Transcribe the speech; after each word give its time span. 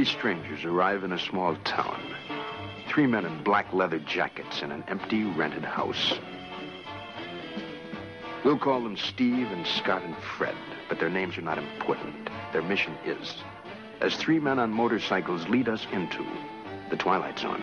Three 0.00 0.06
strangers 0.06 0.64
arrive 0.64 1.04
in 1.04 1.12
a 1.12 1.18
small 1.18 1.56
town. 1.56 2.00
Three 2.88 3.06
men 3.06 3.26
in 3.26 3.42
black 3.42 3.70
leather 3.74 3.98
jackets 3.98 4.62
in 4.62 4.72
an 4.72 4.82
empty 4.88 5.24
rented 5.24 5.62
house. 5.62 6.14
We'll 8.42 8.58
call 8.58 8.82
them 8.82 8.96
Steve 8.96 9.52
and 9.52 9.66
Scott 9.66 10.02
and 10.02 10.16
Fred, 10.16 10.56
but 10.88 10.98
their 10.98 11.10
names 11.10 11.36
are 11.36 11.42
not 11.42 11.58
important. 11.58 12.30
Their 12.50 12.62
mission 12.62 12.94
is, 13.04 13.44
as 14.00 14.16
three 14.16 14.40
men 14.40 14.58
on 14.58 14.70
motorcycles 14.70 15.46
lead 15.48 15.68
us 15.68 15.86
into 15.92 16.24
the 16.88 16.96
Twilight 16.96 17.38
Zone. 17.38 17.62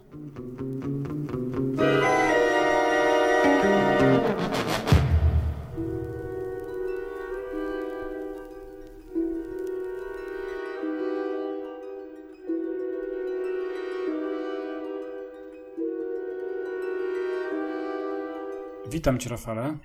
Witam 19.01 19.19
Cię, 19.19 19.29
Rafale. 19.29 19.77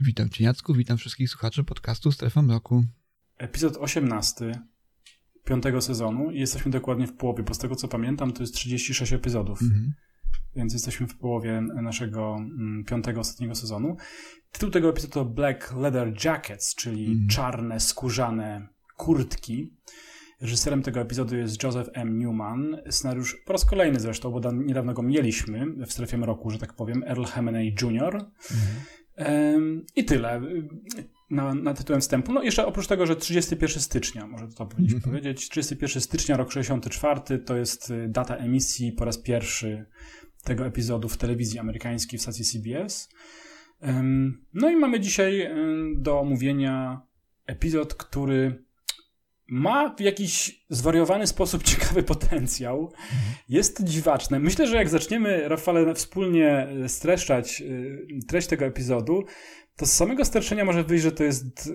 Witam 0.00 0.28
Cię, 0.28 0.44
Jacku. 0.44 0.74
Witam 0.74 0.96
wszystkich 0.96 1.30
słuchaczy 1.30 1.64
podcastu 1.64 2.12
Strefa 2.12 2.42
Mroku. 2.42 2.84
Epizod 3.38 3.76
18 3.76 4.62
piątego 5.44 5.80
sezonu 5.80 6.30
i 6.30 6.38
jesteśmy 6.38 6.70
dokładnie 6.70 7.06
w 7.06 7.16
połowie, 7.16 7.42
bo 7.42 7.54
z 7.54 7.58
tego 7.58 7.76
co 7.76 7.88
pamiętam 7.88 8.32
to 8.32 8.42
jest 8.42 8.54
36 8.54 9.12
epizodów. 9.12 9.62
Mhm. 9.62 9.92
Więc 10.56 10.72
jesteśmy 10.72 11.06
w 11.06 11.16
połowie 11.16 11.60
naszego 11.60 12.36
mm, 12.36 12.84
piątego, 12.84 13.20
ostatniego 13.20 13.54
sezonu. 13.54 13.96
Tytuł 14.52 14.70
tego 14.70 14.88
epizodu 14.90 15.12
to 15.12 15.24
Black 15.24 15.72
Leather 15.72 16.24
Jackets, 16.24 16.74
czyli 16.74 17.06
mhm. 17.06 17.28
czarne, 17.28 17.80
skórzane 17.80 18.68
kurtki. 18.96 19.76
Reżyserem 20.40 20.82
tego 20.82 21.00
epizodu 21.00 21.36
jest 21.36 21.62
Joseph 21.62 21.90
M. 21.92 22.18
Newman. 22.18 22.76
Scenariusz 22.90 23.36
po 23.46 23.52
raz 23.52 23.64
kolejny 23.64 24.00
zresztą, 24.00 24.30
bo 24.30 24.52
niedawno 24.52 24.94
go 24.94 25.02
mieliśmy 25.02 25.66
w 25.86 25.92
strefie 25.92 26.16
roku, 26.16 26.50
że 26.50 26.58
tak 26.58 26.72
powiem, 26.72 27.04
Earl 27.06 27.24
Hemeney 27.24 27.74
Jr. 27.82 28.14
Mhm. 29.16 29.84
I 29.96 30.04
tyle 30.04 30.40
na, 31.30 31.54
na 31.54 31.74
tytułem 31.74 32.00
wstępu. 32.00 32.32
No 32.32 32.42
jeszcze 32.42 32.66
oprócz 32.66 32.86
tego, 32.86 33.06
że 33.06 33.16
31 33.16 33.82
stycznia, 33.82 34.26
może 34.26 34.48
to 34.48 34.66
powinniśmy 34.66 34.96
mhm. 34.96 35.16
powiedzieć, 35.16 35.48
31 35.48 36.02
stycznia, 36.02 36.36
rok 36.36 36.52
64, 36.52 37.38
to 37.38 37.56
jest 37.56 37.90
y, 37.90 38.08
data 38.08 38.36
emisji 38.36 38.92
po 38.92 39.04
raz 39.04 39.18
pierwszy 39.18 39.86
tego 40.44 40.66
epizodu 40.66 41.08
w 41.08 41.16
telewizji 41.16 41.58
amerykańskiej 41.58 42.18
w 42.18 42.22
stacji 42.22 42.44
CBS. 42.44 43.08
No 44.54 44.70
i 44.70 44.76
mamy 44.76 45.00
dzisiaj 45.00 45.50
do 45.96 46.20
omówienia 46.20 47.00
epizod, 47.46 47.94
który 47.94 48.64
ma 49.48 49.94
w 49.94 50.00
jakiś 50.00 50.64
zwariowany 50.70 51.26
sposób 51.26 51.62
ciekawy 51.72 52.02
potencjał. 52.02 52.92
Jest 53.48 53.84
dziwaczne. 53.84 54.40
Myślę, 54.40 54.66
że 54.66 54.76
jak 54.76 54.88
zaczniemy, 54.88 55.48
Rafale, 55.48 55.94
wspólnie 55.94 56.68
e, 56.84 56.88
streszczać 56.88 57.62
e, 57.62 57.66
treść 58.28 58.48
tego 58.48 58.64
epizodu, 58.64 59.24
to 59.76 59.86
z 59.86 59.92
samego 59.92 60.24
streszczenia 60.24 60.64
może 60.64 60.84
wyjść, 60.84 61.04
że 61.04 61.12
to 61.12 61.24
jest 61.24 61.72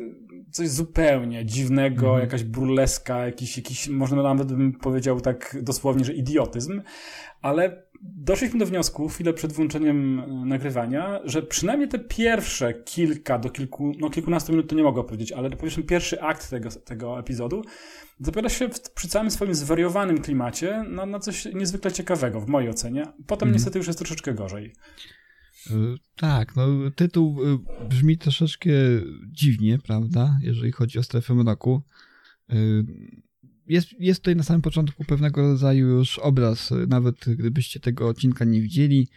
coś 0.52 0.70
zupełnie 0.70 1.46
dziwnego, 1.46 2.10
mm. 2.10 2.22
jakaś 2.22 2.44
burleska, 2.44 3.26
jakiś, 3.26 3.58
jakiś, 3.58 3.88
można 3.88 4.24
nawet 4.24 4.48
bym 4.48 4.74
powiedział 4.74 5.22
tak 5.22 5.58
dosłownie, 5.62 6.06
że 6.06 6.14
idiotyzm, 6.14 6.82
ale 7.42 7.84
doszliśmy 8.02 8.60
do 8.60 8.66
wniosku 8.66 9.08
chwilę 9.08 9.34
przed 9.34 9.54
włączeniem 9.54 10.20
e, 10.20 10.28
nagrywania, 10.46 11.20
że 11.24 11.42
przynajmniej 11.42 11.90
te 11.90 12.00
pierwsze 12.00 12.74
kilka 12.74 13.40
do 13.40 13.50
kilku, 13.50 13.92
no 14.00 14.10
kilkunastu 14.10 14.52
minut 14.52 14.70
to 14.70 14.76
nie 14.76 14.84
mogę 14.84 15.04
powiedzieć, 15.04 15.32
ale 15.32 15.50
powiedzmy 15.50 15.84
pierwszy 15.84 16.22
akt 16.22 16.50
tego, 16.50 16.70
tego 16.70 17.20
epizodu 17.20 17.62
zapowiada 18.20 18.50
się 18.50 18.70
w, 18.70 18.80
przy 18.80 19.08
całym 19.08 19.32
swoim 19.32 19.56
zwariowanym 19.56 20.22
klimacie 20.22 20.84
na, 20.90 21.06
na 21.06 21.20
coś 21.20 21.46
niezwykle 21.46 21.92
ciekawego 21.92 22.42
w 22.42 22.48
mojej 22.48 22.70
ocenie. 22.70 23.06
Potem 23.28 23.48
mm. 23.48 23.54
niestety 23.54 23.78
już 23.78 23.88
jest 23.88 24.00
troszeczkę 24.00 24.34
gorzej. 24.34 24.74
E, 25.70 25.74
tak, 26.16 26.56
no 26.56 26.68
tytuł 26.96 27.40
e, 27.44 27.58
brzmi 27.90 28.18
troszeczkę 28.18 28.70
dziwnie, 29.32 29.80
prawda, 29.80 30.40
jeżeli 30.42 30.72
chodzi 30.72 31.00
o 31.00 31.04
strefę 31.04 31.34
mroku 31.36 31.82
jest, 33.68 33.88
jest 34.00 34.22
tutaj 34.22 34.36
na 34.36 34.44
samym 34.44 34.62
początku 34.62 35.04
pewnego 35.04 35.42
rodzaju 35.42 35.88
już 35.88 36.20
obraz. 36.20 36.74
Nawet 36.88 37.16
gdybyście 37.28 37.80
tego 37.80 38.08
odcinka 38.08 38.46
nie 38.46 38.62
widzieli, 38.62 39.08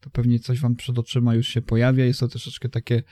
to 0.00 0.10
pewnie 0.10 0.38
coś 0.38 0.60
wam 0.60 0.76
przed 0.76 0.98
oczyma 0.98 1.34
już 1.34 1.48
się 1.48 1.62
pojawia. 1.62 2.04
Jest 2.04 2.20
to 2.20 2.28
troszeczkę 2.28 2.68
takie. 2.68 3.02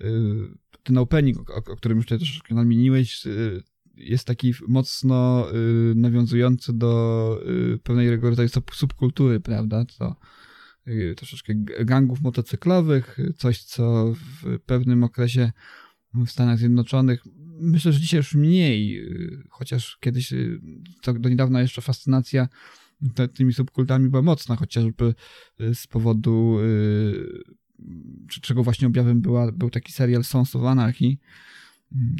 Y, 0.00 0.34
ten 0.82 0.98
opening, 0.98 1.50
o, 1.50 1.54
o 1.54 1.76
którym 1.76 1.96
już 1.96 2.06
tutaj 2.06 2.18
troszeczkę 2.18 2.54
namieniłeś, 2.54 3.26
y, 3.26 3.62
jest 3.96 4.26
taki 4.26 4.54
mocno 4.68 5.46
y, 5.54 5.94
nawiązujący 5.94 6.72
do 6.72 7.40
pewnego 7.82 8.30
rodzaju 8.30 8.48
subkultury, 8.72 9.40
prawda? 9.40 9.84
To 9.98 10.16
troszeczkę 11.16 11.54
gangów 11.84 12.22
motocyklowych, 12.22 13.18
coś, 13.36 13.62
co 13.62 14.14
w 14.14 14.58
pewnym 14.66 15.04
okresie 15.04 15.52
w 16.24 16.30
Stanach 16.30 16.58
Zjednoczonych 16.58 17.24
myślę, 17.60 17.92
że 17.92 18.00
dzisiaj 18.00 18.18
już 18.18 18.34
mniej, 18.34 19.00
y, 19.00 19.42
chociaż 19.50 19.98
kiedyś 20.00 20.32
y, 20.32 20.60
to 21.02 21.14
do 21.14 21.28
niedawna 21.28 21.60
jeszcze 21.60 21.82
fascynacja 21.82 22.48
tymi 23.34 23.52
subkultami 23.52 24.08
była 24.08 24.22
mocna, 24.22 24.56
chociażby 24.56 25.14
y, 25.60 25.74
z 25.74 25.86
powodu 25.86 26.58
czego 28.28 28.62
właśnie 28.62 28.86
objawem 28.86 29.20
była, 29.20 29.52
był 29.52 29.70
taki 29.70 29.92
serial 29.92 30.24
Sons 30.24 30.56
of 30.56 30.64
Anarchy. 30.64 31.16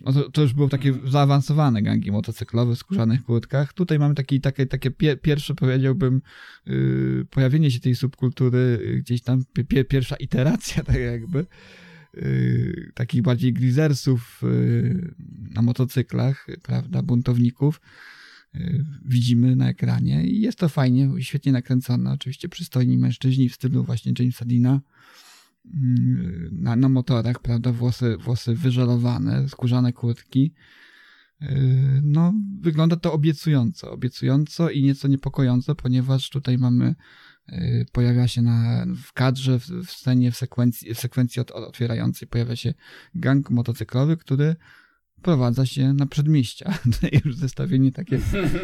No 0.05 0.13
to, 0.13 0.31
to, 0.31 0.43
już 0.43 0.53
było 0.53 0.69
takie 0.69 0.95
zaawansowane 1.05 1.83
gangi 1.83 2.13
motocyklowe 2.13 2.75
w 2.75 2.79
skórzanych 2.79 3.23
kurtkach. 3.23 3.73
Tutaj 3.73 3.99
mamy 3.99 4.15
taki, 4.15 4.41
takie, 4.41 4.67
takie 4.67 4.91
pie, 4.91 5.17
pierwsze, 5.17 5.55
powiedziałbym, 5.55 6.23
yy, 6.67 7.27
pojawienie 7.31 7.71
się 7.71 7.81
tej 7.81 7.95
subkultury, 7.95 8.95
gdzieś 8.99 9.23
tam 9.23 9.45
pie, 9.69 9.85
pierwsza 9.85 10.17
iteracja, 10.17 10.85
tak 10.93 10.97
jakby. 10.97 11.47
Y, 12.17 12.93
takich 12.95 13.23
bardziej 13.23 13.53
grizersów 13.53 14.41
y, 14.43 15.15
na 15.55 15.63
motocyklach, 15.63 16.47
prawda, 16.63 17.03
buntowników 17.03 17.81
y, 18.55 18.85
widzimy 19.05 19.57
na 19.57 19.69
ekranie 19.69 20.27
i 20.27 20.41
jest 20.41 20.59
to 20.59 20.69
fajnie, 20.69 21.11
świetnie 21.19 21.53
nakręcone, 21.53 22.13
oczywiście 22.13 22.49
przystojni 22.49 22.99
mężczyźni 22.99 23.49
w 23.49 23.55
stylu 23.55 23.85
właśnie 23.85 24.13
Jamesa 24.19 24.45
Dina 24.45 24.81
na, 26.53 26.77
na 26.77 26.89
motorach, 26.89 27.39
prawda, 27.43 27.73
włosy, 27.73 28.17
włosy 28.17 28.55
wyżelowane, 28.55 29.49
skórzane 29.49 29.93
kurtki. 29.93 30.55
No, 32.03 32.35
wygląda 32.61 32.97
to 32.97 33.13
obiecująco, 33.13 33.91
obiecująco 33.91 34.71
i 34.71 34.83
nieco 34.83 35.09
niepokojąco, 35.09 35.75
ponieważ 35.75 36.31
tutaj 36.31 36.59
mamy 36.59 36.87
Y, 36.89 36.95
pojawia 37.93 38.29
się 38.29 38.43
na, 38.43 38.87
w 39.05 39.13
kadrze, 39.13 39.59
w, 39.61 39.67
w 39.67 39.91
scenie, 39.91 40.33
w 40.33 40.37
sekwencji, 40.37 40.95
w 40.95 41.01
sekwencji 41.01 41.43
od, 41.43 41.51
otwierającej 41.51 42.29
pojawia 42.29 42.57
się 42.57 42.75
gang 43.15 43.51
motocyklowy, 43.51 44.17
który 44.17 44.57
prowadza 45.23 45.67
się 45.67 45.93
na 45.93 46.07
przedmieścia. 46.07 46.79
Już 47.25 47.37
zestawienie 47.37 47.93
takie 47.93 48.19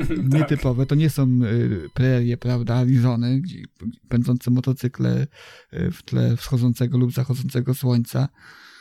tak. 0.09 0.33
nietypowe. 0.33 0.87
To 0.87 0.95
nie 0.95 1.11
są 1.11 1.41
y, 1.45 1.89
prerie, 1.95 2.37
prawda, 2.37 2.75
Arizony, 2.75 3.41
gdzie 3.41 3.63
pędzące 4.09 4.51
motocykle 4.51 5.27
y, 5.73 5.91
w 5.91 6.03
tle 6.03 6.37
wschodzącego 6.37 6.99
lub 6.99 7.13
zachodzącego 7.13 7.75
słońca 7.75 8.29
Y, 8.29 8.72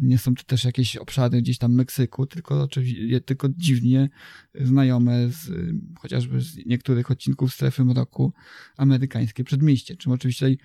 nie 0.00 0.18
są 0.18 0.34
to 0.34 0.44
też 0.44 0.64
jakieś 0.64 0.96
obszary 0.96 1.42
gdzieś 1.42 1.58
tam 1.58 1.74
Meksyku, 1.74 2.26
tylko 2.26 2.62
oczywiście 2.62 3.20
tylko 3.20 3.48
dziwnie 3.56 4.08
znajome 4.54 5.28
z, 5.28 5.50
chociażby 5.98 6.40
z 6.40 6.66
niektórych 6.66 7.10
odcinków 7.10 7.54
strefy 7.54 7.84
mroku 7.84 8.32
amerykańskie 8.76 9.44
przedmieście, 9.44 9.96
czym 9.96 10.12
oczywiście 10.12 10.56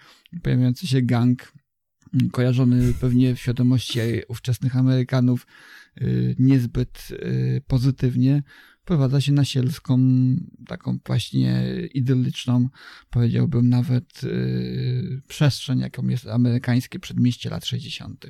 pojawiający 0.44 0.88
się 0.88 1.02
gang 1.02 1.54
mm, 2.14 2.30
kojarzony 2.30 2.94
pewnie 2.94 3.36
w 3.36 3.40
świadomości 3.40 4.00
ówczesnych 4.28 4.76
Amerykanów 4.76 5.48
y, 6.02 6.36
niezbyt 6.40 7.08
y, 7.12 7.62
pozytywnie, 7.68 8.44
prowadza 8.86 9.22
się 9.22 9.32
na 9.32 9.46
sielską, 9.46 10.00
taką 10.68 10.98
właśnie 11.06 11.64
idylliczną, 11.94 12.70
powiedziałbym 13.10 13.70
nawet, 13.70 14.22
przestrzeń, 15.28 15.80
jaką 15.80 16.08
jest 16.08 16.28
amerykańskie 16.28 17.00
przedmieście 17.00 17.50
lat 17.50 17.66
60. 17.66 18.26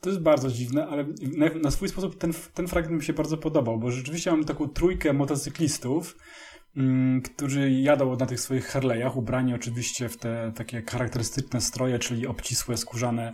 To 0.00 0.10
jest 0.10 0.22
bardzo 0.22 0.50
dziwne, 0.50 0.86
ale 0.86 1.06
na, 1.36 1.48
na, 1.62 1.70
swój 1.70 1.88
sposób 1.88 2.18
ten, 2.18 2.32
ten 2.54 2.68
fragment 2.68 3.00
mi 3.00 3.06
się 3.06 3.12
bardzo 3.12 3.36
podobał, 3.36 3.78
bo 3.78 3.90
rzeczywiście 3.90 4.30
mam 4.30 4.44
taką 4.44 4.68
trójkę 4.68 5.12
motocyklistów, 5.12 6.16
mm, 6.76 7.22
którzy 7.22 7.70
jadą 7.70 8.16
na 8.16 8.26
tych 8.26 8.40
swoich 8.40 8.72
Harley'ach, 8.72 9.16
ubrani 9.16 9.54
oczywiście 9.54 10.08
w 10.08 10.16
te 10.16 10.52
takie 10.54 10.82
charakterystyczne 10.82 11.60
stroje, 11.60 11.98
czyli 11.98 12.26
obcisłe, 12.26 12.76
skórzane 12.76 13.32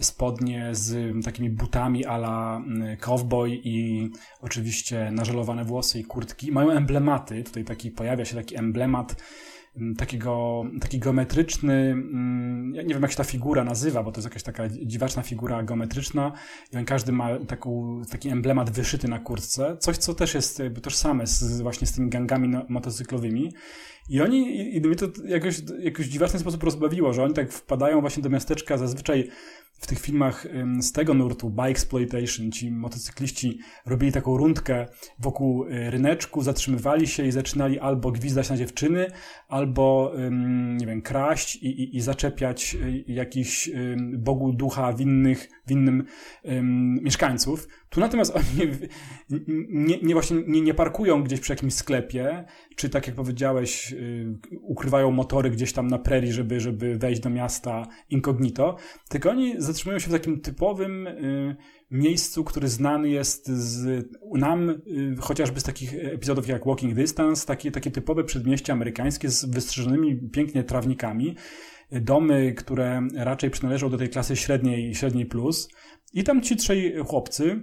spodnie 0.00 0.68
z 0.72 1.14
takimi 1.24 1.50
butami 1.50 2.04
ala 2.04 2.56
mm, 2.56 2.96
cowboy 2.96 3.50
i 3.64 4.08
oczywiście 4.40 5.10
nażelowane 5.10 5.64
włosy 5.64 6.00
i 6.00 6.04
kurtki. 6.04 6.52
Mają 6.52 6.70
emblematy, 6.70 7.42
tutaj 7.44 7.64
taki 7.64 7.90
pojawia 7.90 8.24
się 8.24 8.36
taki 8.36 8.56
emblemat 8.56 9.16
Mm, 9.76 9.96
takiego, 9.96 10.64
taki 10.80 10.98
geometryczny, 10.98 11.72
mm, 11.72 12.74
ja 12.74 12.82
nie 12.82 12.94
wiem 12.94 13.02
jak 13.02 13.10
się 13.10 13.16
ta 13.16 13.24
figura 13.24 13.64
nazywa, 13.64 14.02
bo 14.02 14.12
to 14.12 14.18
jest 14.18 14.24
jakaś 14.24 14.42
taka 14.42 14.68
dziwaczna 14.68 15.22
figura 15.22 15.62
geometryczna 15.62 16.32
i 16.72 16.76
on 16.76 16.84
każdy 16.84 17.12
ma 17.12 17.38
taką, 17.38 18.02
taki 18.10 18.28
emblemat 18.28 18.70
wyszyty 18.70 19.08
na 19.08 19.18
kurtce, 19.18 19.76
coś 19.80 19.96
co 19.96 20.14
też 20.14 20.34
jest 20.34 20.62
tożsame 20.82 21.26
z, 21.26 21.60
właśnie 21.60 21.86
z 21.86 21.92
tymi 21.92 22.10
gangami 22.10 22.48
no, 22.48 22.64
motocyklowymi 22.68 23.52
i 24.08 24.20
oni, 24.20 24.56
i, 24.56 24.76
i 24.76 24.80
mnie 24.80 24.96
to 24.96 25.06
jakoś, 25.24 25.56
jakoś 25.78 26.06
dziwaczny 26.06 26.38
sposób 26.38 26.62
rozbawiło, 26.62 27.12
że 27.12 27.24
oni 27.24 27.34
tak 27.34 27.52
wpadają 27.52 28.00
właśnie 28.00 28.22
do 28.22 28.30
miasteczka 28.30 28.78
zazwyczaj 28.78 29.28
w 29.72 29.86
tych 29.86 30.00
filmach 30.00 30.46
z 30.80 30.92
tego 30.92 31.14
nurtu, 31.14 31.50
bike 31.50 31.68
exploitation, 31.68 32.52
ci 32.52 32.70
motocykliści 32.70 33.58
robili 33.86 34.12
taką 34.12 34.36
rundkę 34.36 34.86
wokół 35.18 35.64
y, 35.64 35.90
ryneczku, 35.90 36.42
zatrzymywali 36.42 37.06
się 37.06 37.26
i 37.26 37.32
zaczynali 37.32 37.78
albo 37.78 38.12
gwizdać 38.12 38.50
na 38.50 38.56
dziewczyny, 38.56 39.06
albo, 39.48 40.12
nie 40.78 40.86
wiem, 40.86 41.02
kraść 41.02 41.56
i, 41.56 41.66
i, 41.66 41.96
i 41.96 42.00
zaczepiać 42.00 42.74
y, 42.74 43.04
jakichś 43.06 43.70
bogu 44.18 44.52
ducha 44.52 44.92
winnych, 44.92 45.48
winnym 45.66 46.04
mieszkańców. 47.02 47.68
Tu 47.92 48.00
natomiast 48.00 48.36
oni 48.36 48.70
nie, 49.88 49.98
nie 50.02 50.14
właśnie 50.14 50.42
nie, 50.46 50.60
nie, 50.60 50.74
parkują 50.74 51.22
gdzieś 51.22 51.40
przy 51.40 51.52
jakimś 51.52 51.74
sklepie, 51.74 52.44
czy 52.76 52.88
tak 52.88 53.06
jak 53.06 53.16
powiedziałeś, 53.16 53.92
y, 53.92 54.38
ukrywają 54.62 55.10
motory 55.10 55.50
gdzieś 55.50 55.72
tam 55.72 55.86
na 55.86 55.98
prerii, 55.98 56.32
żeby, 56.32 56.60
żeby 56.60 56.98
wejść 56.98 57.20
do 57.20 57.30
miasta 57.30 57.86
incognito, 58.10 58.76
tylko 59.08 59.30
oni 59.30 59.54
zatrzymują 59.58 59.98
się 59.98 60.08
w 60.08 60.12
takim 60.12 60.40
typowym 60.40 61.06
y, 61.06 61.56
miejscu, 61.90 62.44
który 62.44 62.68
znany 62.68 63.08
jest 63.08 63.48
z, 63.48 64.06
nam 64.34 64.70
y, 64.70 65.16
chociażby 65.20 65.60
z 65.60 65.64
takich 65.64 65.94
epizodów 65.94 66.48
jak 66.48 66.66
Walking 66.66 66.94
Distance, 66.94 67.46
takie, 67.46 67.70
takie 67.70 67.90
typowe 67.90 68.24
przedmieście 68.24 68.72
amerykańskie 68.72 69.28
z 69.28 69.44
wystrzeżonymi 69.44 70.30
pięknie 70.30 70.64
trawnikami, 70.64 71.36
domy, 71.90 72.52
które 72.52 73.08
raczej 73.14 73.50
przynależą 73.50 73.90
do 73.90 73.98
tej 73.98 74.08
klasy 74.08 74.36
średniej, 74.36 74.94
średniej 74.94 75.26
plus. 75.26 75.68
I 76.12 76.24
tam 76.24 76.42
ci 76.42 76.56
trzej 76.56 76.96
chłopcy, 76.96 77.60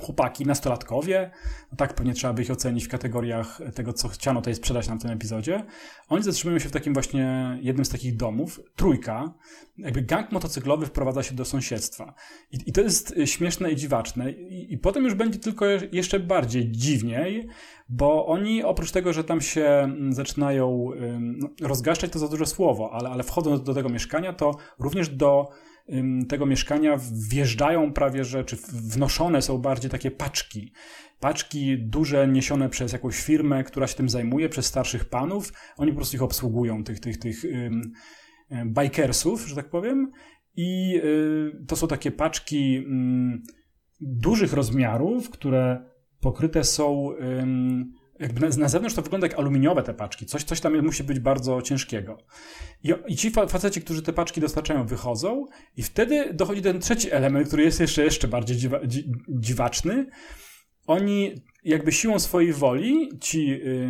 chłopaki, 0.00 0.46
nastolatkowie, 0.46 1.30
no 1.70 1.76
tak 1.76 1.94
pewnie 1.94 2.14
trzeba 2.14 2.32
by 2.32 2.42
ich 2.42 2.50
ocenić 2.50 2.84
w 2.84 2.88
kategoriach 2.88 3.60
tego, 3.74 3.92
co 3.92 4.08
chciano 4.08 4.40
tutaj 4.40 4.54
sprzedać 4.54 4.88
nam 4.88 4.98
w 4.98 5.02
tym 5.02 5.10
epizodzie. 5.10 5.64
Oni 6.08 6.22
zatrzymują 6.22 6.58
się 6.58 6.68
w 6.68 6.72
takim 6.72 6.94
właśnie 6.94 7.58
jednym 7.62 7.84
z 7.84 7.88
takich 7.88 8.16
domów, 8.16 8.60
trójka, 8.76 9.34
jakby 9.78 10.02
gang 10.02 10.32
motocyklowy 10.32 10.86
wprowadza 10.86 11.22
się 11.22 11.34
do 11.34 11.44
sąsiedztwa. 11.44 12.14
I, 12.50 12.58
i 12.66 12.72
to 12.72 12.80
jest 12.80 13.14
śmieszne 13.24 13.72
i 13.72 13.76
dziwaczne. 13.76 14.30
I, 14.30 14.72
I, 14.72 14.78
potem 14.78 15.04
już 15.04 15.14
będzie 15.14 15.38
tylko 15.38 15.66
jeszcze 15.92 16.20
bardziej 16.20 16.70
dziwniej, 16.70 17.48
bo 17.88 18.26
oni 18.26 18.62
oprócz 18.62 18.90
tego, 18.90 19.12
że 19.12 19.24
tam 19.24 19.40
się 19.40 19.66
mm, 19.66 20.12
zaczynają 20.12 20.90
no, 21.20 21.48
rozgaszczać, 21.60 22.12
to 22.12 22.18
za 22.18 22.28
duże 22.28 22.46
słowo, 22.46 22.90
ale, 22.92 23.10
ale 23.10 23.22
wchodząc 23.22 23.62
do 23.62 23.74
tego 23.74 23.88
mieszkania, 23.88 24.32
to 24.32 24.56
również 24.78 25.08
do 25.08 25.48
tego 26.28 26.46
mieszkania 26.46 26.96
wjeżdżają 27.30 27.92
prawie, 27.92 28.24
że, 28.24 28.44
czy 28.44 28.56
wnoszone 28.72 29.42
są 29.42 29.58
bardziej 29.58 29.90
takie 29.90 30.10
paczki. 30.10 30.72
Paczki 31.20 31.78
duże, 31.78 32.28
niesione 32.28 32.68
przez 32.68 32.92
jakąś 32.92 33.20
firmę, 33.20 33.64
która 33.64 33.86
się 33.86 33.94
tym 33.94 34.08
zajmuje, 34.08 34.48
przez 34.48 34.66
starszych 34.66 35.04
panów. 35.04 35.52
Oni 35.76 35.90
po 35.90 35.96
prostu 35.96 36.16
ich 36.16 36.22
obsługują, 36.22 36.84
tych, 36.84 37.00
tych, 37.00 37.18
tych 37.18 37.44
um, 38.50 38.74
bikersów, 38.74 39.46
że 39.46 39.56
tak 39.56 39.70
powiem. 39.70 40.10
I 40.56 41.00
y, 41.04 41.64
to 41.68 41.76
są 41.76 41.88
takie 41.88 42.10
paczki 42.10 42.84
um, 42.86 43.42
dużych 44.00 44.52
rozmiarów, 44.52 45.30
które 45.30 45.90
pokryte 46.20 46.64
są 46.64 47.08
jakby 48.22 48.40
na, 48.40 48.48
na, 48.56 48.68
zewnątrz 48.68 48.96
to 48.96 49.02
wygląda 49.02 49.26
jak 49.26 49.38
aluminiowe 49.38 49.82
te 49.82 49.94
paczki. 49.94 50.26
Coś, 50.26 50.44
coś 50.44 50.60
tam 50.60 50.82
musi 50.82 51.04
być 51.04 51.20
bardzo 51.20 51.62
ciężkiego. 51.62 52.18
I, 52.84 52.92
I 53.06 53.16
ci 53.16 53.30
faceci, 53.30 53.80
którzy 53.80 54.02
te 54.02 54.12
paczki 54.12 54.40
dostarczają, 54.40 54.86
wychodzą 54.86 55.46
i 55.76 55.82
wtedy 55.82 56.34
dochodzi 56.34 56.62
ten 56.62 56.80
trzeci 56.80 57.12
element, 57.12 57.46
który 57.48 57.62
jest 57.62 57.80
jeszcze, 57.80 58.04
jeszcze 58.04 58.28
bardziej 58.28 58.56
dziwa, 58.56 58.86
dzi, 58.86 59.12
dziwaczny. 59.28 60.06
Oni 60.86 61.34
jakby 61.64 61.92
siłą 61.92 62.18
swojej 62.18 62.52
woli, 62.52 63.08
ci 63.20 63.52
y, 63.52 63.88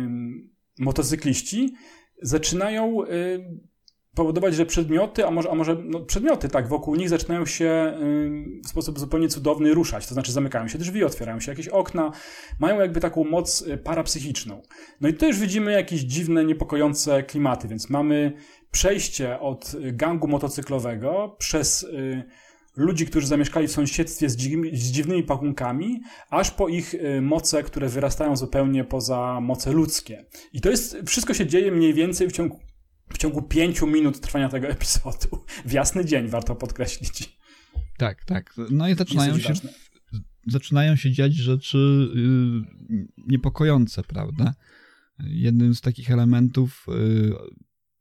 motocykliści, 0.79 1.73
zaczynają 2.21 3.03
y, 3.03 3.59
powodować, 4.15 4.55
że 4.55 4.65
przedmioty, 4.65 5.27
a 5.27 5.31
może, 5.31 5.51
a 5.51 5.55
może 5.55 5.75
no, 5.83 5.99
przedmioty 5.99 6.49
tak 6.49 6.67
wokół 6.67 6.95
nich 6.95 7.09
zaczynają 7.09 7.45
się 7.45 7.97
w 8.65 8.67
sposób 8.69 8.99
zupełnie 8.99 9.29
cudowny 9.29 9.73
ruszać. 9.73 10.07
To 10.07 10.13
znaczy 10.13 10.31
zamykają 10.31 10.67
się 10.67 10.77
drzwi, 10.77 11.03
otwierają 11.03 11.39
się 11.39 11.51
jakieś 11.51 11.67
okna, 11.67 12.11
mają 12.59 12.79
jakby 12.79 12.99
taką 12.99 13.23
moc 13.23 13.61
y, 13.61 13.77
parapsychiczną. 13.77 14.61
No 15.01 15.09
i 15.09 15.13
tu 15.13 15.25
już 15.25 15.39
widzimy 15.39 15.71
jakieś 15.71 16.01
dziwne, 16.01 16.45
niepokojące 16.45 17.23
klimaty, 17.23 17.67
więc 17.67 17.89
mamy 17.89 18.33
przejście 18.71 19.39
od 19.39 19.73
y, 19.73 19.91
gangu 19.91 20.27
motocyklowego 20.27 21.35
przez 21.39 21.83
y, 21.83 22.23
ludzi, 22.75 23.05
którzy 23.05 23.27
zamieszkali 23.27 23.67
w 23.67 23.71
sąsiedztwie 23.71 24.29
z, 24.29 24.37
z 24.73 24.91
dziwnymi 24.91 25.23
pakunkami, 25.23 26.01
aż 26.29 26.51
po 26.51 26.67
ich 26.67 26.95
moce, 27.21 27.63
które 27.63 27.89
wyrastają 27.89 28.35
zupełnie 28.35 28.83
poza 28.83 29.41
moce 29.41 29.71
ludzkie. 29.71 30.25
I 30.53 30.61
to 30.61 30.69
jest, 30.69 30.97
wszystko 31.05 31.33
się 31.33 31.47
dzieje 31.47 31.71
mniej 31.71 31.93
więcej 31.93 32.27
w 32.27 32.31
ciągu 32.31 32.59
w 33.13 33.17
ciągu 33.17 33.41
pięciu 33.41 33.87
minut 33.87 34.19
trwania 34.19 34.49
tego 34.49 34.67
epizodu. 34.67 35.45
W 35.65 35.71
jasny 35.71 36.05
dzień, 36.05 36.27
warto 36.27 36.55
podkreślić. 36.55 37.37
Tak, 37.97 38.25
tak. 38.25 38.53
No 38.69 38.89
i 38.89 38.95
zaczynają 38.95 39.39
się, 39.39 39.53
zaczynają 40.47 40.95
się 40.95 41.11
dziać 41.11 41.33
rzeczy 41.33 42.09
yy, 42.15 43.07
niepokojące, 43.27 44.03
prawda? 44.03 44.53
Jednym 45.19 45.75
z 45.75 45.81
takich 45.81 46.11
elementów, 46.11 46.85
yy, 46.87 47.35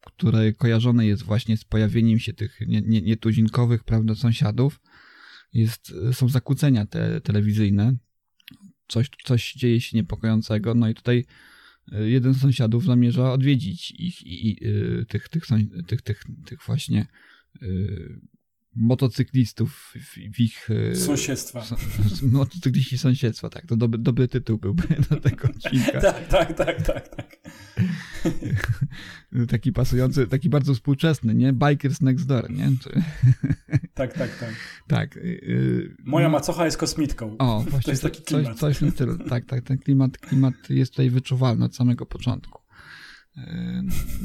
które 0.00 0.52
kojarzone 0.52 1.06
jest 1.06 1.22
właśnie 1.22 1.56
z 1.56 1.64
pojawieniem 1.64 2.18
się 2.18 2.32
tych 2.32 2.60
nietuzinkowych, 2.86 3.80
nie, 3.80 3.84
prawda, 3.84 4.14
sąsiadów, 4.14 4.80
jest, 5.52 5.94
są 6.12 6.28
zakłócenia 6.28 6.86
te, 6.86 7.20
telewizyjne. 7.20 7.96
Coś, 8.88 9.10
coś 9.24 9.52
dzieje 9.52 9.80
się 9.80 9.96
niepokojącego. 9.96 10.74
No 10.74 10.88
i 10.88 10.94
tutaj 10.94 11.24
jeden 12.00 12.34
z 12.34 12.40
sąsiadów 12.40 12.84
zamierza 12.84 13.32
odwiedzić 13.32 13.90
ich 13.90 14.26
i, 14.26 14.48
i 14.48 14.66
y, 14.66 15.06
tych, 15.08 15.28
tych, 15.28 15.44
tych, 15.86 16.02
tych, 16.02 16.24
tych 16.46 16.62
właśnie 16.66 17.06
y, 17.62 18.20
motocyklistów 18.76 19.94
w, 20.14 20.40
ich... 20.40 20.70
Y, 20.70 20.96
sąsiedztwa. 20.96 21.64
Motocykliści 22.22 22.98
sąsiedztwa, 22.98 23.48
tak. 23.48 23.66
To 23.66 23.76
dobry, 23.76 23.98
dobry 23.98 24.28
tytuł 24.28 24.58
byłby 24.58 24.82
do 25.10 25.20
tego 25.20 25.48
odcinka. 25.48 26.00
tak, 26.12 26.28
tak, 26.28 26.56
tak, 26.56 26.82
tak, 26.82 27.08
tak. 27.08 27.36
taki 29.50 29.72
pasujący, 29.72 30.26
taki 30.26 30.48
bardzo 30.48 30.74
współczesny, 30.74 31.34
nie? 31.34 31.52
Bikers 31.52 32.00
next 32.00 32.26
door, 32.26 32.50
nie? 32.50 32.70
Czy... 32.80 32.90
tak, 33.94 34.12
tak, 34.12 34.38
tak. 34.38 34.54
Tak. 34.86 35.18
Moja 36.04 36.28
no... 36.28 36.32
macocha 36.32 36.64
jest 36.64 36.76
kosmitką. 36.76 37.36
O, 37.38 37.60
właśnie. 37.60 37.82
To 37.82 37.90
jest 37.90 38.02
taki 38.02 38.22
klimat. 38.22 38.58
Coś, 38.58 38.60
coś 38.60 38.76
w 38.76 38.80
tym 38.80 38.90
stylu. 38.90 39.18
Tak, 39.18 39.44
tak. 39.44 39.64
Ten 39.64 39.78
klimat, 39.78 40.18
klimat 40.18 40.54
jest 40.70 40.92
tutaj 40.92 41.10
wyczuwalny 41.10 41.64
od 41.64 41.76
samego 41.76 42.06
początku. 42.06 42.61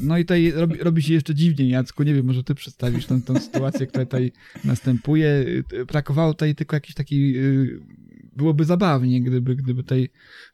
No 0.02 0.18
i 0.18 0.24
tutaj 0.24 0.52
robi, 0.52 0.78
robi, 0.78 1.02
się 1.02 1.14
jeszcze 1.14 1.34
dziwniej, 1.34 1.68
Jacku, 1.68 2.02
nie 2.02 2.14
wiem, 2.14 2.26
może 2.26 2.44
ty 2.44 2.54
przedstawisz 2.54 3.06
tą, 3.06 3.22
tą 3.22 3.40
sytuację, 3.40 3.86
która 3.86 4.04
tutaj 4.04 4.32
następuje. 4.64 5.44
Brakowało 5.86 6.34
tutaj 6.34 6.54
tylko 6.54 6.76
jakiś 6.76 6.94
taki, 6.94 7.36
y, 7.36 7.80
byłoby 8.36 8.64
zabawnie, 8.64 9.22
gdyby, 9.22 9.56
gdyby 9.56 9.82
tutaj 9.82 10.08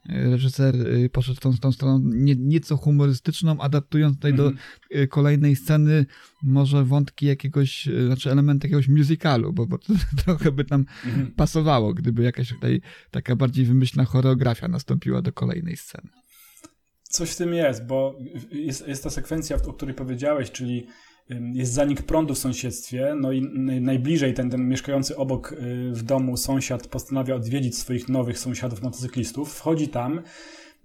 reżyser 0.05 0.75
y, 0.75 1.09
poszedł 1.09 1.39
tą, 1.39 1.57
tą 1.57 1.71
stroną 1.71 1.99
nie, 2.03 2.35
nieco 2.35 2.77
humorystyczną, 2.77 3.59
adaptując 3.59 4.15
tutaj 4.15 4.33
do 4.33 4.47
mhm. 4.47 4.63
y, 5.03 5.07
kolejnej 5.07 5.55
sceny 5.55 6.05
może 6.43 6.85
wątki 6.85 7.25
jakiegoś, 7.25 7.89
znaczy 8.05 8.31
elementy 8.31 8.67
jakiegoś 8.67 8.87
musicalu, 8.87 9.53
bo, 9.53 9.65
bo 9.65 9.77
to 9.77 9.93
trochę 10.25 10.51
by 10.51 10.65
tam 10.65 10.85
mhm. 11.05 11.31
pasowało, 11.31 11.93
gdyby 11.93 12.23
jakaś 12.23 12.49
tutaj 12.49 12.81
taka 13.11 13.35
bardziej 13.35 13.65
wymyślna 13.65 14.05
choreografia 14.05 14.67
nastąpiła 14.67 15.21
do 15.21 15.33
kolejnej 15.33 15.77
sceny. 15.77 16.24
Coś 17.15 17.31
w 17.31 17.35
tym 17.35 17.53
jest, 17.53 17.85
bo 17.85 18.15
jest, 18.51 18.87
jest 18.87 19.03
ta 19.03 19.09
sekwencja, 19.09 19.57
o 19.67 19.73
której 19.73 19.95
powiedziałeś, 19.95 20.51
czyli 20.51 20.87
jest 21.53 21.73
zanik 21.73 22.01
prądu 22.01 22.33
w 22.33 22.37
sąsiedztwie, 22.37 23.13
no 23.21 23.31
i 23.31 23.41
najbliżej 23.81 24.33
ten, 24.33 24.49
ten 24.49 24.69
mieszkający 24.69 25.17
obok 25.17 25.51
y, 25.51 25.55
w 25.91 26.03
domu 26.03 26.37
sąsiad 26.37 26.87
postanawia 26.87 27.35
odwiedzić 27.35 27.77
swoich 27.77 28.09
nowych 28.09 28.39
sąsiadów 28.39 28.81
motocyklistów, 28.81 29.53
wchodzi 29.53 29.87
tam, 29.87 30.21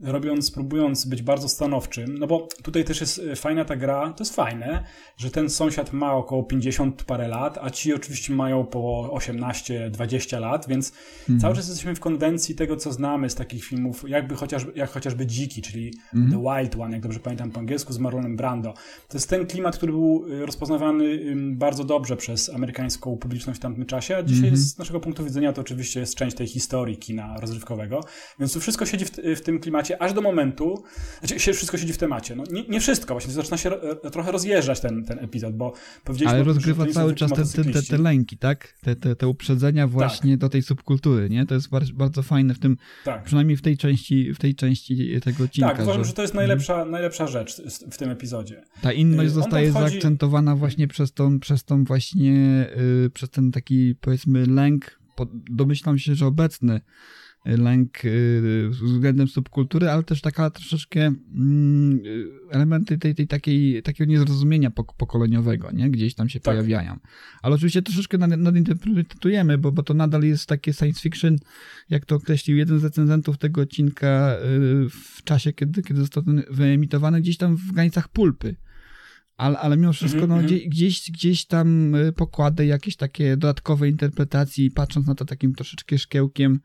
robiąc, 0.03 0.51
próbując 0.51 1.05
być 1.05 1.23
bardzo 1.23 1.49
stanowczym, 1.49 2.19
no 2.19 2.27
bo 2.27 2.49
tutaj 2.63 2.85
też 2.85 3.01
jest 3.01 3.19
e, 3.19 3.37
fajna 3.37 3.65
ta 3.65 3.77
gra, 3.77 4.13
to 4.17 4.25
jest 4.25 4.35
fajne, 4.35 4.85
że 5.17 5.31
ten 5.31 5.51
sąsiad 5.51 5.93
ma 5.93 6.13
około 6.13 6.43
50 6.43 7.03
parę 7.03 7.29
lat, 7.29 7.59
a 7.63 7.71
ci 7.71 7.95
oczywiście 7.95 8.35
mają 8.35 8.65
po 8.65 9.11
18-20 9.13 10.41
lat, 10.41 10.69
więc 10.69 10.93
mhm. 11.21 11.41
cały 11.41 11.55
czas 11.55 11.69
jesteśmy 11.69 11.95
w 11.95 12.01
konwencji 12.01 12.55
tego, 12.55 12.77
co 12.77 12.93
znamy 12.93 13.31
z 13.31 13.35
takich 13.35 13.65
filmów, 13.65 14.05
jakby 14.09 14.35
chociażby, 14.35 14.73
jak 14.75 14.91
chociażby 14.91 15.27
Dziki, 15.27 15.63
czyli 15.63 15.95
mhm. 16.15 16.33
The 16.33 16.39
Wild 16.39 16.77
One, 16.81 16.93
jak 16.93 17.03
dobrze 17.03 17.21
pamiętam 17.21 17.51
po 17.51 17.61
angielsku, 17.61 17.93
z 17.93 17.99
Marlonem 17.99 18.37
Brando. 18.37 18.75
To 19.09 19.17
jest 19.17 19.31
ten 19.31 19.47
klimat, 19.47 19.77
który 19.77 19.93
był 19.93 20.25
e, 20.43 20.47
rozpoznawany 20.47 21.35
bardzo 21.37 21.85
dobrze 21.85 22.17
przez 22.17 22.49
amerykańską 22.49 23.17
publiczność 23.17 23.61
w 23.61 23.63
tamtym 23.63 23.87
czasie, 23.87 24.17
a 24.17 24.23
dzisiaj 24.23 24.49
mhm. 24.49 24.57
z 24.57 24.79
naszego 24.79 25.01
punktu 25.01 25.25
widzenia 25.25 25.53
to 25.53 25.61
oczywiście 25.61 26.01
jest 26.01 26.15
część 26.15 26.37
tej 26.37 26.47
historii 26.47 26.97
kina 26.97 27.37
rozrywkowego, 27.41 28.01
więc 28.39 28.53
tu 28.53 28.61
wszystko 28.61 28.87
siedzi 28.87 29.05
w, 29.05 29.11
w 29.37 29.41
tym 29.41 29.61
klimacie 29.61 29.90
aż 29.99 30.13
do 30.13 30.21
momentu, 30.21 30.85
znaczy 31.19 31.41
się 31.41 31.53
wszystko 31.53 31.79
siedzi 31.79 31.93
w 31.93 31.99
temacie. 31.99 32.37
No, 32.37 32.45
nie, 32.53 32.65
nie 32.69 32.81
wszystko, 32.81 33.15
właśnie 33.15 33.33
zaczyna 33.33 33.57
się 33.57 33.71
e, 33.71 34.11
trochę 34.11 34.33
rozjeżdżać 34.33 34.81
ten, 34.81 35.05
ten 35.05 35.19
epizod, 35.19 35.57
bo 35.57 35.73
powiedzieliśmy... 36.05 36.35
Ale 36.35 36.45
rozgrywa 36.45 36.87
cały 36.87 37.15
czas 37.15 37.31
te, 37.31 37.65
te, 37.65 37.83
te, 37.83 37.99
lęki, 37.99 38.39
tak? 38.39 38.75
Te, 38.81 38.97
te, 38.97 39.17
te 39.17 39.29
uprzedzenia 39.29 39.87
właśnie 39.87 40.33
tak. 40.33 40.41
do 40.41 40.49
tej 40.49 40.63
subkultury, 40.63 41.31
nie? 41.31 41.47
To 41.47 41.55
jest 41.55 41.71
bardzo, 41.71 41.93
bardzo 41.95 42.23
fajne 42.23 42.55
w 42.55 42.59
tym, 42.59 42.77
tak. 43.05 43.23
przynajmniej 43.23 43.57
w 43.57 43.63
tej 43.63 43.77
części, 43.77 44.35
w 44.35 44.39
tej 44.39 44.55
części 44.55 45.21
tego 45.21 45.45
odcinka. 45.45 45.71
Tak, 45.71 45.83
uważam, 45.83 46.05
że, 46.05 46.09
że 46.09 46.15
to 46.15 46.23
jest 46.23 46.35
najlepsza, 46.35 46.73
mhm. 46.73 46.91
najlepsza 46.91 47.27
rzecz 47.27 47.63
w 47.91 47.97
tym 47.97 48.11
epizodzie. 48.11 48.63
Ta 48.83 48.93
inność 48.93 49.31
y, 49.31 49.33
zostaje 49.33 49.71
wchodzi... 49.71 49.91
zaakcentowana 49.91 50.57
właśnie 50.57 50.89
przez 50.89 51.13
tą, 51.13 51.41
przez 51.41 51.65
tą 51.65 51.85
właśnie, 51.85 52.33
yy, 52.77 53.11
przez 53.11 53.31
ten 53.31 53.53
taki 53.53 53.95
powiedzmy 54.01 54.47
lęk, 54.47 55.01
domyślam 55.51 55.99
się, 55.99 56.15
że 56.15 56.27
obecny 56.27 56.81
lęk 57.45 58.05
y, 58.05 58.69
względem 58.71 59.29
subkultury, 59.29 59.91
ale 59.91 60.03
też 60.03 60.21
taka 60.21 60.51
troszeczkę 60.51 61.01
mm, 61.35 62.01
elementy 62.51 62.99
tej, 62.99 63.15
tej 63.15 63.27
takiej, 63.27 63.83
takiego 63.83 64.11
niezrozumienia 64.11 64.71
pokoleniowego, 64.71 65.71
nie? 65.71 65.91
Gdzieś 65.91 66.15
tam 66.15 66.29
się 66.29 66.41
tak. 66.41 66.55
pojawiają. 66.55 66.99
Ale 67.43 67.55
oczywiście 67.55 67.83
troszeczkę 67.83 68.19
nadinterpretujemy, 68.19 69.59
bo, 69.59 69.73
bo 69.73 69.83
to 69.83 69.95
nadal 69.95 70.23
jest 70.23 70.47
takie 70.47 70.73
science 70.73 71.01
fiction, 71.01 71.37
jak 71.91 72.05
to 72.05 72.17
określił 72.17 72.57
jeden 72.57 72.79
z 72.79 72.85
recenzentów 72.85 73.39
tego 73.39 73.61
odcinka 73.61 74.37
y, 74.37 74.89
w 74.91 75.25
czasie, 75.25 75.53
kiedy, 75.53 75.83
kiedy 75.83 76.01
został 76.01 76.23
ten 76.23 76.43
wyemitowany, 76.51 77.21
gdzieś 77.21 77.37
tam 77.37 77.57
w 77.57 77.73
granicach 77.73 78.09
pulpy 78.09 78.57
ale, 79.37 79.59
ale 79.59 79.77
mimo 79.77 79.93
wszystko 79.93 80.27
no, 80.27 80.35
mm 80.35 80.47
-hmm. 80.47 80.69
gdzieś, 80.69 81.11
gdzieś 81.11 81.47
tam 81.47 81.95
y, 81.95 82.13
pokłady 82.13 82.67
jakieś 82.67 82.97
takie 82.97 83.37
dodatkowe 83.37 83.89
interpretacji, 83.89 84.71
patrząc 84.71 85.07
na 85.07 85.15
to 85.15 85.25
takim 85.25 85.55
troszeczkę 85.55 85.99
szkiełkiem, 85.99 86.55
Y, 86.55 86.61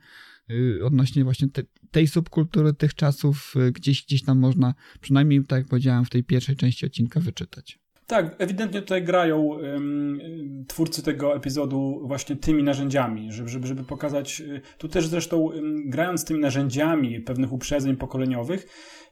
odnośnie 0.83 1.23
właśnie 1.23 1.49
te, 1.49 1.63
tej 1.91 2.07
subkultury, 2.07 2.73
tych 2.73 2.93
czasów, 2.93 3.53
y, 3.67 3.71
gdzieś, 3.71 4.05
gdzieś 4.05 4.23
tam 4.23 4.39
można, 4.39 4.73
przynajmniej 5.01 5.45
tak 5.45 5.59
jak 5.59 5.67
powiedziałem, 5.67 6.05
w 6.05 6.09
tej 6.09 6.23
pierwszej 6.23 6.55
części 6.55 6.85
odcinka 6.85 7.19
wyczytać. 7.19 7.84
Tak, 8.07 8.35
ewidentnie 8.37 8.81
tutaj 8.81 9.03
grają 9.03 9.41
um, 9.41 10.19
twórcy 10.67 11.03
tego 11.03 11.35
epizodu 11.35 12.01
właśnie 12.03 12.35
tymi 12.35 12.63
narzędziami, 12.63 13.31
żeby, 13.31 13.49
żeby, 13.49 13.67
żeby 13.67 13.83
pokazać, 13.83 14.41
y, 14.41 14.61
tu 14.77 14.87
też 14.87 15.07
zresztą 15.07 15.37
um, 15.37 15.89
grając 15.89 16.25
tymi 16.25 16.39
narzędziami 16.39 17.21
pewnych 17.21 17.53
uprzedzeń 17.53 17.95
pokoleniowych, 17.95 18.67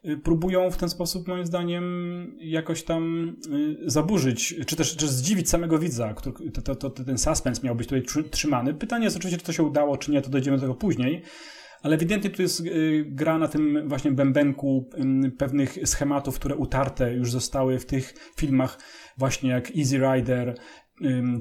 y, 0.05 0.17
próbują 0.17 0.71
w 0.71 0.77
ten 0.77 0.89
sposób 0.89 1.27
moim 1.27 1.45
zdaniem 1.45 1.83
jakoś 2.39 2.83
tam 2.83 3.33
y, 3.53 3.89
zaburzyć, 3.89 4.55
czy 4.65 4.75
też 4.75 4.95
czy 4.95 5.07
zdziwić 5.07 5.49
samego 5.49 5.79
widza, 5.79 6.13
który, 6.13 6.51
to, 6.51 6.61
to, 6.61 6.89
to, 6.89 7.03
ten 7.03 7.17
suspens 7.17 7.63
miał 7.63 7.75
być 7.75 7.87
tutaj 7.87 8.03
trzymany. 8.31 8.73
Pytanie 8.73 9.03
jest 9.03 9.17
oczywiście, 9.17 9.39
czy 9.39 9.45
to 9.45 9.53
się 9.53 9.63
udało, 9.63 9.97
czy 9.97 10.11
nie, 10.11 10.21
to 10.21 10.29
dojdziemy 10.29 10.57
do 10.57 10.61
tego 10.61 10.75
później 10.75 11.21
ale 11.83 11.95
ewidentnie 11.95 12.29
tu 12.29 12.41
jest 12.41 12.59
y, 12.59 13.05
gra 13.07 13.37
na 13.37 13.47
tym 13.47 13.89
właśnie 13.89 14.11
bębenku 14.11 14.89
pewnych 15.37 15.77
schematów, 15.85 16.35
które 16.35 16.55
utarte 16.55 17.13
już 17.13 17.31
zostały 17.31 17.79
w 17.79 17.85
tych 17.85 18.13
filmach 18.37 18.79
właśnie 19.17 19.49
jak 19.49 19.77
Easy 19.77 19.97
Rider, 19.97 20.55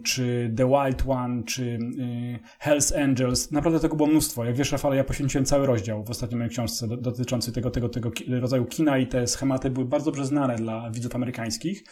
czy 0.04 0.52
The 0.56 0.68
Wild 0.68 1.02
One, 1.06 1.42
czy 1.44 1.62
y, 1.62 2.38
Hells 2.58 2.92
Angels. 2.92 3.50
Naprawdę 3.50 3.80
tego 3.80 3.96
było 3.96 4.08
mnóstwo. 4.08 4.44
Jak 4.44 4.56
wiesz, 4.56 4.72
Rafale, 4.72 4.96
ja 4.96 5.04
poświęciłem 5.04 5.44
cały 5.44 5.66
rozdział 5.66 6.04
w 6.04 6.10
ostatniej 6.10 6.38
mojej 6.38 6.50
książce 6.50 6.88
dotyczący 6.88 7.52
tego, 7.52 7.70
tego, 7.70 7.88
tego 7.88 8.10
rodzaju 8.40 8.64
kina 8.64 8.98
i 8.98 9.06
te 9.06 9.26
schematy 9.26 9.70
były 9.70 9.86
bardzo 9.86 10.10
dobrze 10.10 10.26
znane 10.26 10.56
dla 10.56 10.90
widzów 10.90 11.14
amerykańskich. 11.14 11.84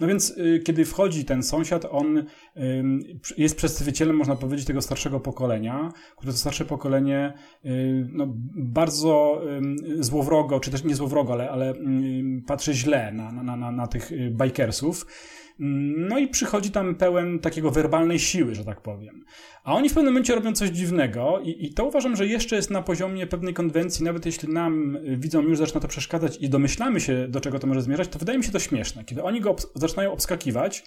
No 0.00 0.06
więc 0.06 0.30
y, 0.30 0.62
kiedy 0.64 0.84
wchodzi 0.84 1.24
ten 1.24 1.42
sąsiad, 1.42 1.86
on 1.90 2.24
jest 3.36 3.56
przedstawicielem, 3.56 4.16
można 4.16 4.36
powiedzieć, 4.36 4.66
tego 4.66 4.82
starszego 4.82 5.20
pokolenia, 5.20 5.92
które 6.16 6.32
to 6.32 6.38
starsze 6.38 6.64
pokolenie 6.64 7.32
y, 7.64 8.08
no, 8.12 8.26
bardzo 8.54 9.42
złowrogo, 9.98 10.60
czy 10.60 10.70
też 10.70 10.84
nie 10.84 10.94
złowrogo, 10.94 11.32
ale, 11.32 11.50
ale 11.50 11.74
patrzy 12.46 12.74
źle 12.74 13.12
na, 13.12 13.32
na, 13.32 13.56
na, 13.56 13.72
na 13.72 13.86
tych 13.86 14.10
bikersów. 14.30 15.06
No 15.58 16.18
i 16.18 16.28
przychodzi 16.28 16.70
tam 16.70 16.94
pełen 16.94 17.38
takiego 17.38 17.70
werbalnej 17.70 18.18
siły, 18.18 18.54
że 18.54 18.64
tak 18.64 18.80
powiem. 18.80 19.24
A 19.64 19.74
oni 19.74 19.88
w 19.88 19.94
pewnym 19.94 20.12
momencie 20.12 20.34
robią 20.34 20.52
coś 20.52 20.70
dziwnego 20.70 21.40
i, 21.44 21.66
i 21.66 21.74
to 21.74 21.84
uważam, 21.84 22.16
że 22.16 22.26
jeszcze 22.26 22.56
jest 22.56 22.70
na 22.70 22.82
poziomie 22.82 23.26
pewnej 23.26 23.54
konwencji, 23.54 24.04
nawet 24.04 24.26
jeśli 24.26 24.48
nam 24.48 24.98
widzom 25.16 25.48
już 25.48 25.58
zaczyna 25.58 25.80
to 25.80 25.88
przeszkadzać 25.88 26.36
i 26.40 26.48
domyślamy 26.48 27.00
się, 27.00 27.28
do 27.28 27.40
czego 27.40 27.58
to 27.58 27.66
może 27.66 27.82
zmierzać, 27.82 28.08
to 28.08 28.18
wydaje 28.18 28.38
mi 28.38 28.44
się 28.44 28.52
to 28.52 28.58
śmieszne. 28.58 29.04
Kiedy 29.04 29.22
oni 29.22 29.40
go 29.40 29.50
obs 29.50 29.66
zaczynają 29.74 30.12
obskakiwać, 30.12 30.84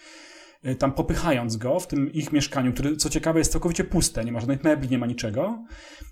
y, 0.66 0.76
tam 0.76 0.92
popychając 0.92 1.58
go 1.58 1.80
w 1.80 1.88
tym 1.88 2.14
ich 2.14 2.32
mieszkaniu, 2.32 2.74
które 2.74 2.96
co 2.96 3.10
ciekawe 3.10 3.40
jest 3.40 3.52
całkowicie 3.52 3.84
puste, 3.84 4.26
nie 4.26 4.32
ma 4.32 4.40
żadnych 4.40 4.64
mebli, 4.64 4.90
nie 4.90 4.98
ma 4.98 5.06
niczego, 5.06 5.66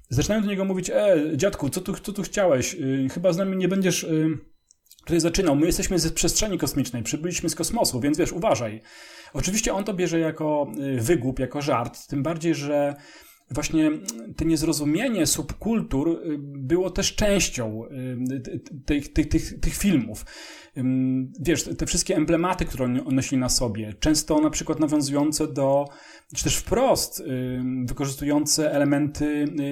zaczynają 0.09 0.41
do 0.41 0.47
niego 0.47 0.65
mówić, 0.65 0.89
e, 0.89 1.17
dziadku, 1.35 1.69
co 1.69 1.81
tu, 1.81 1.93
co 1.93 2.13
tu 2.13 2.23
chciałeś? 2.23 2.73
Y, 2.73 3.07
chyba 3.13 3.33
z 3.33 3.37
nami 3.37 3.57
nie 3.57 3.67
będziesz 3.67 4.07
y, 5.03 5.05
tutaj 5.05 5.19
zaczynał. 5.19 5.55
My 5.55 5.65
jesteśmy 5.65 5.99
z 5.99 6.13
przestrzeni 6.13 6.57
kosmicznej, 6.57 7.03
przybyliśmy 7.03 7.49
z 7.49 7.55
kosmosu, 7.55 7.99
więc 7.99 8.17
wiesz, 8.17 8.31
uważaj. 8.31 8.81
Oczywiście 9.33 9.73
on 9.73 9.83
to 9.83 9.93
bierze 9.93 10.19
jako 10.19 10.71
y, 10.97 11.01
wygłup, 11.01 11.39
jako 11.39 11.61
żart, 11.61 12.07
tym 12.07 12.23
bardziej, 12.23 12.55
że 12.55 12.95
właśnie 13.51 13.91
to 14.37 14.45
niezrozumienie 14.45 15.25
subkultur 15.25 16.09
y, 16.09 16.37
było 16.39 16.89
też 16.89 17.15
częścią 17.15 17.85
y, 17.85 18.41
tych, 18.85 19.13
tych, 19.13 19.29
tych, 19.29 19.59
tych 19.59 19.73
filmów 19.73 20.25
wiesz, 21.39 21.69
te 21.77 21.85
wszystkie 21.85 22.15
emblematy, 22.15 22.65
które 22.65 22.85
oni 22.85 23.01
nosili 23.11 23.41
na 23.41 23.49
sobie, 23.49 23.93
często 23.99 24.41
na 24.41 24.49
przykład 24.49 24.79
nawiązujące 24.79 25.47
do, 25.47 25.85
czy 26.35 26.43
też 26.43 26.57
wprost 26.57 27.23
wykorzystujące 27.85 28.71
elementy 28.71 29.25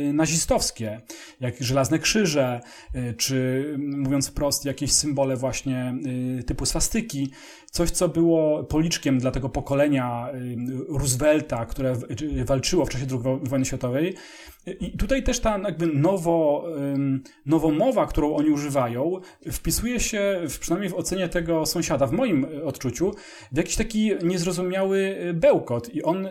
y, 0.09 0.13
nazistowskie, 0.13 1.01
jak 1.39 1.63
żelazne 1.63 1.99
krzyże, 1.99 2.61
y, 2.95 3.13
czy 3.13 3.65
mówiąc 3.77 4.27
wprost, 4.27 4.65
jakieś 4.65 4.91
symbole 4.91 5.35
właśnie 5.35 5.95
y, 6.39 6.43
typu 6.43 6.65
swastyki, 6.65 7.31
coś, 7.71 7.91
co 7.91 8.09
było 8.09 8.63
policzkiem 8.63 9.19
dla 9.19 9.31
tego 9.31 9.49
pokolenia 9.49 10.27
Roosevelta, 10.89 11.65
które 11.65 11.95
walczyło 12.45 12.85
w 12.85 12.89
czasie 12.89 13.05
II 13.11 13.39
wojny 13.43 13.65
światowej. 13.65 14.15
I 14.65 14.97
tutaj 14.97 15.23
też 15.23 15.39
ta 15.39 15.57
jakby 15.57 15.87
nowo, 15.87 16.65
nowomowa, 17.45 18.05
którą 18.05 18.35
oni 18.35 18.49
używają, 18.49 19.21
wpisuje 19.51 19.99
się, 19.99 20.41
w, 20.49 20.59
przynajmniej 20.59 20.89
w 20.89 20.95
ocenie 20.95 21.29
tego 21.29 21.65
sąsiada, 21.65 22.07
w 22.07 22.11
moim 22.11 22.45
odczuciu, 22.63 23.11
w 23.51 23.57
jakiś 23.57 23.75
taki 23.75 24.11
niezrozumiały 24.23 25.17
bełkot. 25.33 25.95
I 25.95 26.03
on 26.03 26.27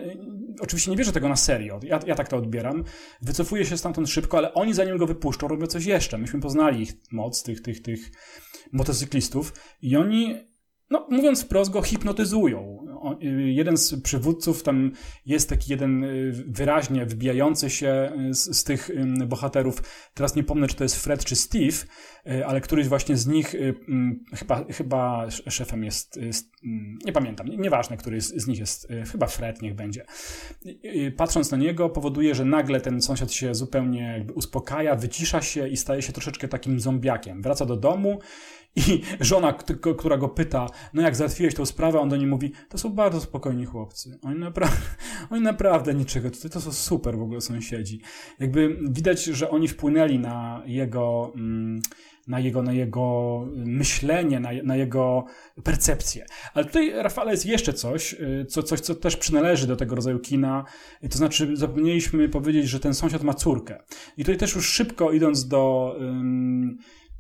oczywiście 0.61 0.91
nie 0.91 0.97
bierze 0.97 1.13
tego 1.13 1.29
na 1.29 1.37
serio. 1.37 1.81
Ja, 1.83 2.01
ja 2.07 2.15
tak 2.15 2.29
to 2.29 2.37
odbieram. 2.37 2.85
Wycofuje 3.23 3.65
się 3.65 3.77
stamtąd 3.77 4.09
szybko, 4.09 4.39
ale 4.39 4.55
oni 4.55 4.75
zanim 4.75 4.99
go 4.99 5.07
wypuszczą, 5.07 5.49
robią 5.49 5.67
coś 5.67 5.87
jeszcze. 5.87 6.19
Myśmy 6.19 6.41
poznali 6.41 6.83
ich 6.83 6.93
moc, 7.13 7.43
tych, 7.43 7.63
tych, 7.63 7.83
tych 7.83 8.11
motocyklistów 8.73 9.53
i 9.83 9.97
oni 9.97 10.37
no, 10.91 11.07
mówiąc 11.11 11.45
wprost, 11.45 11.71
go 11.71 11.83
hipnotyzują. 11.83 12.87
Y, 13.23 13.53
jeden 13.53 13.77
z 13.77 14.03
przywódców, 14.03 14.63
tam 14.63 14.93
jest 15.27 15.49
taki 15.49 15.71
jeden 15.71 16.05
y, 16.05 16.33
wyraźnie 16.47 17.07
wybijający 17.07 17.71
się 17.71 18.13
y, 18.31 18.35
z, 18.35 18.59
z, 18.59 18.65
tych 18.65 18.91
bohaterów. 19.27 19.83
Teraz 20.15 20.37
nie 20.37 20.45
pomnę, 20.45 20.67
czy 20.67 20.75
to 20.75 20.85
jest 20.85 20.97
Fred 20.97 21.25
czy 21.25 21.37
Steve, 21.37 21.77
ale 22.47 22.61
któryś 22.61 22.89
właśnie 22.89 23.17
z 23.17 23.27
nich, 23.27 23.55
chyba, 24.35 24.65
chyba 24.65 25.31
szefem 25.31 25.85
jest, 25.85 26.17
jest 26.17 26.51
nie 27.05 27.13
pamiętam, 27.13 27.47
nieważne, 27.49 27.97
który 27.97 28.21
z, 28.21 28.35
z 28.35 28.47
nich 28.47 28.59
jest, 28.59 28.89
chyba 29.13 29.27
Fred 29.27 29.63
niech 29.63 29.75
będzie. 29.75 30.05
Patrząc 31.17 31.51
na 31.51 31.57
niego, 31.57 31.91
powoduje, 31.91 32.35
że 32.35 32.45
nagle 32.45 32.81
ten 32.81 33.03
sąsiad 33.03 33.33
się 33.33 33.55
zupełnie 33.55 34.27
uspokaja, 34.35 34.97
wycisza 34.97 35.43
się 35.43 35.69
i 35.69 35.77
staje 35.77 36.03
się 36.03 36.13
troszeczkę 36.13 36.49
takim 36.49 36.81
zombiakiem. 36.81 37.43
Wraca 37.43 37.67
do 37.67 37.77
domu 37.77 38.21
i 38.77 39.03
żona, 39.21 39.53
która 39.99 40.17
go 40.17 40.29
pyta, 40.29 40.67
no 40.95 41.03
jak 41.03 41.17
załatwiłeś 41.17 41.55
tą 41.55 41.67
sprawę, 41.67 42.01
on 42.01 42.09
do 42.09 42.17
niej 42.17 42.27
mówi, 42.27 42.53
to 42.69 42.79
są 42.79 42.89
bardzo 42.89 43.21
spokojni 43.21 43.65
chłopcy. 43.65 44.19
Oni 44.23 44.39
naprawdę, 44.39 44.77
oni 45.31 45.43
naprawdę 45.43 45.95
niczego, 45.95 46.31
tutaj 46.31 46.51
to 46.51 46.61
są 46.61 46.73
super 46.73 47.19
w 47.19 47.23
ogóle 47.23 47.41
sąsiedzi. 47.41 48.01
Jakby 48.39 48.79
widać, 48.91 49.25
że 49.25 49.51
oni 49.51 49.69
wpłynęli 49.69 50.19
na 50.19 50.63
jego, 50.67 51.33
mm, 51.35 51.81
na 52.29 52.41
jego, 52.41 52.63
na 52.63 52.73
jego 52.73 53.41
myślenie, 53.57 54.41
na, 54.41 54.51
na 54.65 54.77
jego 54.77 55.25
percepcję. 55.65 56.27
Ale 56.55 56.65
tutaj, 56.65 56.93
Rafale, 56.95 57.31
jest 57.31 57.47
jeszcze 57.47 57.73
coś, 57.73 58.13
y, 58.13 58.47
co, 58.49 58.63
coś, 58.63 58.81
co 58.81 58.95
też 58.95 59.17
przynależy 59.17 59.67
do 59.67 59.77
tego 59.77 59.95
rodzaju 59.95 60.19
kina. 60.19 60.65
To 61.11 61.19
znaczy, 61.19 61.57
zapomnieliśmy 61.57 62.29
powiedzieć, 62.29 62.69
że 62.69 62.81
ten 62.81 62.95
sąsiad 62.95 63.23
ma 63.23 63.35
córkę. 63.35 63.83
I 64.17 64.25
tutaj 64.25 64.37
też 64.37 64.55
już 64.55 64.69
szybko 64.69 65.13
idąc 65.13 65.49
do 65.49 65.97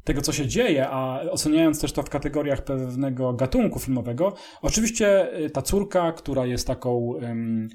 tego, 0.04 0.22
co 0.22 0.32
się 0.32 0.46
dzieje, 0.46 0.88
a 0.88 1.20
oceniając 1.30 1.80
też 1.80 1.92
to 1.92 2.02
w 2.02 2.10
kategoriach 2.10 2.64
pewnego 2.64 3.32
gatunku 3.32 3.78
filmowego, 3.78 4.34
oczywiście 4.62 5.38
y, 5.38 5.50
ta 5.50 5.62
córka, 5.62 6.12
która 6.12 6.46
jest 6.46 6.66
taką 6.66 6.90
um, 6.90 7.68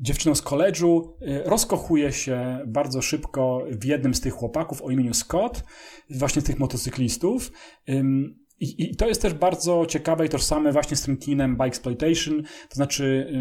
dziewczyną 0.00 0.34
z 0.34 0.42
koledżu, 0.42 1.16
y, 1.22 1.42
rozkochuje 1.44 2.12
się 2.12 2.58
bardzo 2.66 3.02
szybko 3.02 3.64
w 3.70 3.84
jednym 3.84 4.14
z 4.14 4.20
tych 4.20 4.32
chłopaków 4.32 4.82
o 4.82 4.90
imieniu 4.90 5.14
Scott, 5.14 5.64
właśnie 6.10 6.42
tych 6.42 6.58
motocyklistów. 6.58 7.52
Um, 7.88 8.45
i, 8.60 8.84
I, 8.84 8.96
to 8.96 9.08
jest 9.08 9.22
też 9.22 9.34
bardzo 9.34 9.86
ciekawe 9.86 10.26
i 10.26 10.28
tożsame 10.28 10.72
właśnie 10.72 10.96
z 10.96 11.02
tym 11.02 11.16
kinem 11.16 11.52
Bike 11.52 11.66
Exploitation, 11.66 12.42
to 12.42 12.74
znaczy, 12.74 13.32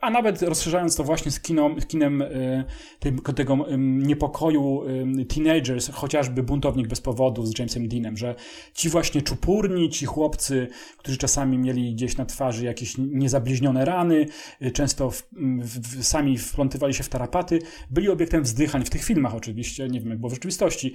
a 0.00 0.10
nawet 0.10 0.42
rozszerzając 0.42 0.96
to 0.96 1.04
właśnie 1.04 1.30
z, 1.30 1.40
kino, 1.40 1.70
kinem 1.88 2.22
y, 2.22 2.64
tego, 3.00 3.32
tego 3.32 3.66
niepokoju 3.78 4.82
teenagers, 5.28 5.90
chociażby 5.92 6.42
Buntownik 6.42 6.88
bez 6.88 7.00
powodu 7.00 7.46
z 7.46 7.58
Jamesem 7.58 7.88
Deanem, 7.88 8.16
że 8.16 8.34
ci 8.74 8.88
właśnie 8.88 9.22
czupurni, 9.22 9.90
ci 9.90 10.06
chłopcy, 10.06 10.68
którzy 10.98 11.18
czasami 11.18 11.58
mieli 11.58 11.94
gdzieś 11.94 12.16
na 12.16 12.24
twarzy 12.24 12.64
jakieś 12.64 12.94
niezabliźnione 12.98 13.84
rany, 13.84 14.26
y, 14.62 14.70
często 14.70 15.10
w, 15.10 15.22
w, 15.60 16.04
sami 16.04 16.38
wplątywali 16.38 16.94
się 16.94 17.02
w 17.02 17.08
tarapaty, 17.08 17.58
byli 17.90 18.08
obiektem 18.08 18.42
wzdychań, 18.42 18.84
w 18.84 18.90
tych 18.90 19.04
filmach 19.04 19.34
oczywiście, 19.34 19.88
nie 19.88 20.00
wiem 20.00 20.10
jak 20.10 20.18
było 20.18 20.30
w 20.30 20.34
rzeczywistości, 20.34 20.92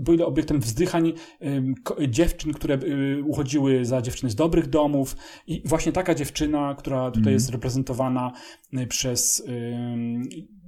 byli 0.00 0.22
obiektem 0.22 0.60
wzdychań 0.60 1.12
dziewczyn, 2.08 2.52
które 2.52 2.78
uchodziły 3.24 3.84
za 3.84 4.02
dziewczyny 4.02 4.30
z 4.30 4.34
dobrych 4.34 4.66
domów 4.68 5.16
i 5.46 5.62
właśnie 5.64 5.92
taka 5.92 6.14
dziewczyna, 6.14 6.74
która 6.78 7.10
tutaj 7.10 7.22
mm. 7.22 7.34
jest 7.34 7.50
reprezentowana 7.50 8.32
y, 8.78 8.86
przez 8.86 9.44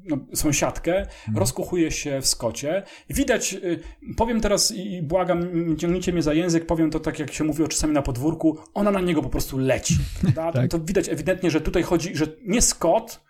no, 0.09 0.19
sąsiadkę, 0.35 0.97
mm. 0.97 1.39
rozkochuje 1.39 1.91
się 1.91 2.21
w 2.21 2.27
Skocie. 2.27 2.83
Widać, 3.11 3.55
y, 3.55 3.81
powiem 4.17 4.41
teraz 4.41 4.73
i 4.73 5.03
błagam, 5.03 5.43
ciągnijcie 5.79 6.13
mnie 6.13 6.23
za 6.23 6.35
język, 6.35 6.67
powiem 6.67 6.91
to 6.91 7.01
tak, 7.01 7.19
jak 7.19 7.33
się 7.33 7.45
mówi 7.45 7.69
czasami 7.69 7.93
na 7.93 8.03
podwórku, 8.03 8.59
ona 8.75 8.91
na 8.91 9.01
niego 9.01 9.23
po 9.23 9.29
prostu 9.29 9.59
leci. 9.59 9.95
tak. 10.35 10.71
To 10.71 10.79
widać 10.79 11.09
ewidentnie, 11.09 11.51
że 11.51 11.61
tutaj 11.61 11.83
chodzi, 11.83 12.17
że 12.17 12.27
nie 12.45 12.63
Scott, 12.63 13.21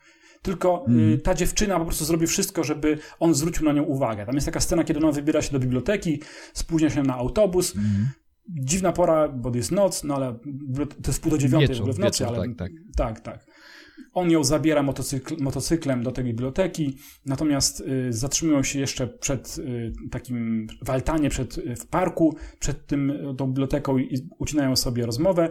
tylko 0.43 0.85
mm. 0.89 1.21
ta 1.21 1.35
dziewczyna 1.35 1.79
po 1.79 1.85
prostu 1.85 2.05
zrobi 2.05 2.27
wszystko, 2.27 2.65
żeby 2.65 2.99
on 3.21 3.35
zwrócił 3.35 3.65
na 3.65 3.73
nią 3.73 3.83
uwagę. 3.83 4.27
Tam 4.27 4.35
jest 4.35 4.47
taka 4.47 4.61
scena, 4.61 4.85
kiedy 4.85 5.01
ona 5.01 5.13
wybiera 5.13 5.43
się 5.43 5.53
do 5.53 5.59
biblioteki, 5.59 6.21
spóźnia 6.53 6.91
się 6.91 7.03
na 7.03 7.15
autobus, 7.15 7.77
mm 7.77 8.09
dziwna 8.49 8.93
pora, 8.93 9.29
bo 9.29 9.55
jest 9.55 9.73
noc, 9.73 10.05
no 10.05 10.15
ale 10.15 10.39
to 11.03 11.11
jest 11.11 11.23
pół 11.23 11.31
do 11.31 11.39
dziewiątej 11.39 11.69
wieczór, 11.69 11.79
w 11.79 11.81
ogóle 11.81 11.95
w 11.95 11.99
nocy, 11.99 12.25
wieczór, 12.25 12.39
ale 12.39 12.49
tak, 12.49 12.57
tak. 12.57 12.73
tak, 12.97 13.21
tak. 13.21 13.47
On 14.13 14.31
ją 14.31 14.45
zabiera 14.45 14.83
motocykl, 14.83 15.37
motocyklem 15.43 16.03
do 16.03 16.13
tej 16.13 16.25
biblioteki, 16.25 16.97
natomiast 17.27 17.81
y, 17.81 18.13
zatrzymują 18.13 18.63
się 18.63 18.79
jeszcze 18.81 19.07
przed 19.07 19.59
y, 19.59 19.93
takim 20.11 20.67
w 20.85 20.91
altanie, 20.91 21.31
przed, 21.31 21.59
y, 21.59 21.77
w 21.77 21.87
parku, 21.87 22.37
przed 22.59 22.87
tym, 22.87 23.11
y, 23.11 23.35
tą 23.39 23.47
biblioteką 23.47 23.99
i 23.99 24.29
ucinają 24.39 24.77
sobie 24.77 25.07
rozmowę. 25.07 25.49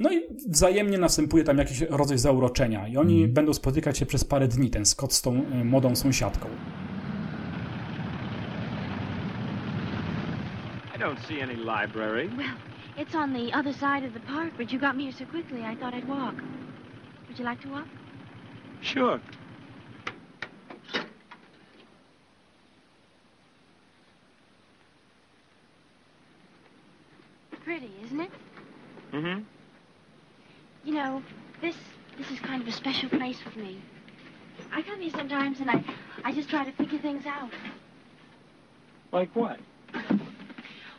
No 0.00 0.12
i 0.12 0.22
wzajemnie 0.48 0.98
następuje 0.98 1.44
tam 1.44 1.58
jakiś 1.58 1.80
rodzaj 1.80 2.18
zauroczenia 2.18 2.88
i 2.88 2.96
oni 2.96 3.22
mm. 3.22 3.34
będą 3.34 3.54
spotykać 3.54 3.98
się 3.98 4.06
przez 4.06 4.24
parę 4.24 4.48
dni, 4.48 4.70
ten 4.70 4.86
Scott 4.86 5.12
z 5.12 5.22
tą 5.22 5.42
y, 5.60 5.64
młodą 5.64 5.96
sąsiadką. 5.96 6.48
I 10.96 10.98
don't 10.98 11.20
see 11.28 11.42
any 11.42 11.56
library. 11.56 12.30
Well, 12.34 12.56
it's 12.96 13.14
on 13.14 13.34
the 13.34 13.52
other 13.52 13.74
side 13.74 14.02
of 14.02 14.14
the 14.14 14.20
park, 14.20 14.54
but 14.56 14.72
you 14.72 14.78
got 14.78 14.96
me 14.96 15.02
here 15.02 15.12
so 15.12 15.26
quickly 15.26 15.62
I 15.62 15.74
thought 15.74 15.92
I'd 15.92 16.08
walk. 16.08 16.36
Would 17.28 17.38
you 17.38 17.44
like 17.44 17.60
to 17.60 17.68
walk? 17.68 17.86
Sure. 18.80 19.20
Pretty, 27.62 27.90
isn't 28.06 28.20
it? 28.20 28.30
Mm-hmm. 29.12 29.42
You 30.82 30.94
know, 30.94 31.22
this 31.60 31.76
this 32.16 32.30
is 32.30 32.40
kind 32.40 32.62
of 32.62 32.68
a 32.68 32.72
special 32.72 33.10
place 33.10 33.38
for 33.42 33.58
me. 33.58 33.82
I 34.72 34.80
come 34.80 34.98
here 35.02 35.10
sometimes 35.10 35.60
and 35.60 35.70
I 35.70 35.84
I 36.24 36.32
just 36.32 36.48
try 36.48 36.64
to 36.64 36.72
figure 36.72 36.98
things 37.00 37.26
out. 37.26 37.50
Like 39.12 39.36
what? 39.36 39.60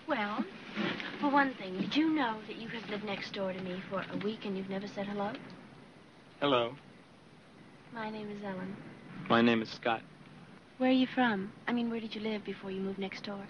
Well, 0.07 0.45
for 1.19 1.29
one 1.29 1.53
thing, 1.55 1.77
did 1.81 1.95
you 1.95 2.09
know 2.09 2.37
that 2.47 2.55
you 2.55 2.69
have 2.69 2.89
lived 2.89 3.03
next 3.03 3.33
door 3.33 3.51
to 3.51 3.59
me 3.59 3.81
for 3.89 4.05
a 4.13 4.17
week 4.17 4.45
and 4.45 4.57
you've 4.57 4.69
never 4.69 4.87
said 4.87 5.05
hello? 5.05 5.33
Hello. 6.39 6.75
My 7.93 8.09
name 8.09 8.31
is 8.31 8.41
Ellen. 8.41 8.73
My 9.29 9.41
name 9.41 9.61
is 9.61 9.69
Scott. 9.69 10.01
Where 10.77 10.91
are 10.91 10.93
you 10.93 11.07
from? 11.07 11.51
I 11.67 11.73
mean, 11.73 11.89
where 11.89 11.99
did 11.99 12.15
you 12.15 12.21
live 12.21 12.45
before 12.45 12.71
you 12.71 12.79
moved 12.79 12.99
next 12.99 13.25
door? 13.25 13.41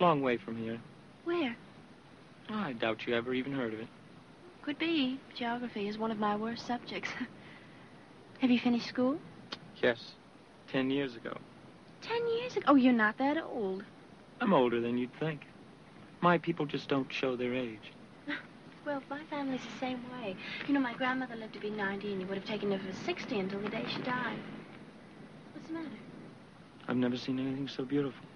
Long 0.00 0.22
way 0.22 0.38
from 0.38 0.56
here. 0.56 0.80
Where? 1.24 1.54
Oh, 2.48 2.54
I 2.54 2.72
doubt 2.72 3.06
you 3.06 3.14
ever 3.14 3.34
even 3.34 3.52
heard 3.52 3.74
of 3.74 3.80
it. 3.80 3.88
Could 4.62 4.78
be. 4.78 5.20
Geography 5.36 5.86
is 5.88 5.98
one 5.98 6.10
of 6.10 6.18
my 6.18 6.34
worst 6.34 6.66
subjects. 6.66 7.10
have 8.38 8.50
you 8.50 8.58
finished 8.58 8.86
school? 8.86 9.18
Yes. 9.82 9.98
Ten 10.72 10.90
years 10.90 11.14
ago. 11.14 11.36
Ten 12.00 12.26
years 12.38 12.56
ago? 12.56 12.64
Oh, 12.68 12.74
you're 12.74 12.94
not 12.94 13.18
that 13.18 13.36
old. 13.36 13.84
I'm 14.40 14.54
older 14.54 14.80
than 14.80 14.96
you'd 14.96 15.14
think. 15.20 15.42
My 16.24 16.38
people 16.38 16.64
just 16.64 16.88
don't 16.88 17.12
show 17.12 17.36
their 17.36 17.52
age. 17.54 17.92
Well, 18.86 19.02
my 19.08 19.20
family's 19.30 19.62
the 19.62 19.78
same 19.78 20.00
way. 20.12 20.36
You 20.66 20.74
know, 20.74 20.80
my 20.80 20.92
grandmother 20.92 21.36
lived 21.36 21.54
to 21.54 21.58
be 21.58 21.70
90, 21.70 22.12
and 22.12 22.20
you 22.20 22.26
would 22.26 22.36
have 22.36 22.46
taken 22.46 22.70
her 22.70 22.78
for 22.78 22.92
60 23.06 23.38
until 23.38 23.60
the 23.60 23.70
day 23.70 23.82
she 23.88 24.02
died. 24.02 24.38
What's 25.54 25.68
the 25.68 25.74
matter? 25.74 25.88
I've 26.86 26.96
never 26.96 27.16
seen 27.16 27.38
anything 27.38 27.66
so 27.66 27.84
beautiful. 27.84 28.26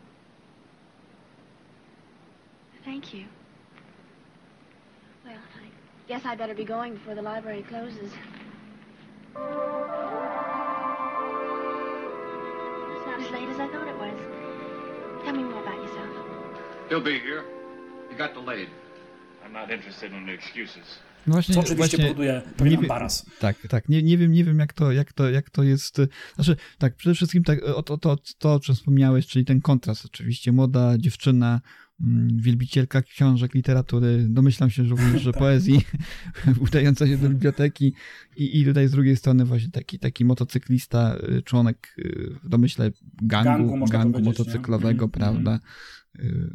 Thank 2.83 3.13
you. 3.13 3.25
Well, 5.25 5.37
I 5.37 5.69
guess 6.09 6.25
I 6.25 6.35
better 6.35 6.55
be 6.55 6.65
going 6.65 6.95
before 6.95 7.15
the 7.15 7.23
library 7.23 7.63
closes. 7.69 8.13
It's 12.97 13.07
not 13.07 13.21
as 13.21 13.31
late 13.31 13.49
as 13.51 13.61
I 13.61 13.69
thought 13.69 13.89
it 13.89 13.99
was. 13.99 15.25
Tell 15.25 15.35
me 15.35 15.45
more 15.45 15.63
about 15.63 15.77
yourself. 15.77 16.09
He'll 16.89 17.01
be 17.03 17.19
here. 17.19 17.45
Got 18.19 18.35
delayed. 18.35 18.69
I'm 19.45 19.53
not 19.53 19.71
interested 19.71 20.13
in 20.13 20.29
excuses. 20.29 20.99
No 21.27 21.33
właśnie, 21.33 21.55
Co 21.55 21.61
oczywiście 21.61 21.97
właśnie, 21.97 22.05
powoduje 22.05 22.43
pewien 22.57 22.81
embaras. 22.81 23.27
Tak, 23.39 23.57
tak. 23.69 23.89
Nie, 23.89 24.03
nie 24.03 24.19
wiem, 24.19 24.33
nie 24.33 24.45
wiem 24.45 24.59
jak 24.59 24.73
to, 24.73 24.93
jak 24.93 25.13
to, 25.13 25.31
jak 25.31 25.51
to 25.51 25.63
jest. 25.63 26.01
Znaczy, 26.35 26.57
tak, 26.79 26.95
przede 26.95 27.15
wszystkim 27.15 27.45
tak, 27.45 27.63
o, 27.63 27.83
to, 27.83 27.99
to, 27.99 28.17
to, 28.39 28.55
o 28.55 28.61
czym 28.61 28.75
wspomniałeś, 28.75 29.27
czyli 29.27 29.45
ten 29.45 29.61
kontrast 29.61 30.05
oczywiście. 30.05 30.53
Młoda 30.53 30.99
dziewczyna, 30.99 31.61
mm, 32.01 32.29
wielbicielka 32.41 33.03
książek, 33.03 33.55
literatury, 33.55 34.27
domyślam 34.29 34.71
się 34.71 34.83
również, 34.83 35.23
że 35.23 35.33
poezji, 35.45 35.81
udająca 36.67 37.07
się 37.07 37.19
do 37.19 37.29
biblioteki 37.29 37.95
i, 38.37 38.61
i 38.61 38.65
tutaj 38.65 38.89
z 38.89 38.91
drugiej 38.91 39.17
strony 39.17 39.45
właśnie 39.45 39.71
taki, 39.71 39.99
taki 39.99 40.25
motocyklista, 40.25 41.17
y, 41.39 41.43
członek 41.43 41.95
y, 41.99 42.31
w 42.45 42.49
domyśle 42.49 42.91
gangu, 43.23 43.71
gangu, 43.71 43.87
gangu 43.87 44.21
motocyklowego, 44.21 45.05
nie? 45.05 45.11
prawda? 45.11 45.61
Y, 46.21 46.51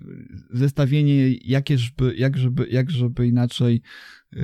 zestawienie 0.53 1.33
jakieżby, 1.33 2.15
jak 2.69 2.91
żeby, 2.91 3.27
inaczej 3.27 3.81
y, 4.33 4.39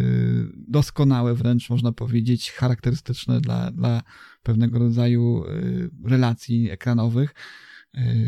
doskonałe 0.67 1.35
wręcz 1.35 1.69
można 1.69 1.91
powiedzieć, 1.91 2.51
charakterystyczne 2.51 3.41
dla, 3.41 3.71
dla 3.71 4.01
pewnego 4.43 4.79
rodzaju 4.79 5.43
y, 5.45 5.89
relacji 6.05 6.69
ekranowych. 6.71 7.33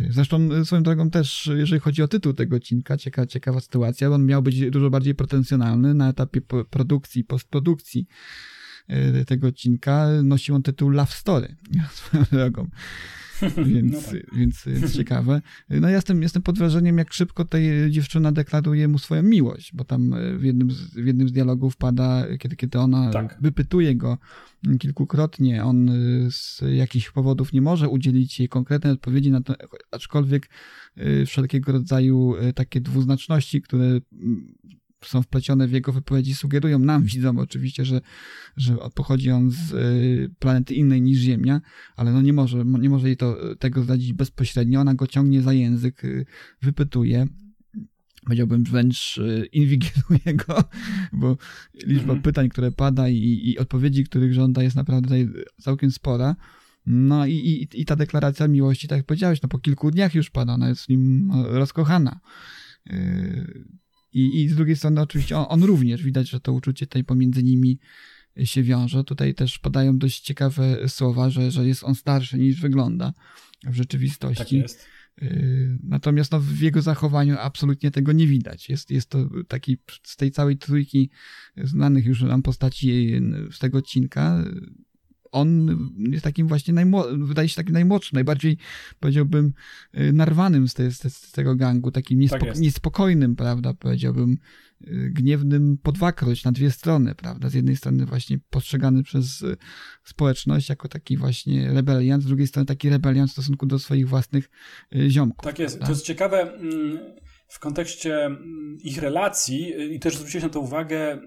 Zresztą 0.10 0.65
swoją 0.65 0.84
drogą 0.84 1.10
też, 1.10 1.49
jeżeli 1.56 1.80
chodzi 1.82 2.04
o 2.04 2.08
tytuł 2.08 2.34
tego 2.34 2.56
odcinka, 2.56 2.97
ciekawa, 2.97 3.25
ciekawa 3.25 3.60
sytuacja, 3.60 4.10
on 4.10 4.25
miał 4.25 4.41
być 4.41 4.69
dużo 4.69 4.89
bardziej 4.89 5.15
pretensjonalny 5.15 5.93
na 5.93 6.10
etapie 6.10 6.41
produkcji, 6.69 7.23
postprodukcji 7.23 8.08
tego 9.27 9.47
odcinka. 9.47 10.07
Nosił 10.23 10.55
on 10.55 10.63
tytuł 10.63 10.89
Love 10.89 11.11
Story, 11.11 11.55
swoją 11.91 12.23
drogą. 12.31 12.67
więc, 13.41 13.93
no 13.93 14.01
tak. 14.01 14.35
więc, 14.35 14.63
więc 14.65 14.95
ciekawe. 14.95 15.41
No 15.69 15.89
ja 15.89 15.95
jestem, 15.95 16.21
jestem 16.21 16.41
pod 16.41 16.57
wrażeniem, 16.57 16.97
jak 16.97 17.13
szybko 17.13 17.45
ta 17.45 17.57
dziewczyna 17.89 18.31
deklaruje 18.31 18.87
mu 18.87 18.97
swoją 18.97 19.23
miłość, 19.23 19.71
bo 19.73 19.83
tam 19.83 20.13
e, 20.13 20.37
w 20.37 20.43
jednym 20.43 20.71
z, 20.71 20.93
w 20.93 21.05
jednym 21.05 21.29
z 21.29 21.31
dialogów 21.31 21.77
pada, 21.77 22.25
kiedy, 22.39 22.55
kiedy 22.55 22.79
ona 22.79 23.11
tak. 23.11 23.37
wypytuje 23.41 23.95
go 23.95 24.17
kilkukrotnie, 24.79 25.63
on 25.63 25.89
e, 25.89 25.93
z 26.31 26.63
jakichś 26.73 27.11
powodów 27.11 27.53
nie 27.53 27.61
może 27.61 27.89
udzielić 27.89 28.39
jej 28.39 28.49
konkretnej 28.49 28.93
odpowiedzi 28.93 29.31
na 29.31 29.41
to, 29.41 29.55
aczkolwiek 29.91 30.49
e, 30.95 31.25
wszelkiego 31.25 31.71
rodzaju 31.71 32.33
takie 32.55 32.81
dwuznaczności, 32.81 33.61
które 33.61 33.99
są 35.05 35.21
wplecione 35.21 35.67
w 35.67 35.71
jego 35.71 35.91
wypowiedzi, 35.91 36.35
sugerują 36.35 36.79
nam, 36.79 37.03
widzom 37.03 37.39
oczywiście, 37.39 37.85
że, 37.85 38.01
że 38.57 38.77
pochodzi 38.95 39.31
on 39.31 39.51
z 39.51 39.71
y, 39.71 40.31
planety 40.39 40.75
innej 40.75 41.01
niż 41.01 41.19
Ziemia, 41.19 41.61
ale 41.95 42.11
no 42.11 42.21
nie 42.21 42.33
może, 42.33 42.65
nie 42.65 42.89
może 42.89 43.07
jej 43.07 43.17
to, 43.17 43.55
tego 43.55 43.83
zdradzić 43.83 44.13
bezpośrednio. 44.13 44.79
Ona 44.79 44.95
go 44.95 45.07
ciągnie 45.07 45.41
za 45.41 45.53
język, 45.53 46.05
y, 46.05 46.25
wypytuje, 46.61 47.27
powiedziałbym 48.25 48.63
wręcz 48.63 49.17
y, 49.17 49.45
inwigiluje 49.51 50.35
go, 50.47 50.63
bo 51.21 51.37
liczba 51.85 52.13
-hmm. 52.13 52.21
pytań, 52.21 52.49
które 52.49 52.71
pada 52.71 53.09
i, 53.09 53.41
i 53.43 53.57
odpowiedzi, 53.57 54.03
których 54.03 54.33
żąda 54.33 54.63
jest 54.63 54.75
naprawdę 54.75 55.15
całkiem 55.61 55.91
spora. 55.91 56.35
No 56.85 57.25
i, 57.25 57.33
i, 57.33 57.81
i 57.81 57.85
ta 57.85 57.95
deklaracja 57.95 58.47
miłości, 58.47 58.87
tak 58.87 58.97
jak 58.97 59.05
powiedziałeś, 59.05 59.41
no 59.41 59.49
po 59.49 59.59
kilku 59.59 59.91
dniach 59.91 60.15
już 60.15 60.29
pada, 60.29 60.53
ona 60.53 60.69
jest 60.69 60.85
w 60.85 60.89
nim 60.89 61.31
rozkochana. 61.31 62.19
I, 64.13 64.41
I 64.41 64.50
z 64.50 64.56
drugiej 64.56 64.76
strony 64.76 65.02
oczywiście 65.02 65.38
on, 65.38 65.45
on 65.50 65.63
również 65.63 66.04
widać, 66.04 66.30
że 66.30 66.39
to 66.39 66.54
uczucie 66.54 66.88
tutaj 66.88 67.04
pomiędzy 67.04 67.43
nimi 67.43 67.80
się 68.43 68.63
wiąże. 68.63 69.04
Tutaj 69.04 69.36
też 69.36 69.60
padają 69.60 69.97
dość 69.97 70.21
ciekawe 70.21 70.89
słowa, 70.89 71.30
że, 71.30 71.52
że 71.52 71.67
jest 71.67 71.84
on 71.84 71.95
starszy 71.95 72.38
niż 72.38 72.62
wygląda 72.62 73.13
w 73.63 73.74
rzeczywistości. 73.74 74.38
Tak 74.38 74.52
jest. 74.52 74.88
Y, 75.21 75.80
natomiast 75.84 76.32
no, 76.32 76.39
w 76.39 76.60
jego 76.60 76.82
zachowaniu 76.82 77.36
absolutnie 77.39 77.91
tego 77.91 78.12
nie 78.12 78.28
widać. 78.28 78.69
Jest, 78.69 78.91
jest 78.91 79.10
to 79.10 79.30
taki 79.47 79.78
z 80.04 80.15
tej 80.15 80.32
całej 80.32 80.58
trójki 80.58 81.10
znanych 81.58 82.06
już 82.06 82.21
nam 82.21 82.41
postaci 82.41 83.12
z 83.52 83.60
tego 83.60 83.78
odcinka 83.78 84.43
on 85.31 85.77
jest 85.97 86.23
takim 86.23 86.47
właśnie, 86.47 86.73
najmło- 86.73 87.25
wydaje 87.27 87.49
się 87.49 87.55
takim 87.55 87.73
najmłodszym, 87.73 88.15
najbardziej 88.15 88.57
powiedziałbym 88.99 89.53
y, 89.97 90.13
narwanym 90.13 90.67
z, 90.67 90.73
te, 90.73 90.91
z 90.91 91.31
tego 91.31 91.55
gangu, 91.55 91.91
takim 91.91 92.19
niespo- 92.19 92.39
tak 92.39 92.59
niespokojnym, 92.59 93.35
prawda, 93.35 93.73
powiedziałbym 93.73 94.37
y, 94.81 95.09
gniewnym 95.13 95.77
po 95.83 95.91
dwakroć 95.91 96.43
na 96.43 96.51
dwie 96.51 96.71
strony, 96.71 97.15
prawda, 97.15 97.49
z 97.49 97.53
jednej 97.53 97.75
strony 97.75 98.05
właśnie 98.05 98.39
postrzegany 98.49 99.03
przez 99.03 99.41
y, 99.41 99.57
społeczność 100.03 100.69
jako 100.69 100.87
taki 100.87 101.17
właśnie 101.17 101.73
rebeliant, 101.73 102.23
z 102.23 102.25
drugiej 102.27 102.47
strony 102.47 102.65
taki 102.65 102.89
rebeliant 102.89 103.29
w 103.29 103.33
stosunku 103.33 103.65
do 103.65 103.79
swoich 103.79 104.09
własnych 104.09 104.49
ziomków. 105.07 105.45
Tak 105.45 105.59
jest, 105.59 105.75
prawda? 105.75 105.85
to 105.85 105.91
jest 105.91 106.05
ciekawe, 106.05 106.53
mm, 106.53 106.99
w 107.51 107.59
kontekście 107.59 108.25
mm, 108.25 108.77
ich 108.83 108.97
relacji 108.97 109.73
y, 109.73 109.85
i 109.85 109.99
też 109.99 110.17
zwróciłeś 110.17 110.43
na 110.43 110.49
to 110.49 110.59
uwagę, 110.59 111.21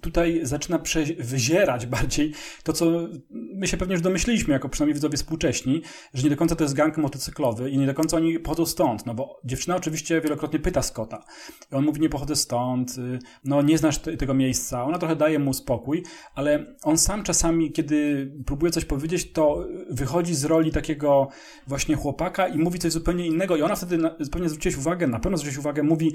tutaj 0.00 0.40
zaczyna 0.42 0.80
wyzierać 1.18 1.86
bardziej 1.86 2.32
to, 2.62 2.72
co 2.72 3.08
my 3.30 3.66
się 3.66 3.76
pewnie 3.76 3.92
już 3.94 4.02
domyśliliśmy, 4.02 4.52
jako 4.52 4.68
przynajmniej 4.68 4.94
widzowie 4.94 5.16
współcześni, 5.16 5.82
że 6.14 6.22
nie 6.22 6.30
do 6.30 6.36
końca 6.36 6.56
to 6.56 6.64
jest 6.64 6.74
gang 6.74 6.96
motocyklowy 6.96 7.70
i 7.70 7.78
nie 7.78 7.86
do 7.86 7.94
końca 7.94 8.16
oni 8.16 8.38
pochodzą 8.38 8.66
stąd, 8.66 9.06
no 9.06 9.14
bo 9.14 9.40
dziewczyna 9.44 9.76
oczywiście 9.76 10.20
wielokrotnie 10.20 10.58
pyta 10.58 10.82
Scotta 10.82 11.24
i 11.72 11.74
on 11.74 11.84
mówi, 11.84 12.00
nie 12.00 12.08
pochodzę 12.08 12.36
stąd, 12.36 12.98
y, 12.98 13.18
no 13.44 13.62
nie 13.62 13.78
znasz 13.78 13.98
tego 13.98 14.34
miejsca, 14.34 14.84
ona 14.84 14.98
trochę 14.98 15.16
daje 15.16 15.38
mu 15.38 15.54
spokój, 15.54 16.02
ale 16.34 16.74
on 16.82 16.98
sam 16.98 17.22
czasami, 17.22 17.72
kiedy 17.72 18.30
próbuje 18.46 18.72
coś 18.72 18.84
powiedzieć, 18.84 19.32
to 19.32 19.66
wychodzi 19.90 20.34
z 20.34 20.44
roli 20.44 20.72
takiego 20.72 21.28
właśnie 21.66 21.96
chłopaka 21.96 22.48
i 22.48 22.58
mówi 22.58 22.78
coś 22.78 22.92
zupełnie 22.92 23.26
innego 23.26 23.56
i 23.56 23.62
ona 23.62 23.76
wtedy 23.76 23.98
zupełnie 24.20 24.48
zwróciłeś 24.48 24.76
uwagę, 24.76 25.06
na 25.06 25.20
pewno 25.20 25.38
zwróciłeś 25.38 25.58
uwagę, 25.58 25.69
uwagę, 25.70 25.82
mówi, 25.82 26.12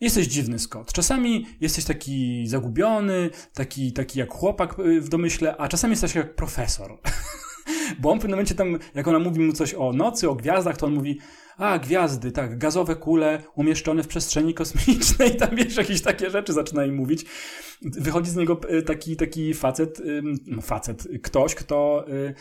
Jesteś 0.00 0.26
dziwny, 0.26 0.58
Scott. 0.58 0.92
Czasami 0.92 1.46
jesteś 1.60 1.84
taki 1.84 2.46
zagubiony, 2.46 3.30
taki, 3.54 3.92
taki 3.92 4.18
jak 4.18 4.30
chłopak 4.32 4.78
y, 4.78 5.00
w 5.00 5.08
domyśle, 5.08 5.56
a 5.56 5.68
czasami 5.68 5.92
jesteś 5.92 6.14
jak 6.14 6.34
profesor. 6.34 6.98
Bo 8.00 8.10
on 8.10 8.18
w 8.18 8.20
pewnym 8.20 8.36
momencie 8.36 8.54
tam, 8.54 8.78
jak 8.94 9.08
ona 9.08 9.18
mówi 9.18 9.40
mu 9.40 9.52
coś 9.52 9.74
o 9.74 9.92
nocy, 9.92 10.30
o 10.30 10.34
gwiazdach, 10.34 10.76
to 10.76 10.86
on 10.86 10.94
mówi, 10.94 11.18
a, 11.56 11.78
gwiazdy, 11.78 12.32
tak, 12.32 12.58
gazowe 12.58 12.96
kule 12.96 13.42
umieszczone 13.54 14.02
w 14.02 14.08
przestrzeni 14.08 14.54
kosmicznej, 14.54 15.36
tam 15.40 15.56
wiesz, 15.56 15.76
jakieś 15.76 16.02
takie 16.02 16.30
rzeczy 16.30 16.52
zaczyna 16.52 16.84
im 16.84 16.94
mówić. 16.94 17.24
Wychodzi 17.82 18.30
z 18.30 18.36
niego 18.36 18.60
e, 18.68 18.82
taki, 18.82 19.16
taki 19.16 19.54
facet, 19.54 20.02
no 20.46 20.62
facet, 20.62 21.08
ktoś, 21.22 21.54
kto 21.54 22.04
e, 22.08 22.34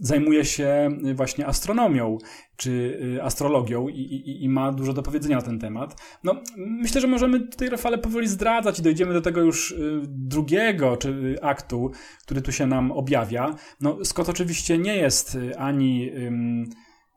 zajmuje 0.00 0.44
się 0.44 0.88
właśnie 1.14 1.46
astronomią, 1.46 2.18
czy 2.56 3.00
e, 3.16 3.24
astrologią 3.24 3.88
i, 3.88 4.00
i, 4.00 4.44
i 4.44 4.48
ma 4.48 4.72
dużo 4.72 4.92
do 4.92 5.02
powiedzenia 5.02 5.36
na 5.36 5.42
ten 5.42 5.58
temat. 5.58 6.02
No, 6.24 6.34
myślę, 6.56 7.00
że 7.00 7.06
możemy 7.06 7.40
tutaj 7.40 7.68
Rafale 7.68 7.98
powoli 7.98 8.28
zdradzać 8.28 8.78
i 8.78 8.82
dojdziemy 8.82 9.12
do 9.12 9.20
tego 9.20 9.40
już 9.40 9.74
drugiego 10.06 10.96
czy 10.96 11.36
aktu, 11.42 11.90
który 12.22 12.42
tu 12.42 12.52
się 12.52 12.66
nam 12.66 12.92
objawia. 12.92 13.54
No, 13.80 14.04
Scott 14.04 14.28
oczywiście 14.28 14.78
nie 14.78 14.96
jest 14.96 15.38
ani 15.58 16.10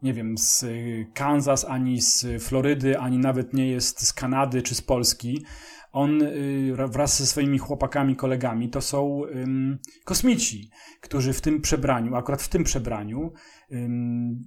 nie 0.02 0.14
wiem, 0.14 0.38
z 0.38 0.66
Kansas, 1.14 1.66
ani 1.66 2.02
z 2.02 2.44
Florydy, 2.44 3.00
ani 3.00 3.18
nawet 3.18 3.54
nie 3.54 3.68
jest 3.68 4.08
z 4.08 4.14
Kanady 4.14 4.62
czy 4.62 4.76
z 4.76 4.82
Polski. 4.82 5.46
On 5.92 6.22
y, 6.22 6.76
wraz 6.88 7.18
ze 7.20 7.26
swoimi 7.26 7.58
chłopakami, 7.58 8.16
kolegami 8.16 8.70
to 8.70 8.82
są 8.82 9.22
kosmici, 10.06 10.70
którzy 11.02 11.34
w 11.34 11.42
tym 11.42 11.62
przebraniu, 11.62 12.16
akurat 12.16 12.42
w 12.42 12.50
tym 12.50 12.64
przebraniu, 12.64 13.34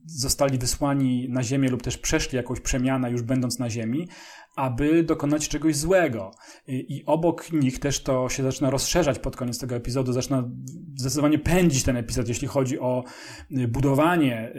zostali 0.07 0.59
wysłani 0.59 1.29
na 1.29 1.43
Ziemię 1.43 1.69
lub 1.69 1.83
też 1.83 1.99
przeszli 1.99 2.37
jakąś 2.37 2.61
przemianę 2.61 3.11
już 3.11 3.23
będąc 3.23 3.59
na 3.59 3.71
Ziemi, 3.71 4.09
aby 4.57 5.03
dokonać 5.03 5.49
czegoś 5.49 5.77
złego. 5.77 6.31
I 6.67 7.03
obok 7.07 7.53
nich 7.53 7.79
też 7.79 8.03
to 8.03 8.29
się 8.29 8.43
zaczyna 8.43 8.71
rozszerzać 8.71 9.19
pod 9.19 9.37
koniec 9.37 9.59
tego 9.59 9.75
epizodu, 9.75 10.13
zaczyna 10.13 10.51
zdecydowanie 10.97 11.39
pędzić 11.39 11.83
ten 11.83 11.97
epizod, 11.97 12.29
jeśli 12.29 12.49
chodzi 12.49 12.81
o 12.81 13.05
y, 13.51 13.69
budowanie 13.69 14.53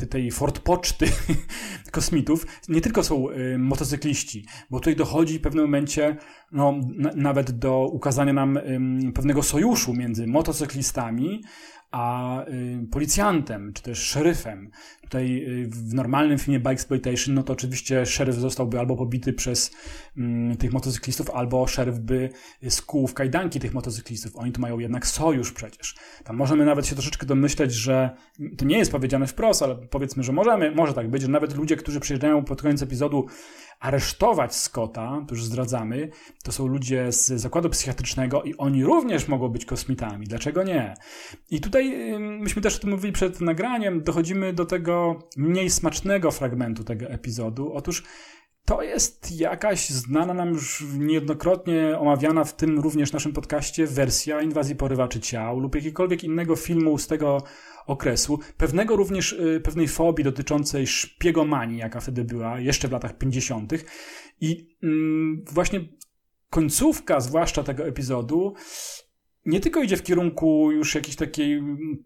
y, 0.00 0.06
tej 0.06 0.30
Fort 0.30 0.58
Poczty 0.58 1.06
kosmitów. 1.92 2.46
Nie 2.68 2.80
tylko 2.80 3.04
są 3.04 3.30
y, 3.30 3.58
motocykliści, 3.58 4.46
bo 4.70 4.78
tutaj 4.78 4.96
dochodzi 4.96 5.38
w 5.38 5.42
pewnym 5.42 5.64
momencie 5.64 6.16
no, 6.52 6.80
nawet 7.16 7.50
do 7.50 7.88
ukazania 7.92 8.32
nam 8.32 8.58
pewnego 9.14 9.42
sojuszu 9.42 9.94
między 9.94 10.26
motocyklistami, 10.26 11.40
a 11.96 12.44
y, 12.48 12.86
policjantem, 12.90 13.72
czy 13.72 13.82
też 13.82 13.98
szeryfem. 13.98 14.70
Tutaj 15.02 15.44
y, 15.62 15.68
w 15.68 15.94
normalnym 15.94 16.38
filmie 16.38 16.58
Bike 16.58 16.70
Exploitation, 16.70 17.34
no 17.34 17.42
to 17.42 17.52
oczywiście 17.52 18.06
szeryf 18.06 18.36
zostałby 18.36 18.78
albo 18.78 18.96
pobity 18.96 19.32
przez 19.32 19.70
mm, 20.16 20.56
tych 20.56 20.72
motocyklistów, 20.72 21.30
albo 21.30 21.66
szeryf 21.66 21.98
by 21.98 22.30
skuł 22.68 23.06
w 23.06 23.14
kajdanki 23.14 23.60
tych 23.60 23.74
motocyklistów. 23.74 24.36
Oni 24.36 24.52
tu 24.52 24.60
mają 24.60 24.78
jednak 24.78 25.06
sojusz 25.06 25.52
przecież. 25.52 25.94
Tam 26.24 26.36
możemy 26.36 26.64
nawet 26.64 26.86
się 26.86 26.94
troszeczkę 26.94 27.26
domyśleć, 27.26 27.72
że 27.72 28.10
to 28.58 28.64
nie 28.64 28.78
jest 28.78 28.92
powiedziane 28.92 29.26
wprost, 29.26 29.62
ale 29.62 29.74
powiedzmy, 29.74 30.22
że 30.22 30.32
możemy, 30.32 30.70
może 30.70 30.94
tak 30.94 31.10
być, 31.10 31.22
że 31.22 31.28
nawet 31.28 31.56
ludzie, 31.56 31.76
którzy 31.76 32.00
przyjeżdżają 32.00 32.44
pod 32.44 32.62
koniec 32.62 32.82
epizodu 32.82 33.26
aresztować 33.80 34.54
Scotta, 34.54 35.24
to 35.28 35.34
już 35.34 35.44
zdradzamy, 35.44 36.08
to 36.44 36.52
są 36.52 36.66
ludzie 36.66 37.12
z 37.12 37.26
zakładu 37.26 37.70
psychiatrycznego 37.70 38.42
i 38.42 38.56
oni 38.56 38.84
również 38.84 39.28
mogą 39.28 39.48
być 39.48 39.64
kosmitami. 39.64 40.26
Dlaczego 40.26 40.62
nie? 40.62 40.94
I 41.50 41.60
tutaj 41.60 42.14
myśmy 42.18 42.62
też 42.62 42.76
o 42.76 42.80
tym 42.80 42.90
mówili 42.90 43.12
przed 43.12 43.40
nagraniem, 43.40 44.02
dochodzimy 44.02 44.52
do 44.52 44.66
tego 44.66 45.18
mniej 45.36 45.70
smacznego 45.70 46.30
fragmentu 46.30 46.84
tego 46.84 47.06
epizodu. 47.06 47.72
Otóż 47.74 48.02
to 48.66 48.82
jest 48.82 49.40
jakaś 49.40 49.88
znana 49.88 50.34
nam 50.34 50.48
już 50.48 50.84
niejednokrotnie 50.98 51.98
omawiana 51.98 52.44
w 52.44 52.56
tym 52.56 52.78
również 52.78 53.12
naszym 53.12 53.32
podcaście 53.32 53.86
wersja 53.86 54.42
inwazji 54.42 54.76
porywaczy 54.76 55.20
ciał 55.20 55.58
lub 55.58 55.74
jakiegokolwiek 55.74 56.24
innego 56.24 56.56
filmu 56.56 56.98
z 56.98 57.06
tego 57.06 57.42
okresu. 57.86 58.38
Pewnego 58.56 58.96
również, 58.96 59.32
y, 59.32 59.60
pewnej 59.64 59.88
fobii 59.88 60.24
dotyczącej 60.24 60.86
szpiegomanii, 60.86 61.78
jaka 61.78 62.00
wtedy 62.00 62.24
była, 62.24 62.60
jeszcze 62.60 62.88
w 62.88 62.92
latach 62.92 63.18
50. 63.18 63.72
I 64.40 64.76
mm, 64.82 65.44
właśnie 65.52 65.80
końcówka, 66.50 67.20
zwłaszcza 67.20 67.62
tego 67.62 67.86
epizodu, 67.86 68.54
nie 69.46 69.60
tylko 69.60 69.82
idzie 69.82 69.96
w 69.96 70.02
kierunku 70.02 70.72
już 70.72 70.94
jakiejś 70.94 71.16
takiej 71.16 71.62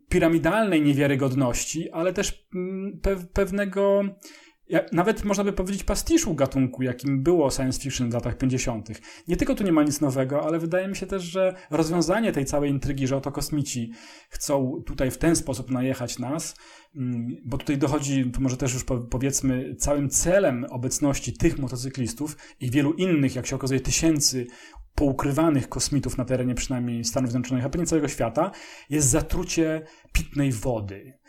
piramidalnej 0.09 0.83
niewiarygodności, 0.83 1.91
ale 1.91 2.13
też 2.13 2.47
mm, 2.55 3.01
pe 3.03 3.17
pewnego 3.17 4.03
nawet 4.93 5.25
można 5.25 5.45
by 5.45 5.53
powiedzieć 5.53 5.85
pastiszu 5.85 6.35
gatunku, 6.35 6.83
jakim 6.83 7.23
było 7.23 7.51
science 7.51 7.81
fiction 7.81 8.11
w 8.11 8.15
latach 8.15 8.39
50. 8.39 8.89
Nie 9.29 9.37
tylko 9.37 9.55
tu 9.55 9.65
nie 9.65 9.73
ma 9.73 9.83
nic 9.83 10.01
nowego, 10.01 10.43
ale 10.47 10.59
wydaje 10.59 10.89
mi 10.89 10.97
się 10.97 11.07
też, 11.07 11.23
że 11.23 11.55
rozwiązanie 11.71 12.33
tej 12.33 12.45
całej 12.45 12.71
intrygi, 12.71 13.07
że 13.07 13.17
oto 13.17 13.33
kosmici 13.33 13.93
chcą 14.29 14.83
tutaj 14.87 15.11
w 15.11 15.19
ten 15.19 15.37
sposób 15.37 15.71
najechać 15.71 16.19
nas, 16.19 16.57
mm, 16.97 17.29
bo 17.45 17.59
tutaj 17.59 17.79
dochodzi, 17.79 18.31
to 18.31 18.41
może 18.41 18.57
też 18.57 18.75
już 18.75 18.85
powiedzmy, 19.11 19.75
całym 19.79 20.09
celem 20.09 20.67
obecności 20.71 21.33
tych 21.33 21.59
motocyklistów 21.59 22.37
i 22.61 22.71
wielu 22.71 22.93
innych, 22.93 23.37
jak 23.37 23.47
się 23.47 23.57
okazuje, 23.57 23.81
tysięcy 23.81 24.47
poukrywanych 24.95 25.69
kosmitów 25.69 26.19
na 26.19 26.25
terenie 26.25 26.55
przynajmniej 26.55 27.05
Stanów 27.05 27.31
Zjednoczonych, 27.31 27.65
a 27.65 27.69
pewnie 27.69 27.87
całego 27.87 28.09
świata, 28.09 28.51
jest 28.91 29.09
zatrucie 29.09 29.83
pitnej 30.13 30.53
wody. 30.53 31.20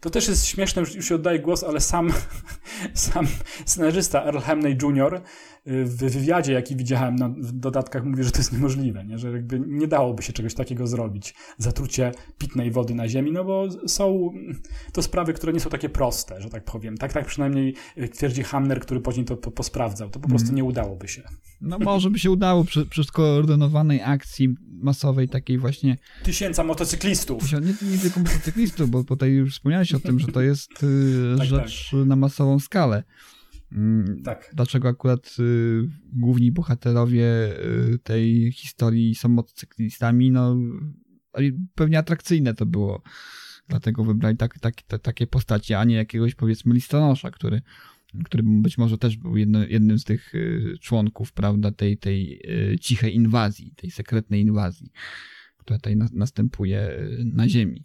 To 0.00 0.10
też 0.10 0.28
jest 0.28 0.46
śmieszne, 0.46 0.82
już 0.94 1.08
się 1.08 1.14
oddaję 1.14 1.38
głos, 1.38 1.64
ale 1.64 1.80
sam, 1.80 2.12
sam 2.94 3.26
scenarzysta 3.66 4.24
Earl 4.24 4.38
Hamney 4.38 4.78
Jr. 4.82 5.22
w 5.66 6.10
wywiadzie, 6.10 6.52
jaki 6.52 6.76
widziałem 6.76 7.16
na, 7.16 7.28
w 7.28 7.52
dodatkach, 7.52 8.04
mówi, 8.04 8.24
że 8.24 8.30
to 8.30 8.38
jest 8.38 8.52
niemożliwe, 8.52 9.04
nie? 9.04 9.18
że 9.18 9.30
jakby 9.30 9.60
nie 9.66 9.86
dałoby 9.86 10.22
się 10.22 10.32
czegoś 10.32 10.54
takiego 10.54 10.86
zrobić. 10.86 11.34
Zatrucie 11.58 12.12
pitnej 12.38 12.70
wody 12.70 12.94
na 12.94 13.08
ziemi, 13.08 13.32
no 13.32 13.44
bo 13.44 13.68
są 13.86 14.32
to 14.92 15.02
sprawy, 15.02 15.32
które 15.32 15.52
nie 15.52 15.60
są 15.60 15.70
takie 15.70 15.88
proste, 15.88 16.40
że 16.40 16.50
tak 16.50 16.64
powiem. 16.64 16.96
Tak, 16.96 17.12
tak 17.12 17.26
przynajmniej 17.26 17.74
twierdzi 18.12 18.42
Hamner, 18.42 18.80
który 18.80 19.00
później 19.00 19.26
to, 19.26 19.36
posprawdzał. 19.36 20.10
To 20.10 20.20
po 20.20 20.28
prostu 20.28 20.48
mm. 20.48 20.56
nie 20.56 20.64
udałoby 20.64 21.08
się. 21.08 21.22
No 21.60 21.78
może 21.78 22.10
by 22.10 22.18
się 22.18 22.30
udało 22.30 22.64
przy, 22.64 22.86
przy 22.86 23.04
skoordynowanej 23.04 24.02
akcji 24.02 24.54
masowej, 24.66 25.28
takiej 25.28 25.58
właśnie... 25.58 25.96
Tysięca 26.22 26.64
motocyklistów. 26.64 27.52
Nie, 27.52 27.90
nie 27.90 27.98
tylko 27.98 28.20
motocyklistów, 28.20 28.90
bo 28.90 29.04
tutaj 29.04 29.30
już 29.30 29.54
wspomniałeś 29.54 29.94
o 29.94 30.00
tym, 30.00 30.18
że 30.18 30.26
to 30.26 30.40
jest 30.40 30.82
y, 30.82 31.34
tak, 31.38 31.46
rzecz 31.46 31.90
tak. 31.90 32.06
na 32.06 32.16
masową 32.16 32.58
skalę. 32.58 33.02
Mm, 33.72 34.22
tak. 34.22 34.50
Dlaczego 34.54 34.88
akurat 34.88 35.36
y, 35.38 35.82
główni 36.12 36.52
bohaterowie 36.52 37.24
y, 37.94 37.98
tej 37.98 38.52
historii 38.52 39.14
są 39.14 39.28
motocyklistami? 39.28 40.30
No, 40.30 40.56
pewnie 41.74 41.98
atrakcyjne 41.98 42.54
to 42.54 42.66
było. 42.66 43.02
Dlatego 43.68 44.04
wybrali 44.04 44.36
tak, 44.36 44.58
tak, 44.58 44.82
takie 44.82 45.26
postacie, 45.26 45.78
a 45.78 45.84
nie 45.84 45.94
jakiegoś 45.94 46.34
powiedzmy 46.34 46.74
listonosza, 46.74 47.30
który 47.30 47.62
który 48.24 48.42
być 48.44 48.78
może 48.78 48.98
też 48.98 49.16
był 49.16 49.36
jedno, 49.36 49.66
jednym 49.66 49.98
z 49.98 50.04
tych 50.04 50.32
członków, 50.80 51.32
prawda, 51.32 51.70
tej, 51.70 51.98
tej 51.98 52.42
cichej 52.80 53.14
inwazji, 53.14 53.74
tej 53.76 53.90
sekretnej 53.90 54.40
inwazji 54.40 54.92
która 55.62 55.78
tutaj 55.78 55.96
na, 55.96 56.08
następuje 56.12 57.08
na 57.24 57.48
Ziemi. 57.48 57.84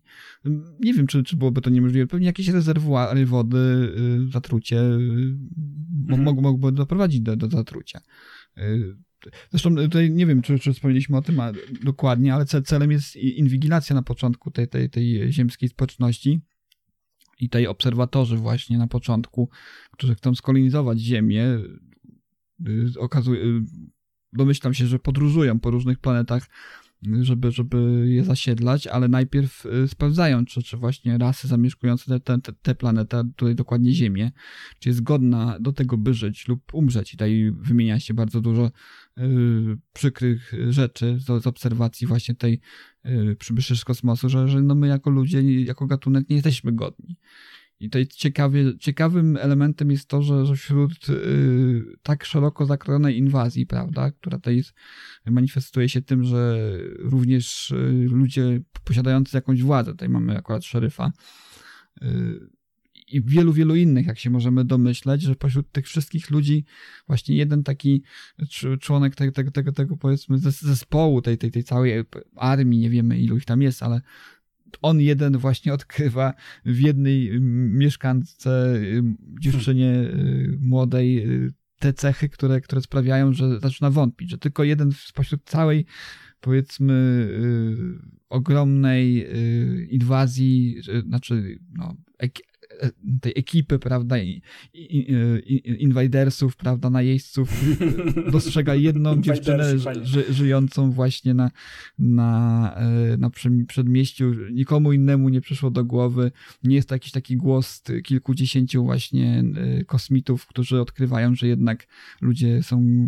Nie 0.79 0.93
wiem, 0.93 1.07
czy, 1.07 1.23
czy 1.23 1.37
byłoby 1.37 1.61
to 1.61 1.69
niemożliwe. 1.69 2.07
Pewnie 2.07 2.27
jakieś 2.27 2.47
rezerwuary 2.47 3.25
wody, 3.25 3.91
zatrucie 4.31 4.79
mhm. 4.79 6.23
mogłoby 6.23 6.71
doprowadzić 6.71 7.21
do, 7.21 7.35
do 7.35 7.49
zatrucia. 7.49 8.01
Zresztą 9.51 9.75
tutaj 9.75 10.11
nie 10.11 10.25
wiem, 10.25 10.41
czy, 10.41 10.59
czy 10.59 10.73
wspomnieliśmy 10.73 11.17
o 11.17 11.21
tym 11.21 11.41
dokładnie, 11.83 12.33
ale 12.33 12.45
celem 12.45 12.91
jest 12.91 13.15
inwigilacja 13.15 13.95
na 13.95 14.01
początku 14.01 14.51
tej, 14.51 14.67
tej, 14.67 14.89
tej 14.89 15.33
ziemskiej 15.33 15.69
społeczności 15.69 16.41
i 17.39 17.49
tej 17.49 17.67
obserwatorzy 17.67 18.37
właśnie 18.37 18.77
na 18.77 18.87
początku, 18.87 19.49
którzy 19.91 20.15
chcą 20.15 20.35
skolonizować 20.35 20.99
Ziemię, 20.99 21.43
y, 22.67 22.99
okazuje, 22.99 23.41
y, 23.41 23.61
domyślam 24.33 24.73
się, 24.73 24.87
że 24.87 24.99
podróżują 24.99 25.59
po 25.59 25.71
różnych 25.71 25.99
planetach 25.99 26.47
żeby, 27.21 27.51
żeby 27.51 28.05
je 28.07 28.23
zasiedlać, 28.23 28.87
ale 28.87 29.07
najpierw 29.07 29.65
y, 29.65 29.87
sprawdzają, 29.87 30.45
czy, 30.45 30.63
czy 30.63 30.77
właśnie 30.77 31.17
rasy 31.17 31.47
zamieszkujące 31.47 32.19
tę 32.19 32.39
te, 32.39 32.53
te 32.61 32.75
planetę, 32.75 33.23
tutaj 33.35 33.55
dokładnie 33.55 33.93
Ziemię, 33.93 34.31
czy 34.79 34.89
jest 34.89 35.03
godna 35.03 35.57
do 35.59 35.73
tego, 35.73 35.97
by 35.97 36.13
żyć 36.13 36.47
lub 36.47 36.73
umrzeć. 36.73 37.13
I 37.13 37.17
tutaj 37.17 37.51
wymienia 37.59 37.99
się 37.99 38.13
bardzo 38.13 38.41
dużo 38.41 38.71
y, 39.17 39.21
przykrych 39.93 40.53
rzeczy 40.69 41.19
z, 41.19 41.43
z, 41.43 41.47
obserwacji 41.47 42.07
właśnie 42.07 42.35
tej 42.35 42.59
y, 43.05 43.35
przybyszy 43.39 43.77
z 43.77 43.85
kosmosu, 43.85 44.29
że, 44.29 44.47
że 44.47 44.61
no 44.61 44.75
my 44.75 44.87
jako 44.87 45.09
ludzie, 45.09 45.63
jako 45.63 45.87
gatunek 45.87 46.29
nie 46.29 46.35
jesteśmy 46.35 46.71
godni. 46.71 47.17
I 47.79 47.85
tutaj 47.85 48.07
ciekawie, 48.07 48.77
ciekawym 48.79 49.37
elementem 49.37 49.91
jest 49.91 50.07
to, 50.09 50.21
że, 50.21 50.45
że 50.45 50.55
wśród 50.55 51.09
y, 51.09 51.83
tak 52.03 52.25
szeroko 52.25 52.65
zakrojonej 52.65 53.17
inwazji, 53.17 53.65
prawda, 53.65 54.11
która 54.11 54.37
tutaj 54.37 54.57
jest, 54.57 54.73
manifestuje 55.25 55.89
się 55.89 56.01
tym, 56.01 56.23
że 56.23 56.71
również 56.99 57.71
y, 57.71 58.07
ludzie 58.11 58.59
posiadający 58.83 59.37
jakąś 59.37 59.63
władzę, 59.63 59.91
tutaj 59.91 60.09
mamy 60.09 60.37
akurat 60.37 60.65
szeryfa, 60.65 61.11
y, 62.01 62.57
i 63.07 63.21
wielu, 63.21 63.53
wielu 63.53 63.75
innych, 63.75 64.07
jak 64.07 64.19
się 64.19 64.29
możemy 64.29 64.65
domyśleć, 64.65 65.21
że 65.21 65.35
pośród 65.35 65.71
tych 65.71 65.87
wszystkich 65.87 66.29
ludzi 66.31 66.65
właśnie 67.07 67.35
jeden 67.35 67.63
taki 67.63 68.03
członek 68.79 69.15
tego, 69.15 69.31
tego, 69.31 69.51
tego, 69.51 69.71
tego 69.71 69.97
powiedzmy 69.97 70.37
zespołu, 70.37 71.21
tej, 71.21 71.37
tej, 71.37 71.51
tej 71.51 71.63
całej 71.63 72.03
armii, 72.35 72.79
nie 72.79 72.89
wiemy 72.89 73.19
ilu 73.19 73.37
ich 73.37 73.45
tam 73.45 73.61
jest, 73.61 73.83
ale 73.83 74.01
on 74.81 75.01
jeden 75.01 75.37
właśnie 75.37 75.73
odkrywa 75.73 76.33
w 76.65 76.79
jednej 76.79 77.41
mieszkance, 77.41 78.81
dziewczynie 79.39 79.91
y, 79.91 80.57
młodej, 80.61 81.29
y, 81.45 81.53
te 81.79 81.93
cechy, 81.93 82.29
które, 82.29 82.61
które 82.61 82.81
sprawiają, 82.81 83.33
że 83.33 83.59
zaczyna 83.59 83.89
wątpić, 83.89 84.29
że 84.29 84.37
tylko 84.37 84.63
jeden 84.63 84.91
spośród 84.91 85.41
całej, 85.45 85.85
powiedzmy, 86.39 87.27
ogromnej 88.29 89.27
inwazji, 89.89 90.81
znaczy, 91.07 91.59
no, 91.73 91.95
tej 93.21 93.33
ekipy, 93.35 93.79
prawda, 93.79 94.15
inwajdersów, 95.79 96.55
prawda, 96.55 96.89
najeźdźców, 96.89 97.49
dostrzega 98.31 98.75
jedną 98.75 99.21
dziewczynę 99.21 99.79
ży, 100.03 100.33
żyjącą 100.33 100.91
właśnie 100.91 101.33
na, 101.33 101.51
na, 101.99 102.73
e, 102.75 103.17
na 103.17 103.29
przedmieściu. 103.67 104.33
Nikomu 104.51 104.93
innemu 104.93 105.29
nie 105.29 105.41
przyszło 105.41 105.71
do 105.71 105.85
głowy. 105.85 106.31
Nie 106.63 106.75
jest 106.75 106.89
to 106.89 106.95
jakiś 106.95 107.11
taki 107.11 107.37
głos 107.37 107.83
kilkudziesięciu 108.03 108.83
właśnie 108.83 109.43
e, 109.55 109.83
kosmitów, 109.83 110.47
którzy 110.47 110.81
odkrywają, 110.81 111.35
że 111.35 111.47
jednak 111.47 111.87
ludzie 112.21 112.63
są 112.63 113.07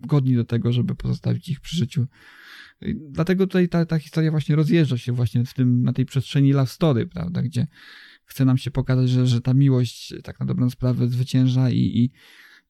godni 0.00 0.34
do 0.36 0.44
tego, 0.44 0.72
żeby 0.72 0.94
pozostawić 0.94 1.48
ich 1.48 1.60
przy 1.60 1.76
życiu. 1.76 2.06
Dlatego 3.10 3.46
tutaj 3.46 3.68
ta, 3.68 3.86
ta 3.86 3.98
historia 3.98 4.30
właśnie 4.30 4.56
rozjeżdża 4.56 4.98
się 4.98 5.12
właśnie 5.12 5.44
w 5.44 5.54
tym, 5.54 5.82
na 5.82 5.92
tej 5.92 6.04
przestrzeni 6.04 6.52
love 6.52 6.66
story, 6.66 7.06
prawda, 7.06 7.42
gdzie 7.42 7.66
chce 8.24 8.44
nam 8.44 8.58
się 8.58 8.70
pokazać, 8.70 9.10
że, 9.10 9.26
że 9.26 9.40
ta 9.40 9.54
miłość 9.54 10.14
tak 10.22 10.40
na 10.40 10.46
dobrą 10.46 10.70
sprawę 10.70 11.08
zwycięża 11.08 11.70
i, 11.70 11.78
i, 11.78 12.10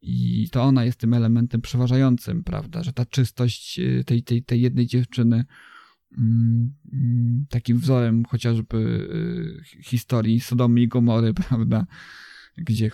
i 0.02 0.48
to 0.50 0.62
ona 0.62 0.84
jest 0.84 0.98
tym 0.98 1.14
elementem 1.14 1.60
przeważającym, 1.60 2.44
prawda, 2.44 2.82
że 2.82 2.92
ta 2.92 3.06
czystość 3.06 3.78
y, 3.78 4.04
tej, 4.06 4.22
tej, 4.22 4.42
tej 4.42 4.60
jednej 4.60 4.86
dziewczyny 4.86 5.44
mm, 6.18 6.74
takim 7.48 7.78
wzorem 7.78 8.24
chociażby 8.24 8.76
y, 9.78 9.82
historii 9.82 10.40
Sodomy 10.40 10.80
i 10.80 10.88
Gomory, 10.88 11.34
prawda, 11.48 11.86
gdzie 12.56 12.90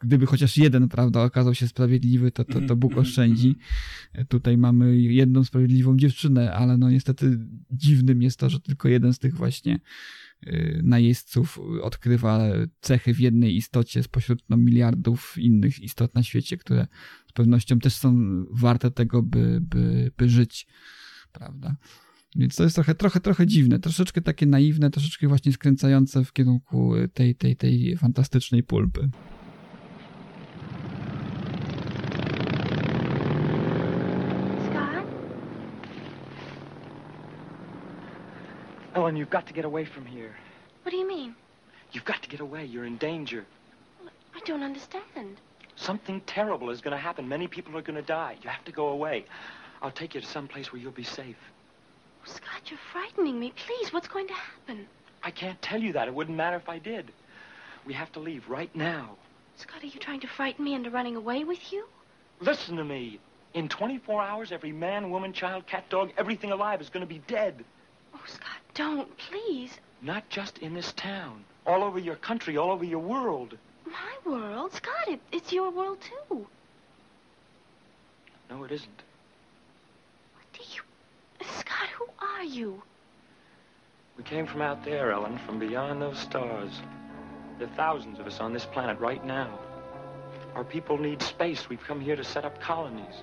gdyby 0.00 0.26
chociaż 0.26 0.56
jeden, 0.56 0.88
prawda, 0.88 1.22
okazał 1.22 1.54
się 1.54 1.68
sprawiedliwy, 1.68 2.30
to, 2.30 2.44
to, 2.44 2.60
to 2.60 2.76
Bóg 2.76 2.96
oszczędzi. 2.96 3.56
Tutaj 4.28 4.58
mamy 4.58 5.00
jedną 5.00 5.44
sprawiedliwą 5.44 5.96
dziewczynę, 5.96 6.52
ale 6.52 6.76
no 6.76 6.90
niestety 6.90 7.38
dziwnym 7.70 8.22
jest 8.22 8.38
to, 8.38 8.50
że 8.50 8.60
tylko 8.60 8.88
jeden 8.88 9.12
z 9.14 9.18
tych 9.18 9.36
właśnie 9.36 9.74
Y, 9.74 10.27
najeźdźców 10.82 11.58
odkrywa 11.82 12.48
cechy 12.80 13.14
w 13.14 13.20
jednej 13.20 13.56
istocie 13.56 14.02
spośród 14.02 14.42
no, 14.48 14.56
miliardów 14.56 15.34
innych 15.38 15.80
istot 15.80 16.14
na 16.14 16.22
świecie, 16.22 16.56
które 16.56 16.86
z 17.28 17.32
pewnością 17.32 17.78
też 17.78 17.94
są 17.94 18.16
warte 18.50 18.90
tego, 18.90 19.22
by, 19.22 19.58
by, 19.60 20.10
by 20.16 20.28
żyć, 20.28 20.66
prawda? 21.32 21.76
Więc 22.36 22.56
to 22.56 22.64
jest 22.64 22.74
trochę, 22.74 22.94
trochę, 22.94 23.20
trochę 23.20 23.46
dziwne, 23.46 23.78
troszeczkę 23.78 24.20
takie 24.20 24.46
naiwne, 24.46 24.90
troszeczkę 24.90 25.28
właśnie 25.28 25.52
skręcające 25.52 26.24
w 26.24 26.32
kierunku 26.32 26.92
tej, 27.14 27.34
tej, 27.34 27.56
tej 27.56 27.96
fantastycznej 27.96 28.62
pulpy. 28.62 29.10
Ellen, 38.98 39.14
you've 39.14 39.30
got 39.30 39.46
to 39.46 39.52
get 39.52 39.64
away 39.64 39.84
from 39.84 40.04
here. 40.04 40.34
What 40.82 40.90
do 40.90 40.96
you 40.96 41.06
mean? 41.06 41.36
You've 41.92 42.04
got 42.04 42.20
to 42.20 42.28
get 42.28 42.40
away. 42.40 42.64
You're 42.64 42.84
in 42.84 42.96
danger. 42.96 43.46
I 44.34 44.40
don't 44.44 44.64
understand. 44.64 45.36
Something 45.76 46.20
terrible 46.22 46.70
is 46.70 46.80
going 46.80 46.96
to 46.96 47.00
happen. 47.00 47.28
Many 47.28 47.46
people 47.46 47.78
are 47.78 47.82
going 47.82 47.94
to 47.94 48.02
die. 48.02 48.36
You 48.42 48.50
have 48.50 48.64
to 48.64 48.72
go 48.72 48.88
away. 48.88 49.24
I'll 49.82 49.92
take 49.92 50.16
you 50.16 50.20
to 50.20 50.26
some 50.26 50.48
place 50.48 50.72
where 50.72 50.82
you'll 50.82 50.90
be 50.90 51.04
safe. 51.04 51.36
Oh, 52.26 52.28
Scott, 52.28 52.62
you're 52.68 52.80
frightening 52.90 53.38
me. 53.38 53.52
Please, 53.54 53.92
what's 53.92 54.08
going 54.08 54.26
to 54.26 54.34
happen? 54.34 54.88
I 55.22 55.30
can't 55.30 55.62
tell 55.62 55.80
you 55.80 55.92
that. 55.92 56.08
It 56.08 56.14
wouldn't 56.14 56.36
matter 56.36 56.56
if 56.56 56.68
I 56.68 56.80
did. 56.80 57.12
We 57.86 57.92
have 57.92 58.10
to 58.14 58.18
leave 58.18 58.48
right 58.48 58.74
now. 58.74 59.10
Scott, 59.58 59.84
are 59.84 59.86
you 59.86 60.00
trying 60.00 60.22
to 60.22 60.26
frighten 60.26 60.64
me 60.64 60.74
into 60.74 60.90
running 60.90 61.14
away 61.14 61.44
with 61.44 61.72
you? 61.72 61.86
Listen 62.40 62.74
to 62.74 62.84
me. 62.84 63.20
In 63.54 63.68
24 63.68 64.20
hours, 64.20 64.50
every 64.50 64.72
man, 64.72 65.12
woman, 65.12 65.32
child, 65.32 65.68
cat, 65.68 65.88
dog, 65.88 66.10
everything 66.18 66.50
alive 66.50 66.80
is 66.80 66.90
going 66.90 67.06
to 67.06 67.14
be 67.14 67.22
dead. 67.28 67.64
Scott, 68.28 68.60
don't, 68.74 69.08
please. 69.18 69.78
Not 70.02 70.28
just 70.28 70.58
in 70.58 70.74
this 70.74 70.92
town. 70.92 71.44
All 71.66 71.82
over 71.82 71.98
your 71.98 72.16
country, 72.16 72.56
all 72.56 72.70
over 72.70 72.84
your 72.84 73.00
world. 73.00 73.56
My 73.86 74.30
world? 74.30 74.72
Scott, 74.72 75.08
it, 75.08 75.20
it's 75.32 75.52
your 75.52 75.70
world, 75.70 75.98
too. 76.00 76.46
No, 78.50 78.64
it 78.64 78.72
isn't. 78.72 79.02
What 80.34 80.44
do 80.52 80.60
you... 80.74 80.82
Scott, 81.58 81.88
who 81.98 82.06
are 82.18 82.44
you? 82.44 82.82
We 84.16 84.24
came 84.24 84.46
from 84.46 84.62
out 84.62 84.84
there, 84.84 85.12
Ellen, 85.12 85.38
from 85.46 85.58
beyond 85.58 86.02
those 86.02 86.18
stars. 86.18 86.70
There 87.58 87.68
are 87.68 87.76
thousands 87.76 88.18
of 88.18 88.26
us 88.26 88.40
on 88.40 88.52
this 88.52 88.66
planet 88.66 88.98
right 88.98 89.24
now. 89.24 89.58
Our 90.54 90.64
people 90.64 90.98
need 90.98 91.22
space. 91.22 91.68
We've 91.68 91.82
come 91.82 92.00
here 92.00 92.16
to 92.16 92.24
set 92.24 92.44
up 92.44 92.60
colonies. 92.60 93.22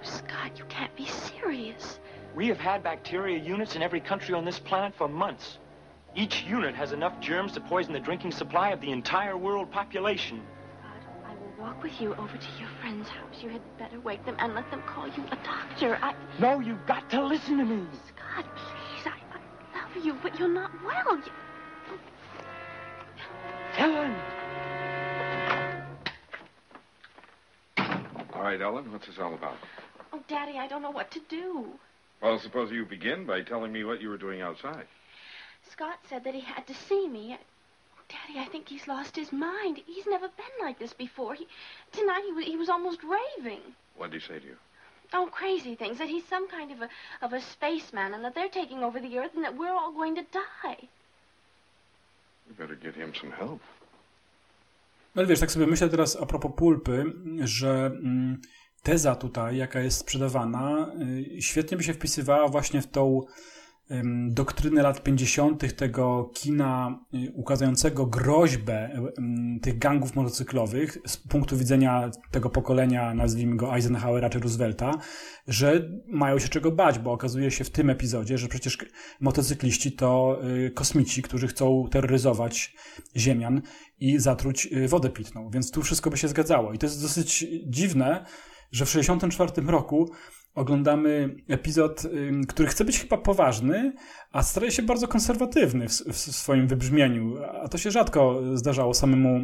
Oh, 0.00 0.02
Scott, 0.02 0.58
you 0.58 0.64
can't 0.68 0.94
be 0.96 1.06
serious. 1.06 1.98
We 2.34 2.48
have 2.48 2.58
had 2.58 2.82
bacteria 2.82 3.38
units 3.38 3.74
in 3.74 3.82
every 3.82 4.00
country 4.00 4.34
on 4.34 4.44
this 4.44 4.58
planet 4.58 4.94
for 4.96 5.08
months. 5.08 5.58
Each 6.14 6.42
unit 6.44 6.74
has 6.74 6.92
enough 6.92 7.20
germs 7.20 7.52
to 7.52 7.60
poison 7.60 7.92
the 7.92 8.00
drinking 8.00 8.32
supply 8.32 8.70
of 8.70 8.80
the 8.80 8.90
entire 8.90 9.36
world 9.36 9.70
population. 9.70 10.42
God, 10.82 11.30
I 11.30 11.34
will 11.34 11.52
walk 11.64 11.82
with 11.82 12.00
you 12.00 12.14
over 12.14 12.36
to 12.36 12.48
your 12.58 12.68
friend's 12.80 13.08
house. 13.08 13.42
You 13.42 13.50
had 13.50 13.60
better 13.78 14.00
wake 14.00 14.24
them 14.24 14.36
and 14.38 14.54
let 14.54 14.70
them 14.70 14.82
call 14.86 15.06
you 15.08 15.24
a 15.30 15.36
doctor. 15.44 15.98
I... 16.02 16.14
No, 16.40 16.60
you've 16.60 16.86
got 16.86 17.10
to 17.10 17.24
listen 17.24 17.58
to 17.58 17.64
me. 17.64 17.86
Scott, 18.08 18.46
please, 18.56 19.06
I, 19.06 19.18
I 19.34 19.82
love 19.82 20.04
you, 20.04 20.14
but 20.22 20.38
you're 20.38 20.48
not 20.48 20.70
well. 20.84 21.16
You... 21.16 21.32
Ellen! 23.76 24.16
All 28.32 28.42
right, 28.42 28.60
Ellen, 28.60 28.90
what's 28.90 29.06
this 29.06 29.18
all 29.18 29.34
about? 29.34 29.56
Oh, 30.12 30.20
Daddy, 30.26 30.58
I 30.58 30.66
don't 30.66 30.82
know 30.82 30.90
what 30.90 31.10
to 31.12 31.20
do. 31.28 31.66
Well, 32.20 32.38
suppose 32.38 32.72
you 32.72 32.84
begin 32.84 33.26
by 33.26 33.42
telling 33.42 33.72
me 33.72 33.84
what 33.84 34.00
you 34.00 34.08
were 34.08 34.18
doing 34.18 34.40
outside. 34.42 34.86
Scott 35.70 35.98
said 36.08 36.24
that 36.24 36.34
he 36.34 36.40
had 36.40 36.66
to 36.66 36.74
see 36.74 37.08
me. 37.08 37.38
Daddy, 38.08 38.38
I 38.38 38.46
think 38.46 38.68
he's 38.68 38.88
lost 38.88 39.14
his 39.16 39.32
mind. 39.32 39.80
He's 39.86 40.06
never 40.06 40.28
been 40.28 40.66
like 40.66 40.78
this 40.78 40.94
before. 40.94 41.34
He, 41.34 41.46
tonight 41.92 42.22
he 42.26 42.32
was, 42.32 42.44
he 42.46 42.56
was 42.56 42.68
almost 42.68 43.00
raving. 43.02 43.60
What 43.96 44.10
did 44.10 44.22
he 44.22 44.26
say 44.26 44.38
to 44.38 44.46
you? 44.46 44.56
Oh, 45.12 45.28
crazy 45.30 45.74
things. 45.74 45.98
That 45.98 46.08
he's 46.08 46.24
some 46.26 46.48
kind 46.48 46.70
of 46.72 46.82
a 46.82 46.88
of 47.22 47.32
a 47.32 47.40
spaceman 47.40 48.14
and 48.14 48.24
that 48.24 48.34
they're 48.34 48.48
taking 48.48 48.82
over 48.82 49.00
the 49.00 49.18
Earth 49.18 49.34
and 49.34 49.44
that 49.44 49.56
we're 49.56 49.72
all 49.72 49.92
going 49.92 50.14
to 50.16 50.22
die. 50.32 50.88
You 52.48 52.54
better 52.58 52.74
get 52.74 52.94
him 52.94 53.12
some 53.14 53.32
help. 53.32 53.60
Ale 55.16 55.26
wiesz, 55.26 55.40
tak 55.40 55.50
sobie 55.50 55.66
myślę 55.66 55.88
teraz 55.88 56.16
a 56.16 56.26
propos 56.26 56.52
pulpy, 56.56 57.04
że 57.44 57.86
mm, 57.86 58.40
teza 58.82 59.14
tutaj, 59.14 59.56
jaka 59.56 59.80
jest 59.80 59.98
sprzedawana, 59.98 60.92
y, 61.36 61.42
świetnie 61.42 61.76
by 61.76 61.82
się 61.82 61.94
wpisywała 61.94 62.48
właśnie 62.48 62.82
w 62.82 62.86
tą 62.86 63.20
doktrynę 64.28 64.82
lat 64.82 65.02
50. 65.02 65.76
tego 65.76 66.30
kina 66.34 66.98
y, 67.14 67.32
ukazującego 67.34 68.06
groźbę 68.06 68.90
tych 69.62 69.78
gangów 69.78 70.16
motocyklowych 70.16 70.98
z 71.06 71.16
punktu 71.16 71.56
widzenia 71.56 72.10
tego 72.30 72.50
pokolenia, 72.50 73.14
nazwijmy 73.14 73.56
go 73.56 73.74
Eisenhowera 73.74 74.30
czy 74.30 74.38
Roosevelta, 74.38 74.92
że 75.46 75.90
mają 76.06 76.38
się 76.38 76.48
czego 76.48 76.70
bać, 76.70 76.98
bo 76.98 77.12
okazuje 77.12 77.50
się 77.50 77.64
w 77.64 77.70
tym 77.70 77.90
epizodzie, 77.90 78.38
że 78.38 78.48
przecież 78.48 78.78
motocykliści 79.20 79.92
to 79.92 80.40
y, 80.66 80.70
kosmici, 80.70 81.22
którzy 81.22 81.48
chcą 81.48 81.88
terroryzować 81.90 82.74
ziemian 83.16 83.62
i 84.00 84.18
zatruć 84.18 84.68
wodę 84.88 85.10
pitną. 85.10 85.50
Więc 85.50 85.70
tu 85.70 85.82
wszystko 85.82 86.10
by 86.10 86.16
się 86.16 86.28
zgadzało. 86.28 86.72
I 86.72 86.78
to 86.78 86.86
jest 86.86 87.02
dosyć 87.02 87.46
dziwne, 87.66 88.24
że 88.72 88.86
w 88.86 88.88
1964 88.88 89.72
roku 89.72 90.10
oglądamy 90.54 91.36
epizod, 91.48 92.02
który 92.48 92.68
chce 92.68 92.84
być 92.84 93.00
chyba 93.00 93.16
poważny, 93.16 93.92
a 94.32 94.42
staje 94.42 94.70
się 94.70 94.82
bardzo 94.82 95.08
konserwatywny 95.08 95.88
w, 95.88 95.92
w, 95.92 96.16
swoim 96.16 96.66
wybrzmieniu. 96.66 97.34
A 97.62 97.68
to 97.68 97.78
się 97.78 97.90
rzadko 97.90 98.40
zdarzało 98.54 98.94
samemu 98.94 99.40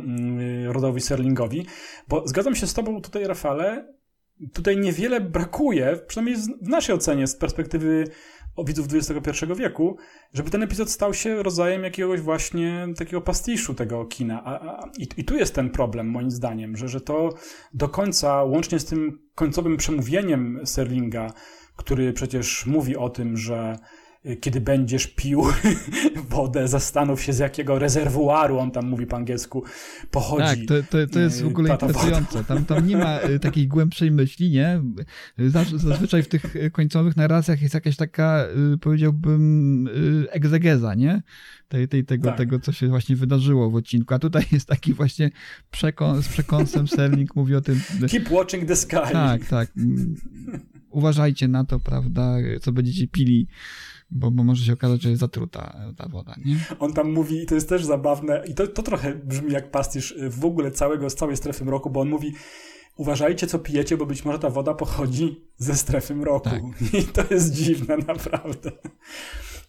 Rodowi 0.72 1.00
Serlingowi, 1.00 1.66
bo 2.08 2.28
zgadzam 2.28 2.54
się 2.54 2.66
z 2.66 2.74
Tobą 2.74 3.00
tutaj, 3.00 3.26
Rafale. 3.26 3.94
Tutaj 4.52 4.76
niewiele 4.76 5.20
brakuje, 5.20 5.98
przynajmniej 6.06 6.36
w 6.62 6.68
naszej 6.68 6.94
ocenie, 6.94 7.26
z 7.26 7.36
perspektywy 7.36 8.04
widzów 8.58 8.86
XXI 8.92 9.46
wieku, 9.56 9.96
żeby 10.32 10.50
ten 10.50 10.62
epizod 10.62 10.90
stał 10.90 11.14
się 11.14 11.42
rodzajem 11.42 11.84
jakiegoś 11.84 12.20
właśnie 12.20 12.86
takiego 12.96 13.20
pastiszu 13.20 13.74
tego 13.74 14.04
kina. 14.04 14.44
A, 14.44 14.60
a, 14.60 14.90
i, 14.98 15.08
I 15.16 15.24
tu 15.24 15.36
jest 15.36 15.54
ten 15.54 15.70
problem, 15.70 16.10
moim 16.10 16.30
zdaniem, 16.30 16.76
że, 16.76 16.88
że 16.88 17.00
to 17.00 17.34
do 17.74 17.88
końca, 17.88 18.44
łącznie 18.44 18.78
z 18.78 18.84
tym 18.84 19.18
końcowym 19.34 19.76
przemówieniem 19.76 20.60
Serlinga, 20.64 21.32
który 21.76 22.12
przecież 22.12 22.66
mówi 22.66 22.96
o 22.96 23.10
tym, 23.10 23.36
że 23.36 23.78
kiedy 24.40 24.60
będziesz 24.60 25.06
pił 25.06 25.42
wodę, 26.30 26.68
zastanów 26.68 27.22
się 27.22 27.32
z 27.32 27.38
jakiego 27.38 27.78
rezerwuaru, 27.78 28.58
on 28.58 28.70
tam 28.70 28.86
mówi 28.86 29.06
po 29.06 29.16
angielsku, 29.16 29.64
pochodzi. 30.10 30.66
Tak, 30.66 30.82
to, 30.88 30.98
to, 30.98 31.06
to 31.12 31.20
jest 31.20 31.42
w 31.42 31.46
ogóle 31.46 31.70
interesujące. 31.70 32.44
Tam, 32.44 32.64
tam 32.64 32.86
nie 32.86 32.96
ma 32.96 33.20
y, 33.22 33.38
takiej 33.38 33.68
głębszej 33.68 34.10
myśli, 34.10 34.50
nie? 34.50 34.80
Zazwyczaj 35.76 36.22
w 36.22 36.28
tych 36.28 36.54
końcowych 36.72 37.16
narracjach 37.16 37.62
jest 37.62 37.74
jakaś 37.74 37.96
taka, 37.96 38.46
y, 38.74 38.78
powiedziałbym, 38.78 39.86
y, 39.88 40.30
egzegeza, 40.30 40.94
nie? 40.94 41.22
Tej, 41.68 41.88
tej, 41.88 42.04
tego, 42.04 42.28
tak. 42.28 42.38
tego, 42.38 42.58
co 42.58 42.72
się 42.72 42.88
właśnie 42.88 43.16
wydarzyło 43.16 43.70
w 43.70 43.74
odcinku. 43.74 44.14
A 44.14 44.18
tutaj 44.18 44.44
jest 44.52 44.68
taki 44.68 44.94
właśnie 44.94 45.30
z 46.22 46.28
przekąsem 46.28 46.88
Serling 46.88 47.36
mówi 47.36 47.54
o 47.54 47.60
tym. 47.60 47.80
Keep 48.10 48.30
watching 48.30 48.68
the 48.68 48.76
sky. 48.76 49.12
Tak, 49.12 49.46
tak. 49.46 49.72
Uważajcie 50.90 51.48
na 51.48 51.64
to, 51.64 51.80
prawda, 51.80 52.36
co 52.60 52.72
będziecie 52.72 53.08
pili 53.08 53.48
bo, 54.10 54.30
bo 54.30 54.44
może 54.44 54.64
się 54.64 54.72
okazać, 54.72 55.02
że 55.02 55.08
jest 55.08 55.20
zatruta 55.20 55.92
ta 55.96 56.08
woda, 56.08 56.34
nie? 56.44 56.56
On 56.78 56.92
tam 56.92 57.12
mówi, 57.12 57.42
i 57.42 57.46
to 57.46 57.54
jest 57.54 57.68
też 57.68 57.84
zabawne, 57.84 58.44
i 58.48 58.54
to, 58.54 58.66
to 58.66 58.82
trochę 58.82 59.14
brzmi 59.14 59.52
jak 59.52 59.70
pastisz 59.70 60.14
w 60.30 60.44
ogóle 60.44 60.70
całego, 60.70 61.10
z 61.10 61.14
całej 61.14 61.36
strefy 61.36 61.64
mroku, 61.64 61.90
bo 61.90 62.00
on 62.00 62.08
mówi, 62.08 62.34
uważajcie 62.96 63.46
co 63.46 63.58
pijecie, 63.58 63.96
bo 63.96 64.06
być 64.06 64.24
może 64.24 64.38
ta 64.38 64.50
woda 64.50 64.74
pochodzi 64.74 65.40
ze 65.56 65.74
strefy 65.74 66.14
mroku. 66.14 66.50
Tak. 66.50 66.62
I 67.00 67.04
to 67.04 67.34
jest 67.34 67.54
dziwne, 67.54 67.96
naprawdę. 67.96 68.72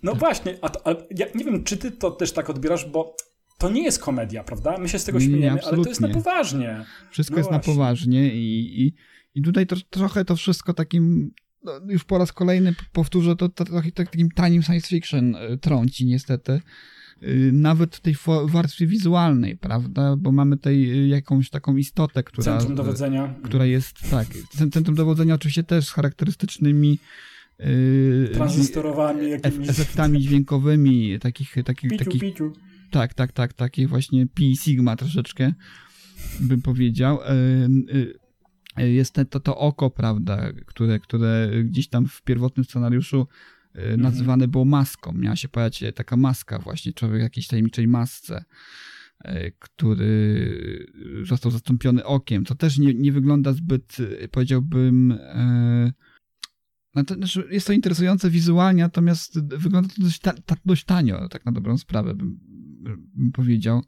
No 0.03 0.11
tak. 0.11 0.19
właśnie, 0.19 0.57
a, 0.61 0.69
to, 0.69 0.87
a 0.87 0.95
ja 1.17 1.25
nie 1.35 1.45
wiem, 1.45 1.63
czy 1.63 1.77
ty 1.77 1.91
to 1.91 2.11
też 2.11 2.31
tak 2.31 2.49
odbierasz, 2.49 2.85
bo 2.85 3.15
to 3.57 3.69
nie 3.69 3.83
jest 3.83 3.99
komedia, 3.99 4.43
prawda? 4.43 4.77
My 4.77 4.89
się 4.89 4.99
z 4.99 5.05
tego 5.05 5.19
śmiejemy, 5.19 5.63
ale 5.63 5.83
to 5.83 5.89
jest 5.89 6.01
na 6.01 6.09
poważnie. 6.09 6.85
Wszystko 7.11 7.35
no 7.35 7.39
jest 7.39 7.49
właśnie. 7.49 7.69
na 7.69 7.75
poważnie 7.75 8.33
i, 8.33 8.81
i, 8.85 8.93
i 9.35 9.41
tutaj 9.41 9.67
to, 9.67 9.75
trochę 9.89 10.25
to 10.25 10.35
wszystko 10.35 10.73
takim 10.73 11.31
no, 11.65 11.71
już 11.87 12.03
po 12.03 12.17
raz 12.17 12.31
kolejny 12.31 12.75
powtórzę, 12.91 13.35
to, 13.35 13.49
to, 13.49 13.65
to, 13.65 13.81
to 13.81 13.91
takim 13.93 14.31
tanim 14.31 14.63
science 14.63 14.87
fiction 14.87 15.35
e, 15.35 15.57
trąci 15.57 16.05
niestety. 16.05 16.51
E, 16.51 16.61
nawet 17.51 17.95
w 17.95 17.99
tej 17.99 18.15
warstwie 18.45 18.87
wizualnej, 18.87 19.57
prawda? 19.57 20.15
Bo 20.15 20.31
mamy 20.31 20.57
tutaj 20.57 20.91
e, 20.91 21.07
jakąś 21.07 21.49
taką 21.49 21.77
istotę, 21.77 22.23
która. 22.23 22.43
Centrum 22.43 22.75
dowodzenia. 22.75 23.35
Która 23.43 23.65
jest, 23.65 23.95
tak. 24.11 24.27
Centrum 24.71 24.95
dowodzenia 24.95 25.35
oczywiście 25.35 25.63
też 25.63 25.87
z 25.87 25.91
charakterystycznymi. 25.91 26.99
Tranzystorowami, 28.33 29.29
jakimiś... 29.29 29.69
efektami 29.69 30.21
dźwiękowymi, 30.21 31.19
takich, 31.19 31.55
takich, 31.65 31.91
piciu, 31.91 32.05
takich 32.05 32.21
piciu. 32.21 32.53
tak, 32.91 33.13
tak, 33.13 33.31
tak, 33.31 33.53
takich 33.53 33.89
właśnie 33.89 34.27
pi 34.27 34.57
sigma 34.57 34.95
troszeczkę, 34.95 35.53
bym 36.39 36.61
powiedział 36.61 37.19
jest 38.77 39.19
to, 39.29 39.39
to 39.39 39.57
oko, 39.57 39.89
prawda, 39.89 40.53
które, 40.65 40.99
które 40.99 41.49
gdzieś 41.63 41.87
tam 41.87 42.07
w 42.07 42.21
pierwotnym 42.21 42.65
scenariuszu 42.65 43.27
e, 43.75 43.79
mhm. 43.79 44.01
nazywane 44.01 44.47
było 44.47 44.65
maską. 44.65 45.13
Miała 45.13 45.35
się 45.35 45.49
pojawiać 45.49 45.83
taka 45.95 46.17
maska 46.17 46.59
właśnie, 46.59 46.93
człowiek 46.93 47.19
w 47.19 47.23
jakiejś 47.23 47.47
tajemniczej 47.47 47.87
masce, 47.87 48.45
e, 49.23 49.51
który 49.51 50.93
został 51.23 51.51
zastąpiony 51.51 52.05
okiem, 52.05 52.45
co 52.45 52.55
też 52.55 52.77
nie, 52.77 52.93
nie 52.93 53.11
wygląda 53.11 53.53
zbyt, 53.53 53.97
e, 54.19 54.27
powiedziałbym, 54.27 55.19
no 56.95 57.03
to, 57.03 57.15
znaczy 57.15 57.47
jest 57.51 57.67
to 57.67 57.73
interesujące 57.73 58.29
wizualnie, 58.29 58.83
natomiast 58.83 59.39
wygląda 59.57 59.89
to 59.95 60.01
dość, 60.01 60.19
ta, 60.19 60.33
dość 60.65 60.85
tanio, 60.85 61.29
tak 61.29 61.45
na 61.45 61.51
dobrą 61.51 61.77
sprawę 61.77 62.15
bym, 62.15 62.39
bym 63.15 63.31
powiedział 63.31 63.83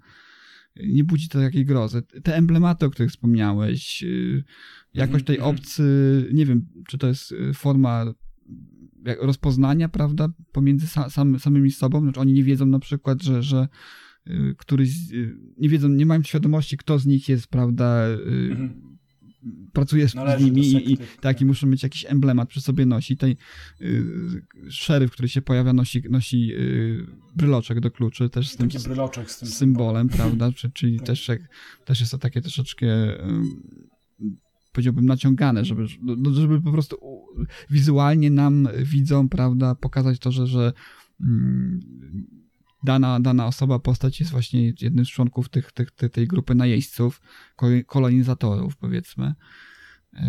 nie 0.84 1.04
budzi 1.04 1.30
to 1.30 1.40
takiej 1.40 1.66
grozy. 1.66 2.02
Te 2.24 2.36
emblematy, 2.36 2.86
o 2.86 2.90
których 2.90 3.12
wspomniałeś, 3.12 4.04
y, 4.04 4.44
jakoś 4.94 5.24
tej 5.24 5.36
mhm. 5.36 5.56
obcy, 5.56 5.84
nie 6.34 6.46
wiem, 6.46 6.68
czy 6.88 6.98
to 6.98 7.08
jest 7.08 7.32
y, 7.32 7.54
forma 7.54 8.13
rozpoznania, 9.20 9.90
prawda, 9.90 10.30
pomiędzy 10.52 10.88
sam, 10.88 11.40
samymi 11.40 11.72
sobą, 11.72 12.02
znaczy 12.02 12.20
oni 12.20 12.34
nie 12.34 12.44
wiedzą 12.44 12.66
na 12.66 12.80
przykład, 12.80 13.24
że, 13.24 13.44
że 13.44 13.68
y, 14.28 14.56
któryś, 14.58 14.90
nie 15.58 15.70
wiedzą, 15.70 15.90
nie 15.90 16.06
mają 16.06 16.24
świadomości, 16.24 16.78
kto 16.78 17.00
z 17.00 17.06
nich 17.06 17.30
jest, 17.30 17.48
prawda, 17.48 18.06
mhm 18.50 18.97
pracuje 19.74 20.10
z, 20.10 20.12
z 20.12 20.44
nimi 20.44 20.62
i, 20.62 20.94
i 20.94 20.98
tak, 21.22 21.42
i 21.42 21.46
muszą 21.46 21.68
mieć 21.68 21.84
jakiś 21.84 22.06
emblemat 22.06 22.50
przy 22.50 22.62
sobie 22.62 22.86
nosi. 22.86 23.18
Tej 23.18 23.38
y, 23.82 24.44
szeryf, 24.70 25.12
który 25.12 25.30
się 25.30 25.42
pojawia, 25.42 25.74
nosi, 25.74 26.04
nosi 26.10 26.54
y, 26.54 27.06
bryloczek 27.36 27.80
do 27.80 27.92
kluczy, 27.92 28.30
też 28.30 28.50
z 28.50 28.56
tym, 28.58 28.70
Taki 28.70 28.84
bryloczek 28.84 29.32
z 29.32 29.40
tym 29.40 29.48
symbolem, 29.48 30.10
prawda? 30.10 30.52
Czy, 30.58 30.72
czyli 30.72 30.98
tak. 30.98 31.08
też, 31.08 31.28
jak, 31.28 31.42
też 31.86 32.00
jest 32.00 32.12
to 32.12 32.18
takie 32.18 32.42
troszeczkę 32.42 32.88
y, 32.88 33.68
powiedziałbym 34.72 35.06
naciągane, 35.06 35.66
żeby, 35.66 35.86
no, 36.02 36.16
no, 36.18 36.32
żeby 36.32 36.62
po 36.62 36.72
prostu 36.72 36.98
wizualnie 37.70 38.32
nam 38.32 38.68
widzą, 38.84 39.30
prawda, 39.30 39.76
pokazać 39.76 40.20
to, 40.20 40.32
że, 40.32 40.48
że 40.48 40.74
mm, 41.22 41.80
dana, 42.84 43.20
dana 43.20 43.48
osoba, 43.48 43.80
postać 43.80 44.20
jest 44.20 44.32
właśnie 44.32 44.74
jednym 44.82 45.06
z 45.06 45.10
członków 45.10 45.50
tych, 45.50 45.72
tych, 45.72 45.92
tej, 45.92 46.10
tej 46.10 46.28
grupy 46.28 46.56
najeźdźców, 46.56 47.22
kolonizatorów, 47.88 48.78
powiedzmy. 48.78 49.34
Yy, 50.13 50.20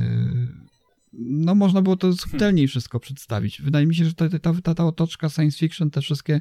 no, 1.12 1.54
można 1.54 1.82
było 1.82 1.96
to 1.96 2.12
subtelniej 2.12 2.68
wszystko 2.68 3.00
przedstawić. 3.00 3.62
Wydaje 3.62 3.86
mi 3.86 3.94
się, 3.94 4.04
że 4.04 4.14
ta, 4.14 4.28
ta, 4.28 4.54
ta, 4.62 4.74
ta 4.74 4.86
otoczka 4.86 5.28
science 5.28 5.58
fiction, 5.58 5.90
te 5.90 6.00
wszystkie 6.00 6.40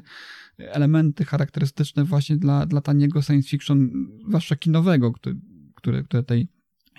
elementy 0.58 1.24
charakterystyczne 1.24 2.04
właśnie 2.04 2.36
dla, 2.36 2.66
dla 2.66 2.80
taniego 2.80 3.22
science 3.22 3.48
fiction, 3.48 3.90
zwłaszcza 4.28 4.56
kinowego, 4.56 5.12
które, 5.12 5.34
które, 5.74 6.02
które 6.02 6.22
tutaj 6.22 6.48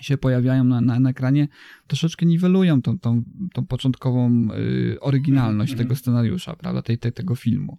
się 0.02 0.18
pojawiają 0.18 0.64
na, 0.64 0.82
na, 0.82 1.00
na 1.00 1.10
ekranie, 1.10 1.48
troszeczkę 1.88 2.26
niwelują 2.26 2.82
tą, 2.82 3.00
tą, 3.00 3.24
tą 3.54 3.66
początkową 3.66 4.48
y, 4.54 5.00
oryginalność 5.00 5.72
mm 5.72 5.80
-hmm. 5.80 5.84
tego 5.84 5.96
scenariusza, 5.96 6.56
prawda, 6.56 6.82
tej, 6.82 6.98
tej, 6.98 7.14
tego 7.14 7.36
filmu 7.36 7.78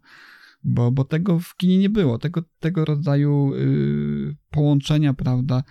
bo, 0.65 0.91
bo 0.91 1.05
tego 1.05 1.39
w 1.39 1.57
kinie 1.57 1.79
nie 1.79 1.91
było, 1.91 2.19
tego, 2.19 2.43
tego 2.61 2.85
rodzaju 2.85 3.55
y, 3.55 4.37
połączenia, 4.51 5.15
prawda, 5.15 5.63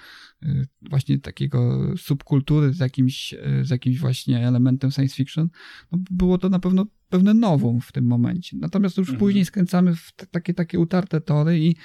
y, 0.43 0.67
właśnie 0.89 1.19
takiego 1.19 1.91
subkultury 1.97 2.73
z 2.73 2.79
jakimś, 2.79 3.33
y, 3.33 3.65
z 3.65 3.69
jakimś 3.69 3.99
właśnie 3.99 4.47
elementem 4.47 4.91
science 4.91 5.15
fiction, 5.15 5.49
no, 5.91 5.99
było 6.11 6.37
to 6.37 6.49
na 6.49 6.59
pewno 6.59 6.85
pewne 7.09 7.33
nową 7.33 7.79
w 7.79 7.91
tym 7.91 8.05
momencie. 8.05 8.57
Natomiast 8.57 8.97
już 8.97 9.07
mhm. 9.07 9.19
później 9.19 9.45
skręcamy 9.45 9.95
w 9.95 10.11
takie, 10.31 10.53
takie 10.53 10.79
utarte 10.79 11.21
tory 11.21 11.59
i, 11.59 11.75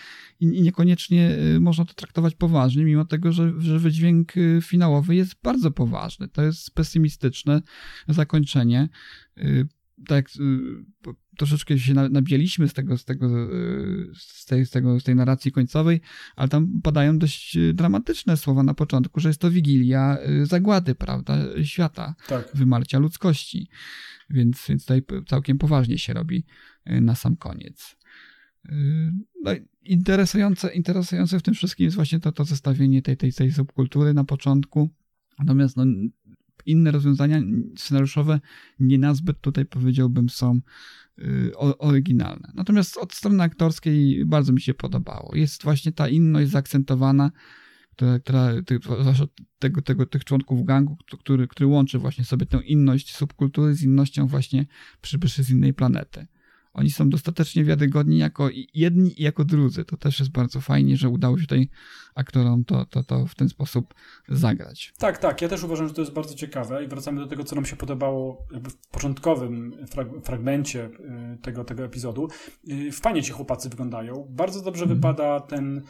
i, 0.40 0.62
niekoniecznie 0.62 1.36
można 1.60 1.84
to 1.84 1.94
traktować 1.94 2.34
poważnie, 2.34 2.84
mimo 2.84 3.04
tego, 3.04 3.32
że, 3.32 3.52
że 3.58 3.78
wydźwięk 3.78 4.32
finałowy 4.62 5.14
jest 5.14 5.34
bardzo 5.42 5.70
poważny. 5.70 6.28
To 6.28 6.42
jest 6.42 6.74
pesymistyczne 6.74 7.62
zakończenie 8.08 8.88
tak 10.08 10.28
troszeczkę 11.36 11.78
się 11.78 11.94
nabieliśmy 11.94 12.68
z 12.68 12.72
tego, 12.72 12.98
z 12.98 13.04
tego, 13.04 13.52
y, 13.52 14.12
z 14.16 14.44
tej, 14.44 14.66
z 14.66 14.70
tego, 14.70 15.00
z 15.00 15.04
tej 15.04 15.14
narracji 15.14 15.52
końcowej, 15.52 16.00
ale 16.36 16.48
tam 16.48 16.80
padają 16.82 17.18
dość 17.18 17.56
y, 17.56 17.74
dramatyczne 17.74 18.36
słowa 18.36 18.62
na 18.62 18.74
początku, 18.74 19.20
że 19.20 19.28
jest 19.28 19.40
to 19.40 19.50
wigilia 19.50 20.18
zagłady, 20.42 20.94
prawda, 20.94 21.38
świata, 21.64 22.14
tak. 22.28 22.50
wymarcia 22.54 22.98
ludzkości. 22.98 23.68
Więc, 24.30 24.64
więc 24.68 24.82
tutaj 24.82 25.02
całkiem 25.26 25.58
poważnie 25.58 25.98
się 25.98 26.12
robi 26.12 26.44
na 26.86 27.14
sam 27.14 27.36
koniec. 27.36 27.96
no, 29.42 29.50
interesujące, 29.82 30.74
interesujące 30.74 31.38
w 31.38 31.42
tym 31.42 31.54
wszystkim 31.54 31.84
jest 31.84 31.96
właśnie 31.96 32.20
to, 32.20 32.32
to 32.32 32.44
zestawienie 32.44 33.02
tej, 33.02 33.16
tej, 33.16 33.32
tej 33.32 33.52
subkultury 33.52 34.14
na 34.14 34.24
początku. 34.24 34.90
Natomiast 35.38 35.76
no, 35.76 35.84
inne 36.66 36.90
rozwiązania 36.90 37.40
scenariuszowe 37.76 38.40
nie 38.80 38.98
nazbyt 38.98 39.40
tutaj 39.40 39.66
powiedziałbym 39.66 40.28
są 40.28 40.60
y, 41.18 41.56
oryginalne. 41.56 42.52
Natomiast 42.54 42.96
od 42.96 43.12
strony 43.12 43.42
aktorskiej 43.42 44.24
bardzo 44.26 44.52
mi 44.52 44.60
się 44.60 44.74
podobało. 44.74 45.34
Jest 45.34 45.62
właśnie 45.62 45.92
ta 45.92 46.08
inność 46.08 46.50
zaakcentowana, 46.50 47.30
która, 47.90 48.18
która 48.20 48.52
tego, 49.58 49.82
tego, 49.82 50.06
tych 50.06 50.24
członków 50.24 50.64
gangu, 50.64 50.96
który, 51.20 51.48
który 51.48 51.66
łączy 51.66 51.98
właśnie 51.98 52.24
sobie 52.24 52.46
tę 52.46 52.60
inność 52.64 53.16
subkultury 53.16 53.74
z 53.74 53.82
innością 53.82 54.26
właśnie 54.26 54.66
przybyszy 55.00 55.42
z 55.42 55.50
innej 55.50 55.74
planety 55.74 56.26
oni 56.74 56.90
są 56.90 57.10
dostatecznie 57.10 57.64
wiarygodni 57.64 58.18
jako 58.18 58.48
jedni 58.74 59.20
i 59.20 59.22
jako 59.22 59.44
drudzy. 59.44 59.84
To 59.84 59.96
też 59.96 60.20
jest 60.20 60.32
bardzo 60.32 60.60
fajnie, 60.60 60.96
że 60.96 61.08
udało 61.08 61.38
się 61.38 61.42
tutaj 61.42 61.68
aktorom 62.14 62.64
to, 62.64 62.86
to, 62.86 63.04
to 63.04 63.26
w 63.26 63.34
ten 63.34 63.48
sposób 63.48 63.94
zagrać. 64.28 64.92
Tak, 64.98 65.18
tak. 65.18 65.42
Ja 65.42 65.48
też 65.48 65.64
uważam, 65.64 65.88
że 65.88 65.94
to 65.94 66.00
jest 66.00 66.12
bardzo 66.12 66.34
ciekawe 66.34 66.84
i 66.84 66.88
wracamy 66.88 67.20
do 67.20 67.26
tego, 67.26 67.44
co 67.44 67.54
nam 67.54 67.66
się 67.66 67.76
podobało 67.76 68.46
w 68.50 68.90
początkowym 68.90 69.86
frag 69.86 70.08
fragmencie 70.24 70.84
y, 70.84 71.38
tego, 71.42 71.64
tego 71.64 71.84
epizodu. 71.84 72.28
Y, 72.68 72.92
fajnie 72.92 73.22
ci 73.22 73.32
chłopacy 73.32 73.68
wyglądają. 73.68 74.26
Bardzo 74.30 74.62
dobrze 74.62 74.84
mm. 74.84 74.96
wypada 74.96 75.40
ten 75.40 75.82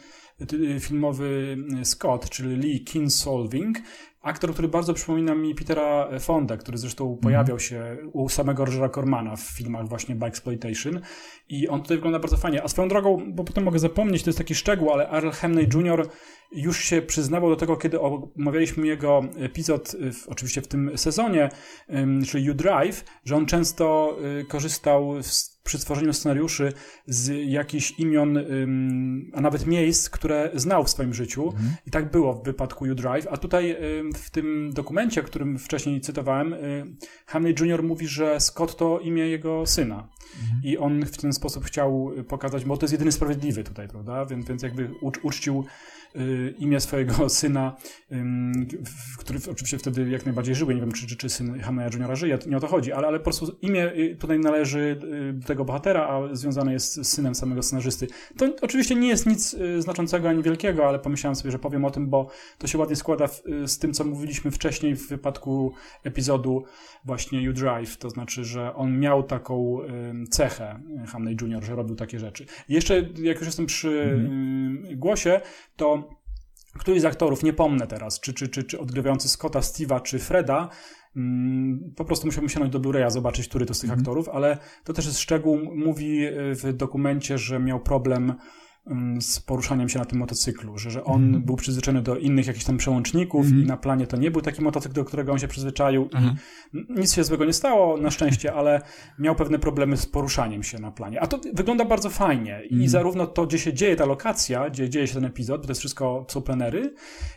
y, 0.53 0.79
filmowy 0.79 1.57
Scott, 1.83 2.29
czyli 2.29 2.55
Lee 2.55 2.83
Kinsolving, 2.83 3.77
aktor, 4.25 4.53
który 4.53 4.67
bardzo 4.67 4.93
przypomina 4.93 5.35
mi 5.35 5.55
Petera 5.55 6.19
Fonda, 6.19 6.57
który 6.57 6.77
zresztą 6.77 7.07
mm. 7.07 7.17
pojawiał 7.17 7.59
się 7.59 7.97
u 8.13 8.29
samego 8.29 8.65
Rogera 8.65 8.89
Cormana 8.89 9.35
w 9.35 9.41
filmach 9.41 9.87
właśnie 9.87 10.15
by 10.15 10.25
Exploitation 10.25 11.01
i 11.49 11.67
on 11.67 11.81
tutaj 11.81 11.97
wygląda 11.97 12.19
bardzo 12.19 12.37
fajnie. 12.37 12.63
A 12.63 12.67
swoją 12.67 12.87
drogą, 12.87 13.33
bo 13.33 13.43
potem 13.43 13.63
mogę 13.63 13.79
zapomnieć, 13.79 14.23
to 14.23 14.29
jest 14.29 14.37
taki 14.37 14.55
szczegół, 14.55 14.91
ale 14.91 15.09
Earl 15.09 15.29
Hemney 15.29 15.67
Jr. 15.73 16.07
już 16.51 16.83
się 16.83 17.01
przyznawał 17.01 17.49
do 17.49 17.55
tego, 17.55 17.77
kiedy 17.77 17.99
omawialiśmy 18.01 18.87
jego 18.87 19.21
epizod, 19.37 19.95
w, 20.13 20.27
oczywiście 20.27 20.61
w 20.61 20.67
tym 20.67 20.97
sezonie, 20.97 21.49
czyli 22.27 22.45
You 22.45 22.53
Drive, 22.53 23.03
że 23.23 23.35
on 23.35 23.45
często 23.45 24.17
y, 24.41 24.45
korzystał 24.45 25.23
z 25.23 25.55
przy 25.65 25.79
tworzeniu 25.79 26.13
scenariuszy 26.13 26.73
z 27.07 27.49
jakichś 27.51 27.99
imion, 27.99 28.37
a 29.33 29.41
nawet 29.41 29.67
miejsc, 29.67 30.09
które 30.09 30.51
znał 30.53 30.83
w 30.83 30.89
swoim 30.89 31.13
życiu. 31.13 31.43
Mhm. 31.43 31.75
I 31.87 31.91
tak 31.91 32.11
było 32.11 32.33
w 32.33 32.43
wypadku 32.43 32.85
You 32.85 32.95
Drive. 32.95 33.27
A 33.31 33.37
tutaj 33.37 33.77
w 34.15 34.29
tym 34.29 34.71
dokumencie, 34.73 35.23
którym 35.23 35.59
wcześniej 35.59 36.01
cytowałem, 36.01 36.53
y, 36.53 36.85
Hamley 37.25 37.55
Jr. 37.59 37.83
mówi, 37.83 38.07
że 38.07 38.39
Scott 38.39 38.77
to 38.77 38.99
imię 38.99 39.27
jego 39.27 39.65
syna. 39.65 40.09
Mhm. 40.41 40.61
I 40.63 40.77
on 40.77 41.05
w 41.05 41.17
ten 41.17 41.33
sposób 41.33 41.65
chciał 41.65 42.11
pokazać, 42.27 42.65
bo 42.65 42.77
to 42.77 42.83
jest 42.83 42.93
jedyny 42.93 43.11
sprawiedliwy 43.11 43.63
tutaj, 43.63 43.87
prawda? 43.87 44.25
Więc, 44.25 44.47
więc 44.47 44.63
jakby 44.63 44.89
uczcił 45.23 45.65
Y, 45.65 46.04
imię 46.57 46.79
swojego 46.79 47.29
syna, 47.39 47.75
który 49.17 49.39
oczywiście 49.51 49.77
wtedy 49.77 50.09
jak 50.09 50.25
najbardziej 50.25 50.55
żył. 50.55 50.71
Nie 50.71 50.81
wiem, 50.81 50.91
czy, 50.91 51.07
czy, 51.07 51.17
czy 51.17 51.29
syn 51.29 51.59
Hamleya 51.59 51.89
Juniora 51.93 52.15
żyje, 52.15 52.37
nie 52.47 52.57
o 52.57 52.59
to 52.59 52.67
chodzi, 52.67 52.91
ale, 52.91 53.07
ale 53.07 53.19
po 53.19 53.23
prostu 53.23 53.57
imię 53.61 53.93
y, 53.93 54.15
tutaj 54.19 54.39
należy 54.39 54.99
y, 55.29 55.33
do 55.33 55.47
tego 55.47 55.65
bohatera, 55.65 56.07
a 56.07 56.35
związane 56.35 56.73
jest 56.73 56.93
z 56.93 57.07
synem 57.07 57.35
samego 57.35 57.63
scenarzysty. 57.63 58.07
To 58.37 58.45
oczywiście 58.61 58.95
nie 58.95 59.07
jest 59.07 59.25
nic 59.25 59.55
znaczącego 59.79 60.29
ani 60.29 60.43
wielkiego, 60.43 60.87
ale 60.87 60.99
pomyślałem 60.99 61.35
sobie, 61.35 61.51
że 61.51 61.59
powiem 61.59 61.85
o 61.85 61.91
tym, 61.91 62.09
bo 62.09 62.27
to 62.57 62.67
się 62.67 62.77
ładnie 62.77 62.95
składa 62.95 63.27
w, 63.27 63.43
z 63.65 63.79
tym, 63.79 63.93
co 63.93 64.03
mówiliśmy 64.03 64.51
wcześniej 64.51 64.95
w 64.95 65.09
wypadku 65.09 65.73
epizodu 66.03 66.63
właśnie 67.05 67.41
You 67.41 67.53
Drive, 67.53 67.97
to 67.97 68.09
znaczy, 68.09 68.43
że 68.43 68.75
on 68.75 68.99
miał 68.99 69.23
taką 69.23 69.77
cechę 70.29 70.79
Hamley 71.07 71.37
Junior, 71.41 71.63
że 71.63 71.75
robił 71.75 71.95
takie 71.95 72.19
rzeczy. 72.19 72.45
Jeszcze, 72.69 72.97
jak 73.21 73.37
już 73.37 73.45
jestem 73.45 73.65
przy 73.65 74.01
mm. 74.01 74.99
głosie, 74.99 75.41
to 75.75 76.04
któryś 76.79 77.01
z 77.01 77.05
aktorów, 77.05 77.43
nie 77.43 77.53
pomnę 77.53 77.87
teraz, 77.87 78.19
czy, 78.19 78.33
czy, 78.33 78.47
czy, 78.47 78.63
czy 78.63 78.79
odgrywający 78.79 79.29
Scotta, 79.29 79.59
Steve'a, 79.59 80.01
czy 80.01 80.19
Freda, 80.19 80.69
mm, 81.15 81.93
po 81.95 82.05
prostu 82.05 82.27
musiałbym 82.27 82.49
sięgnąć 82.49 82.73
do 82.73 82.79
Blu-raya, 82.79 83.11
zobaczyć, 83.11 83.47
który 83.47 83.65
to 83.65 83.73
z 83.73 83.79
tych 83.79 83.89
mm. 83.89 83.99
aktorów, 83.99 84.29
ale 84.29 84.57
to 84.83 84.93
też 84.93 85.05
jest 85.05 85.19
szczegół, 85.19 85.75
mówi 85.75 86.27
w 86.31 86.73
dokumencie, 86.73 87.37
że 87.37 87.59
miał 87.59 87.79
problem 87.79 88.33
z 89.19 89.39
poruszaniem 89.39 89.89
się 89.89 89.99
na 89.99 90.05
tym 90.05 90.19
motocyklu, 90.19 90.77
że, 90.77 90.91
że 90.91 91.03
on 91.03 91.23
mm. 91.23 91.41
był 91.41 91.55
przyzwyczajony 91.55 92.01
do 92.01 92.17
innych 92.17 92.47
jakichś 92.47 92.65
tam 92.65 92.77
przełączników 92.77 93.45
mm. 93.45 93.63
i 93.63 93.65
na 93.65 93.77
planie 93.77 94.07
to 94.07 94.17
nie 94.17 94.31
był 94.31 94.41
taki 94.41 94.61
motocykl, 94.61 94.95
do 94.95 95.05
którego 95.05 95.31
on 95.31 95.39
się 95.39 95.47
przyzwyczaił 95.47 96.09
Aha. 96.13 96.35
i 96.73 96.85
nic 96.89 97.13
się 97.13 97.23
złego 97.23 97.45
nie 97.45 97.53
stało, 97.53 97.97
na 97.97 98.11
szczęście, 98.11 98.53
ale 98.53 98.81
miał 99.19 99.35
pewne 99.35 99.59
problemy 99.59 99.97
z 99.97 100.05
poruszaniem 100.05 100.63
się 100.63 100.79
na 100.79 100.91
planie. 100.91 101.21
A 101.21 101.27
to 101.27 101.39
wygląda 101.53 101.85
bardzo 101.85 102.09
fajnie 102.09 102.61
i 102.69 102.73
mm. 102.73 102.87
zarówno 102.87 103.27
to, 103.27 103.47
gdzie 103.47 103.59
się 103.59 103.73
dzieje 103.73 103.95
ta 103.95 104.05
lokacja, 104.05 104.69
gdzie 104.69 104.89
dzieje 104.89 105.07
się 105.07 105.13
ten 105.13 105.25
epizod, 105.25 105.61
bo 105.61 105.67
to 105.67 105.71
jest 105.71 105.81
wszystko 105.81 106.25
są 106.29 106.41
plenery, 106.41 106.93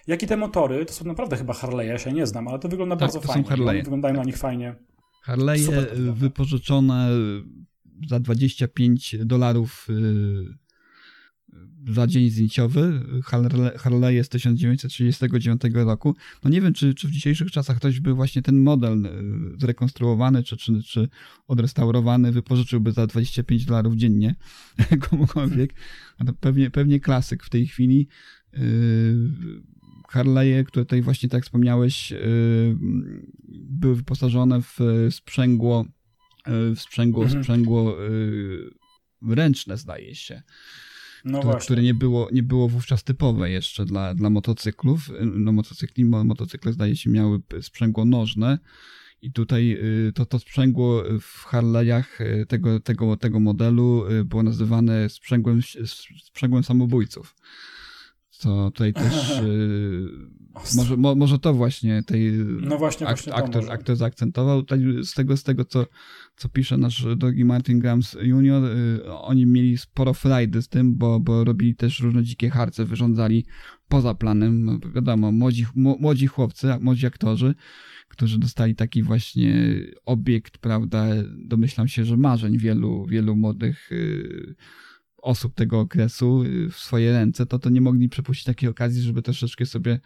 jak 0.06 0.22
i 0.22 0.26
te 0.26 0.36
motory, 0.36 0.84
to 0.84 0.92
są 0.92 1.04
naprawdę 1.04 1.36
chyba 1.36 1.52
Harley'e, 1.52 1.86
ja 1.86 1.98
się 1.98 2.12
nie 2.12 2.26
znam, 2.26 2.48
ale 2.48 2.58
to 2.58 2.68
wygląda 2.68 2.96
tak, 2.96 3.00
bardzo 3.00 3.20
to 3.20 3.28
fajnie. 3.28 3.48
Są 3.48 3.54
Harley'e. 3.54 3.84
Wyglądają 3.84 4.14
na 4.14 4.24
nich 4.24 4.36
fajnie. 4.36 4.74
Harley'e 5.26 5.86
wypożyczone 6.12 7.10
za 8.08 8.20
25 8.20 9.16
dolarów 9.24 9.86
y, 9.90 10.67
za 11.94 12.06
dzień 12.06 12.30
zdjęciowy 12.30 13.00
Harley 13.78 14.24
z 14.24 14.28
1939 14.28 15.62
roku. 15.74 16.16
No 16.44 16.50
nie 16.50 16.60
wiem, 16.60 16.72
czy, 16.72 16.94
czy 16.94 17.08
w 17.08 17.10
dzisiejszych 17.10 17.50
czasach 17.50 17.76
ktoś 17.76 18.00
by 18.00 18.14
właśnie 18.14 18.42
ten 18.42 18.58
model 18.58 19.06
e, 19.06 19.10
zrekonstruowany, 19.58 20.42
czy, 20.42 20.56
czy, 20.56 20.82
czy 20.82 21.08
odrestaurowany 21.46 22.32
wypożyczyłby 22.32 22.92
za 22.92 23.06
25 23.06 23.64
dolarów 23.64 23.96
dziennie 23.96 24.34
komukolwiek. 25.10 25.74
to 26.26 26.32
pewnie, 26.32 26.70
pewnie 26.70 27.00
klasyk 27.00 27.44
w 27.44 27.50
tej 27.50 27.66
chwili. 27.66 28.08
E, 28.54 28.58
Harley'e, 30.12 30.64
które 30.64 30.84
tutaj 30.84 31.02
właśnie, 31.02 31.28
tak 31.28 31.44
wspomniałeś, 31.44 32.12
e, 32.12 32.18
były 33.48 33.96
wyposażone 33.96 34.62
w 34.62 34.78
sprzęgło, 35.10 35.84
w 36.76 36.80
sprzęgło, 36.80 37.24
mhm. 37.24 37.42
sprzęgło 37.42 37.96
ręczne, 39.22 39.76
zdaje 39.76 40.14
się 40.14 40.42
no 41.24 41.40
które, 41.40 41.58
które, 41.58 41.82
nie, 41.82 41.94
było, 41.94 42.28
nie 42.32 42.42
było 42.42 42.68
wówczas 42.68 43.04
typowe 43.04 43.50
jeszcze 43.50 43.84
dla, 43.84 44.14
dla 44.14 44.30
motocyklów. 44.30 45.10
No, 45.20 45.52
motocykli, 45.52 46.04
motocykle 46.04 46.72
zdaje 46.72 46.96
się 46.96 47.10
miały 47.10 47.40
sprzęgło 47.60 48.04
nożne 48.04 48.58
i 49.22 49.32
tutaj 49.32 49.78
y, 50.08 50.12
to, 50.12 50.26
to 50.26 50.38
sprzęgło 50.38 51.02
w 51.20 51.46
Harley'ach 51.46 52.20
y, 52.20 52.46
tego, 52.46 52.80
tego, 52.80 53.16
tego 53.16 53.40
modelu 53.40 54.06
y, 54.10 54.24
było 54.24 54.42
nazywane 54.42 55.08
sprzęgłem, 55.08 55.60
sprzęgłem 56.24 56.64
samobójców. 56.64 57.34
Co 58.38 58.70
tutaj 58.70 58.92
też 58.92 59.42
może, 60.76 60.96
mo, 60.96 61.14
może 61.14 61.38
to 61.38 61.54
właśnie 61.54 62.02
tej 62.02 62.32
no 62.60 62.78
właśnie, 62.78 63.06
ak, 63.06 63.16
właśnie 63.16 63.34
aktor, 63.34 63.72
aktor 63.72 63.96
zaakcentował. 63.96 64.62
Z 65.02 65.14
tego, 65.14 65.36
z 65.36 65.42
tego 65.42 65.64
co, 65.64 65.86
co 66.36 66.48
pisze 66.48 66.76
nasz 66.76 67.06
drogi 67.16 67.44
Martin 67.44 67.78
Grams 67.78 68.16
Jr., 68.22 68.64
y, 68.64 69.12
oni 69.12 69.46
mieli 69.46 69.78
sporo 69.78 70.14
frajdy 70.14 70.62
z 70.62 70.68
tym, 70.68 70.94
bo, 70.94 71.20
bo 71.20 71.44
robili 71.44 71.74
też 71.74 72.00
różne 72.00 72.22
dzikie 72.22 72.50
harce, 72.50 72.84
wyrządzali 72.84 73.44
poza 73.88 74.14
planem. 74.14 74.64
No, 74.64 74.78
wiadomo, 74.94 75.32
młodzi, 75.32 75.66
młodzi 75.74 76.26
chłopcy, 76.26 76.66
młodzi 76.80 77.06
aktorzy, 77.06 77.54
którzy 78.08 78.38
dostali 78.38 78.74
taki 78.74 79.02
właśnie 79.02 79.80
obiekt, 80.04 80.58
prawda, 80.58 81.06
domyślam 81.38 81.88
się, 81.88 82.04
że 82.04 82.16
marzeń 82.16 82.58
wielu, 82.58 83.06
wielu 83.06 83.36
młodych 83.36 83.92
y, 83.92 84.54
osób 85.22 85.54
tego 85.54 85.80
okresu 85.80 86.42
y, 86.42 86.70
w 86.70 86.78
swoje 86.78 87.12
ręce, 87.12 87.46
to 87.46 87.58
to 87.58 87.70
nie 87.70 87.80
mogli 87.80 88.08
przepuścić 88.08 88.44
takiej 88.44 88.68
okazji, 88.68 89.02
żeby 89.02 89.22
troszeczkę 89.22 89.66
sobie 89.66 90.00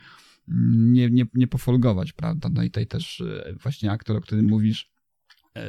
nie, 0.48 1.10
nie, 1.10 1.26
nie 1.34 1.46
pofolgować, 1.46 2.12
prawda? 2.12 2.48
No 2.52 2.62
i 2.62 2.70
tutaj 2.70 2.86
też 2.86 3.20
e, 3.20 3.54
właśnie 3.62 3.90
aktor, 3.90 4.16
o 4.16 4.20
którym 4.20 4.46
mówisz, 4.46 4.90
e, 5.56 5.64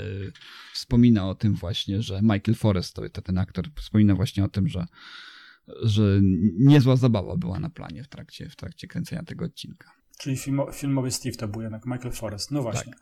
wspomina 0.73 1.29
o 1.29 1.35
tym 1.35 1.53
właśnie, 1.53 2.01
że 2.01 2.21
Michael 2.21 2.55
Forrest, 2.55 2.95
to 3.13 3.21
ten 3.21 3.37
aktor, 3.37 3.65
wspomina 3.75 4.15
właśnie 4.15 4.43
o 4.43 4.47
tym, 4.47 4.67
że, 4.67 4.85
że 5.81 6.19
niezła 6.59 6.95
zabawa 6.95 7.37
była 7.37 7.59
na 7.59 7.69
planie 7.69 8.03
w 8.03 8.07
trakcie, 8.07 8.49
w 8.49 8.55
trakcie 8.55 8.87
kręcenia 8.87 9.23
tego 9.23 9.45
odcinka. 9.45 10.02
Czyli 10.19 10.37
filmo, 10.37 10.71
filmowy 10.71 11.11
Steve 11.11 11.35
to 11.35 11.47
był 11.47 11.61
jednak 11.61 11.85
Michael 11.85 12.11
Forrest. 12.11 12.51
No 12.51 12.61
właśnie. 12.61 12.93
Tak. 12.93 13.01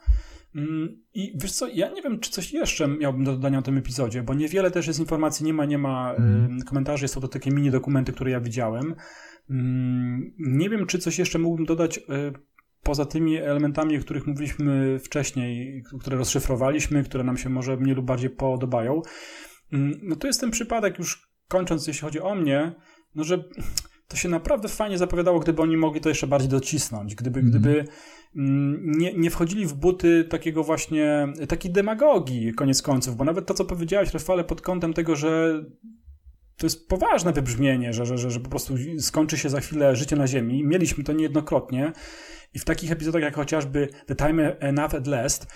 Mm, 0.55 1.01
I 1.13 1.33
wiesz 1.35 1.51
co, 1.51 1.67
ja 1.67 1.89
nie 1.89 2.01
wiem, 2.01 2.19
czy 2.19 2.31
coś 2.31 2.53
jeszcze 2.53 2.87
miałbym 2.87 3.23
do 3.23 3.31
dodania 3.31 3.59
o 3.59 3.61
tym 3.61 3.77
epizodzie, 3.77 4.23
bo 4.23 4.33
niewiele 4.33 4.71
też 4.71 4.87
jest 4.87 4.99
informacji, 4.99 5.45
nie 5.45 5.53
ma, 5.53 5.65
nie 5.65 5.77
ma 5.77 6.13
mm. 6.13 6.61
komentarzy, 6.61 7.07
są 7.07 7.21
to 7.21 7.27
takie 7.27 7.51
mini 7.51 7.71
dokumenty, 7.71 8.13
które 8.13 8.31
ja 8.31 8.39
widziałem. 8.39 8.95
Mm, 9.49 10.33
nie 10.39 10.69
wiem, 10.69 10.85
czy 10.85 10.99
coś 10.99 11.19
jeszcze 11.19 11.39
mógłbym 11.39 11.65
dodać 11.65 11.97
e, 11.97 12.01
poza 12.83 13.05
tymi 13.05 13.37
elementami, 13.37 13.97
o 13.97 14.01
których 14.01 14.27
mówiliśmy 14.27 14.99
wcześniej, 14.99 15.83
które 15.99 16.17
rozszyfrowaliśmy, 16.17 17.03
które 17.03 17.23
nam 17.23 17.37
się 17.37 17.49
może 17.49 17.77
mniej 17.77 17.95
lub 17.95 18.05
bardziej 18.05 18.29
podobają. 18.29 19.01
Mm, 19.73 19.99
no 20.03 20.15
to 20.15 20.27
jest 20.27 20.39
ten 20.39 20.51
przypadek, 20.51 20.99
już 20.99 21.31
kończąc, 21.47 21.87
jeśli 21.87 22.01
chodzi 22.01 22.19
o 22.19 22.35
mnie, 22.35 22.75
no 23.15 23.23
że 23.23 23.43
to 24.11 24.17
się 24.17 24.29
naprawdę 24.29 24.67
fajnie 24.67 24.97
zapowiadało, 24.97 25.39
gdyby 25.39 25.61
oni 25.61 25.77
mogli 25.77 26.01
to 26.01 26.09
jeszcze 26.09 26.27
bardziej 26.27 26.49
docisnąć, 26.49 27.15
gdyby, 27.15 27.39
mm. 27.39 27.51
gdyby 27.51 27.85
nie, 28.35 29.13
nie 29.13 29.29
wchodzili 29.29 29.65
w 29.65 29.73
buty 29.73 30.25
takiego 30.29 30.63
właśnie, 30.63 31.33
takiej 31.47 31.71
demagogii 31.71 32.53
koniec 32.53 32.81
końców, 32.81 33.15
bo 33.15 33.23
nawet 33.23 33.45
to, 33.45 33.53
co 33.53 33.65
powiedziałeś, 33.65 34.13
Rafale, 34.13 34.43
pod 34.43 34.61
kątem 34.61 34.93
tego, 34.93 35.15
że 35.15 35.63
to 36.57 36.65
jest 36.65 36.87
poważne 36.87 37.33
wybrzmienie, 37.33 37.93
że, 37.93 38.05
że, 38.05 38.17
że, 38.17 38.31
że 38.31 38.39
po 38.39 38.49
prostu 38.49 38.73
skończy 38.99 39.37
się 39.37 39.49
za 39.49 39.59
chwilę 39.59 39.95
życie 39.95 40.15
na 40.15 40.27
Ziemi. 40.27 40.63
Mieliśmy 40.63 41.03
to 41.03 41.13
niejednokrotnie 41.13 41.91
i 42.53 42.59
w 42.59 42.65
takich 42.65 42.91
epizodach 42.91 43.21
jak 43.21 43.35
chociażby 43.35 43.87
The 44.05 44.15
Time 44.15 44.59
Enough 44.59 44.95
at 44.95 45.07
Last, 45.07 45.47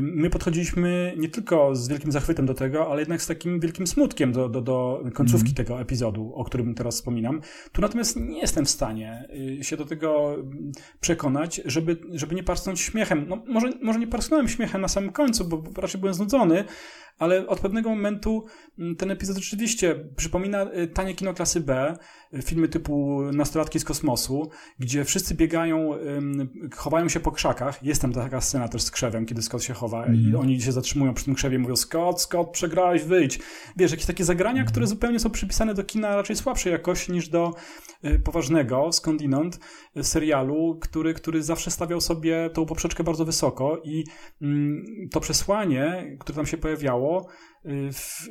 my 0.00 0.30
podchodziliśmy 0.30 1.14
nie 1.16 1.28
tylko 1.28 1.76
z 1.76 1.88
wielkim 1.88 2.12
zachwytem 2.12 2.46
do 2.46 2.54
tego, 2.54 2.90
ale 2.90 3.00
jednak 3.00 3.22
z 3.22 3.26
takim 3.26 3.60
wielkim 3.60 3.86
smutkiem 3.86 4.32
do, 4.32 4.48
do, 4.48 4.60
do 4.60 5.02
końcówki 5.14 5.48
mm. 5.48 5.54
tego 5.54 5.80
epizodu, 5.80 6.32
o 6.34 6.44
którym 6.44 6.74
teraz 6.74 6.94
wspominam. 6.94 7.40
Tu 7.72 7.82
natomiast 7.82 8.16
nie 8.16 8.40
jestem 8.40 8.64
w 8.64 8.70
stanie 8.70 9.28
y, 9.60 9.64
się 9.64 9.76
do 9.76 9.84
tego 9.84 10.36
przekonać, 11.00 11.60
żeby, 11.64 12.00
żeby 12.12 12.34
nie 12.34 12.42
parsnąć 12.42 12.80
śmiechem. 12.80 13.26
No, 13.28 13.42
może, 13.46 13.70
może 13.82 13.98
nie 13.98 14.06
parsnąłem 14.06 14.48
śmiechem 14.48 14.80
na 14.80 14.88
samym 14.88 15.12
końcu, 15.12 15.44
bo 15.48 15.80
raczej 15.80 16.00
byłem 16.00 16.14
znudzony, 16.14 16.64
ale 17.18 17.46
od 17.46 17.60
pewnego 17.60 17.90
momentu 17.90 18.44
ten 18.98 19.10
epizod 19.10 19.36
rzeczywiście 19.36 20.04
przypomina 20.16 20.72
y, 20.72 20.86
tanie 20.86 21.14
kino 21.14 21.34
klasy 21.34 21.60
B, 21.60 21.96
filmy 22.42 22.68
typu 22.68 23.22
Nastolatki 23.32 23.80
z 23.80 23.84
kosmosu, 23.84 24.50
gdzie 24.78 25.04
wszyscy 25.04 25.34
biegają, 25.34 25.90
chowają 26.76 27.08
się 27.08 27.20
po 27.20 27.32
krzakach. 27.32 27.82
Jest 27.82 28.02
tam 28.02 28.12
taka 28.12 28.40
scena 28.40 28.68
też 28.68 28.82
z 28.82 28.90
krzewem, 28.90 29.26
kiedy 29.26 29.42
Scott 29.42 29.62
się 29.62 29.74
chowa 29.74 30.04
mm. 30.04 30.20
i 30.20 30.24
mhm. 30.24 30.44
oni 30.44 30.60
się 30.60 30.72
zatrzymują 30.72 31.14
przy 31.14 31.24
tym 31.24 31.34
krzewie 31.34 31.58
mówią 31.58 31.76
Scott, 31.76 32.20
Scott, 32.20 32.50
przegrałeś, 32.50 33.02
wyjdź. 33.02 33.38
Wiesz, 33.76 33.90
jakieś 33.90 34.06
takie 34.06 34.24
zagrania, 34.24 34.64
które 34.64 34.84
mhm. 34.84 34.88
zupełnie 34.88 35.20
są 35.20 35.30
przypisane 35.30 35.74
do 35.74 35.84
kina 35.84 36.16
raczej 36.16 36.36
słabszej 36.36 36.72
jakości 36.72 37.12
niż 37.12 37.28
do 37.28 37.54
y, 38.04 38.18
poważnego, 38.18 38.92
skądinąd, 38.92 39.60
serialu, 40.02 40.78
który, 40.80 41.14
który 41.14 41.42
zawsze 41.42 41.70
stawiał 41.70 42.00
sobie 42.00 42.50
tą 42.50 42.66
poprzeczkę 42.66 43.04
bardzo 43.04 43.24
wysoko 43.24 43.80
i 43.84 44.04
mm, 44.42 44.84
to 45.12 45.20
przesłanie, 45.20 46.16
które 46.20 46.36
tam 46.36 46.46
się 46.46 46.56
pojawiało, 46.56 47.28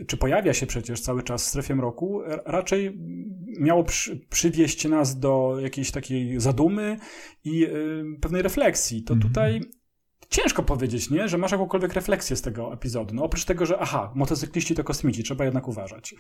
czy 0.08 0.18
pojawia 0.18 0.54
się 0.54 0.66
przecież 0.66 1.02
cały 1.02 1.24
czas 1.24 1.46
w 1.46 1.48
strefie 1.48 1.76
mroku, 1.76 2.22
raczej 2.46 3.00
miało 3.60 3.84
przy, 3.84 4.18
przywieść 4.30 4.86
nas 4.86 5.20
do 5.20 5.58
jakiejś 5.62 5.92
takiej 5.92 6.40
zadumy 6.40 6.98
i 7.44 7.66
y, 7.66 8.04
pewnej 8.22 8.42
refleksji. 8.42 9.04
To 9.04 9.14
mhm. 9.14 9.34
tutaj 9.34 9.62
ciężko 10.30 10.64
powiedzieć, 10.64 11.10
nie? 11.10 11.28
że 11.28 11.38
masz 11.38 11.52
jakąkolwiek 11.52 11.94
refleksję 11.94 12.36
z 12.36 12.42
tego 12.42 12.74
epizodu. 12.74 13.16
No 13.16 13.24
oprócz 13.24 13.46
tego, 13.46 13.66
że 13.66 13.80
aha, 13.80 14.12
motocykliści 14.16 14.76
to 14.76 14.84
kosmici, 14.84 15.24
trzeba 15.24 15.46
jednak 15.46 15.68
uważać. 15.68 16.16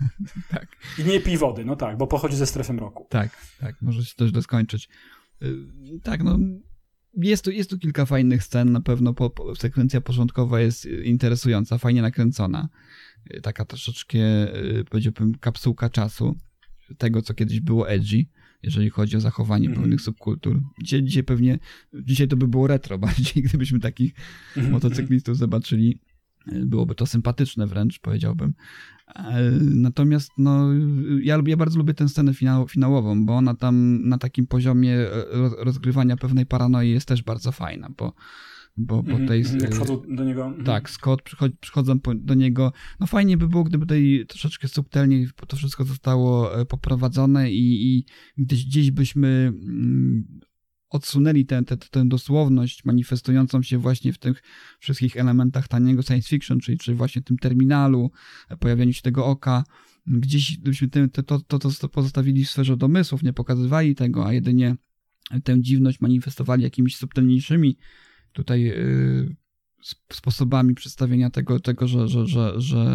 tak. 0.50 0.66
I 0.98 1.04
nie 1.04 1.20
pij 1.20 1.36
wody, 1.36 1.64
no 1.64 1.76
tak, 1.76 1.96
bo 1.96 2.06
pochodzi 2.06 2.36
ze 2.36 2.46
strefy 2.46 2.72
mroku. 2.72 3.06
Tak, 3.10 3.30
tak, 3.60 3.82
może 3.82 4.04
się 4.04 4.14
też 4.16 4.32
doskończyć. 4.32 4.88
Y, 5.42 5.56
tak, 6.02 6.22
no 6.22 6.38
jest 7.16 7.44
tu, 7.44 7.50
jest 7.50 7.70
tu 7.70 7.78
kilka 7.78 8.06
fajnych 8.06 8.44
scen, 8.44 8.72
na 8.72 8.80
pewno 8.80 9.14
po, 9.14 9.30
po, 9.30 9.54
sekwencja 9.56 10.00
początkowa 10.00 10.60
jest 10.60 10.86
interesująca, 10.86 11.78
fajnie 11.78 12.02
nakręcona. 12.02 12.68
Taka 13.42 13.64
troszeczkę, 13.64 14.18
y, 14.78 14.84
powiedziałbym, 14.84 15.34
kapsułka 15.34 15.90
czasu 15.90 16.36
tego, 16.98 17.22
co 17.22 17.34
kiedyś 17.34 17.60
było 17.60 17.88
edgy, 17.88 18.26
jeżeli 18.62 18.90
chodzi 18.90 19.16
o 19.16 19.20
zachowanie 19.20 19.66
mm. 19.66 19.80
pewnych 19.80 20.00
subkultur. 20.00 20.62
Dzisiaj, 20.82 21.02
dzisiaj 21.02 21.24
pewnie, 21.24 21.58
dzisiaj 21.92 22.28
to 22.28 22.36
by 22.36 22.48
było 22.48 22.66
retro 22.66 22.98
bardziej, 23.08 23.42
gdybyśmy 23.42 23.80
takich 23.80 24.14
mm. 24.56 24.70
motocyklistów 24.70 25.36
zobaczyli. 25.36 25.98
Byłoby 26.46 26.94
to 26.94 27.06
sympatyczne 27.06 27.66
wręcz, 27.66 27.98
powiedziałbym. 27.98 28.54
Natomiast 29.60 30.30
no, 30.38 30.72
ja, 31.22 31.38
ja 31.46 31.56
bardzo 31.56 31.78
lubię 31.78 31.94
tę 31.94 32.08
scenę 32.08 32.34
finał, 32.34 32.68
finałową, 32.68 33.26
bo 33.26 33.36
ona 33.36 33.54
tam 33.54 34.00
na 34.08 34.18
takim 34.18 34.46
poziomie 34.46 34.94
e, 34.94 35.24
rozgrywania 35.58 36.16
pewnej 36.16 36.46
paranoi 36.46 36.90
jest 36.90 37.08
też 37.08 37.22
bardzo 37.22 37.52
fajna, 37.52 37.88
bo 37.96 38.14
bo 38.76 39.02
po 39.02 39.10
mhm, 39.10 39.28
tej... 39.28 39.42
Jak 39.42 39.52
mhm, 39.52 39.70
przychodzą 39.70 40.02
do 40.08 40.24
niego. 40.24 40.46
Mhm. 40.46 40.64
Tak, 40.64 40.90
Scott 40.90 41.22
przychodzi, 41.22 41.56
przychodzą 41.60 41.98
do 42.14 42.34
niego. 42.34 42.72
No 43.00 43.06
fajnie 43.06 43.36
by 43.36 43.48
było, 43.48 43.64
gdyby 43.64 43.86
tutaj 43.86 44.24
troszeczkę 44.28 44.68
subtelniej 44.68 45.28
to 45.48 45.56
wszystko 45.56 45.84
zostało 45.84 46.60
e, 46.60 46.64
poprowadzone 46.64 47.50
i, 47.50 47.96
i 47.96 48.04
gdzieś, 48.38 48.66
gdzieś 48.66 48.90
byśmy 48.90 49.28
mm, 49.28 50.40
odsunęli 50.94 51.46
tę, 51.46 51.62
tę, 51.62 51.76
tę 51.76 52.04
dosłowność 52.08 52.84
manifestującą 52.84 53.62
się 53.62 53.78
właśnie 53.78 54.12
w 54.12 54.18
tych 54.18 54.42
wszystkich 54.78 55.16
elementach 55.16 55.68
taniego 55.68 56.02
science 56.02 56.28
fiction, 56.28 56.60
czyli, 56.60 56.78
czyli 56.78 56.96
właśnie 56.96 57.22
tym 57.22 57.38
terminalu, 57.38 58.10
pojawianiu 58.58 58.92
się 58.92 59.02
tego 59.02 59.26
oka, 59.26 59.64
gdzieś 60.06 60.58
byśmy 60.58 60.88
to, 60.88 61.40
to, 61.40 61.58
to 61.58 61.88
pozostawili 61.88 62.44
w 62.44 62.50
sferze 62.50 62.76
domysłów, 62.76 63.22
nie 63.22 63.32
pokazywali 63.32 63.94
tego, 63.94 64.26
a 64.26 64.32
jedynie 64.32 64.76
tę 65.44 65.60
dziwność 65.60 66.00
manifestowali 66.00 66.62
jakimiś 66.62 66.96
subtelniejszymi 66.96 67.78
tutaj 68.32 68.62
yy, 68.62 69.36
sposobami 70.12 70.74
przedstawienia 70.74 71.30
tego, 71.30 71.60
tego 71.60 71.86
że, 71.86 72.08
że, 72.08 72.26
że, 72.26 72.60
że 72.60 72.86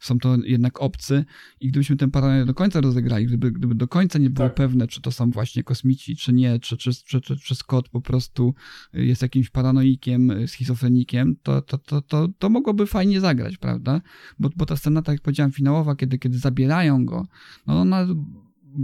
są 0.00 0.18
to 0.18 0.36
jednak 0.44 0.82
obcy 0.82 1.24
i 1.60 1.68
gdybyśmy 1.68 1.96
tę 1.96 2.10
paranoję 2.10 2.44
do 2.44 2.54
końca 2.54 2.80
rozegrali, 2.80 3.26
gdyby, 3.26 3.52
gdyby 3.52 3.74
do 3.74 3.88
końca 3.88 4.18
nie 4.18 4.30
było 4.30 4.48
tak. 4.48 4.54
pewne, 4.54 4.86
czy 4.86 5.00
to 5.00 5.12
są 5.12 5.30
właśnie 5.30 5.62
kosmici, 5.62 6.16
czy 6.16 6.32
nie, 6.32 6.58
czy, 6.58 6.76
czy, 6.76 6.90
czy, 7.04 7.20
czy, 7.20 7.36
czy 7.36 7.54
Scott 7.54 7.88
po 7.88 8.00
prostu 8.00 8.54
jest 8.92 9.22
jakimś 9.22 9.50
paranoikiem, 9.50 10.32
schizofrenikiem, 10.46 11.36
to, 11.42 11.62
to, 11.62 11.78
to, 11.78 12.02
to, 12.02 12.28
to 12.38 12.50
mogłoby 12.50 12.86
fajnie 12.86 13.20
zagrać, 13.20 13.56
prawda? 13.56 14.00
Bo, 14.38 14.50
bo 14.56 14.66
ta 14.66 14.76
scena, 14.76 15.02
tak 15.02 15.12
jak 15.12 15.22
powiedziałem, 15.22 15.52
finałowa, 15.52 15.96
kiedy, 15.96 16.18
kiedy 16.18 16.38
zabierają 16.38 17.04
go, 17.04 17.26
no 17.66 17.80
ona 17.80 18.06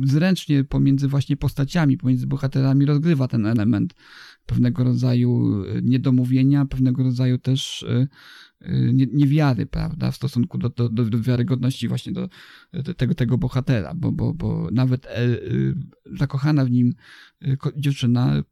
zręcznie 0.04 0.64
pomiędzy 0.64 1.08
właśnie 1.08 1.36
postaciami, 1.36 1.98
pomiędzy 1.98 2.26
bohaterami 2.26 2.86
rozgrywa 2.86 3.28
ten 3.28 3.46
element 3.46 3.94
pewnego 4.46 4.84
rodzaju 4.84 5.62
e, 5.64 5.82
niedomówienia, 5.82 6.66
pewnego 6.66 7.02
rodzaju 7.02 7.38
też 7.38 7.82
e, 7.82 8.08
e, 8.60 8.92
niewiary, 8.92 9.66
prawda, 9.66 10.10
w 10.10 10.16
stosunku 10.16 10.58
do, 10.58 10.68
do, 10.68 10.88
do 10.88 11.20
wiarygodności 11.20 11.88
właśnie 11.88 12.12
do, 12.12 12.28
do, 12.72 12.94
tego, 12.94 13.14
tego 13.14 13.38
bohatera, 13.38 13.94
bo, 13.94 14.12
bo, 14.12 14.34
bo 14.34 14.68
nawet 14.72 15.06
zakochana 16.12 16.64
w 16.64 16.70
nim 16.70 16.94
dziewczyna 17.76 18.42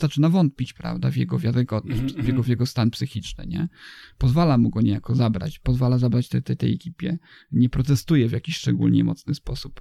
zaczyna 0.00 0.28
wątpić, 0.28 0.72
prawda, 0.72 1.10
w 1.10 1.16
jego 1.16 1.38
wiarygodność, 1.38 2.00
-hmm. 2.00 2.22
w, 2.22 2.26
jego, 2.26 2.42
w 2.42 2.48
jego 2.48 2.66
stan 2.66 2.90
psychiczny, 2.90 3.46
nie? 3.46 3.68
Pozwala 4.18 4.58
mu 4.58 4.70
go 4.70 4.80
niejako 4.80 5.14
zabrać, 5.14 5.58
pozwala 5.58 5.98
zabrać 5.98 6.28
tej, 6.28 6.42
tej, 6.42 6.56
tej 6.56 6.74
ekipie, 6.74 7.18
nie 7.52 7.68
protestuje 7.68 8.28
w 8.28 8.32
jakiś 8.32 8.56
szczególnie 8.56 9.04
mocny 9.04 9.34
sposób. 9.34 9.80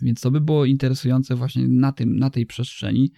Więc 0.00 0.20
to 0.20 0.30
by 0.30 0.40
było 0.40 0.64
interesujące 0.64 1.36
właśnie 1.36 1.68
na, 1.68 1.92
tym, 1.92 2.16
na 2.16 2.30
tej 2.30 2.46
przestrzeni, 2.46 3.12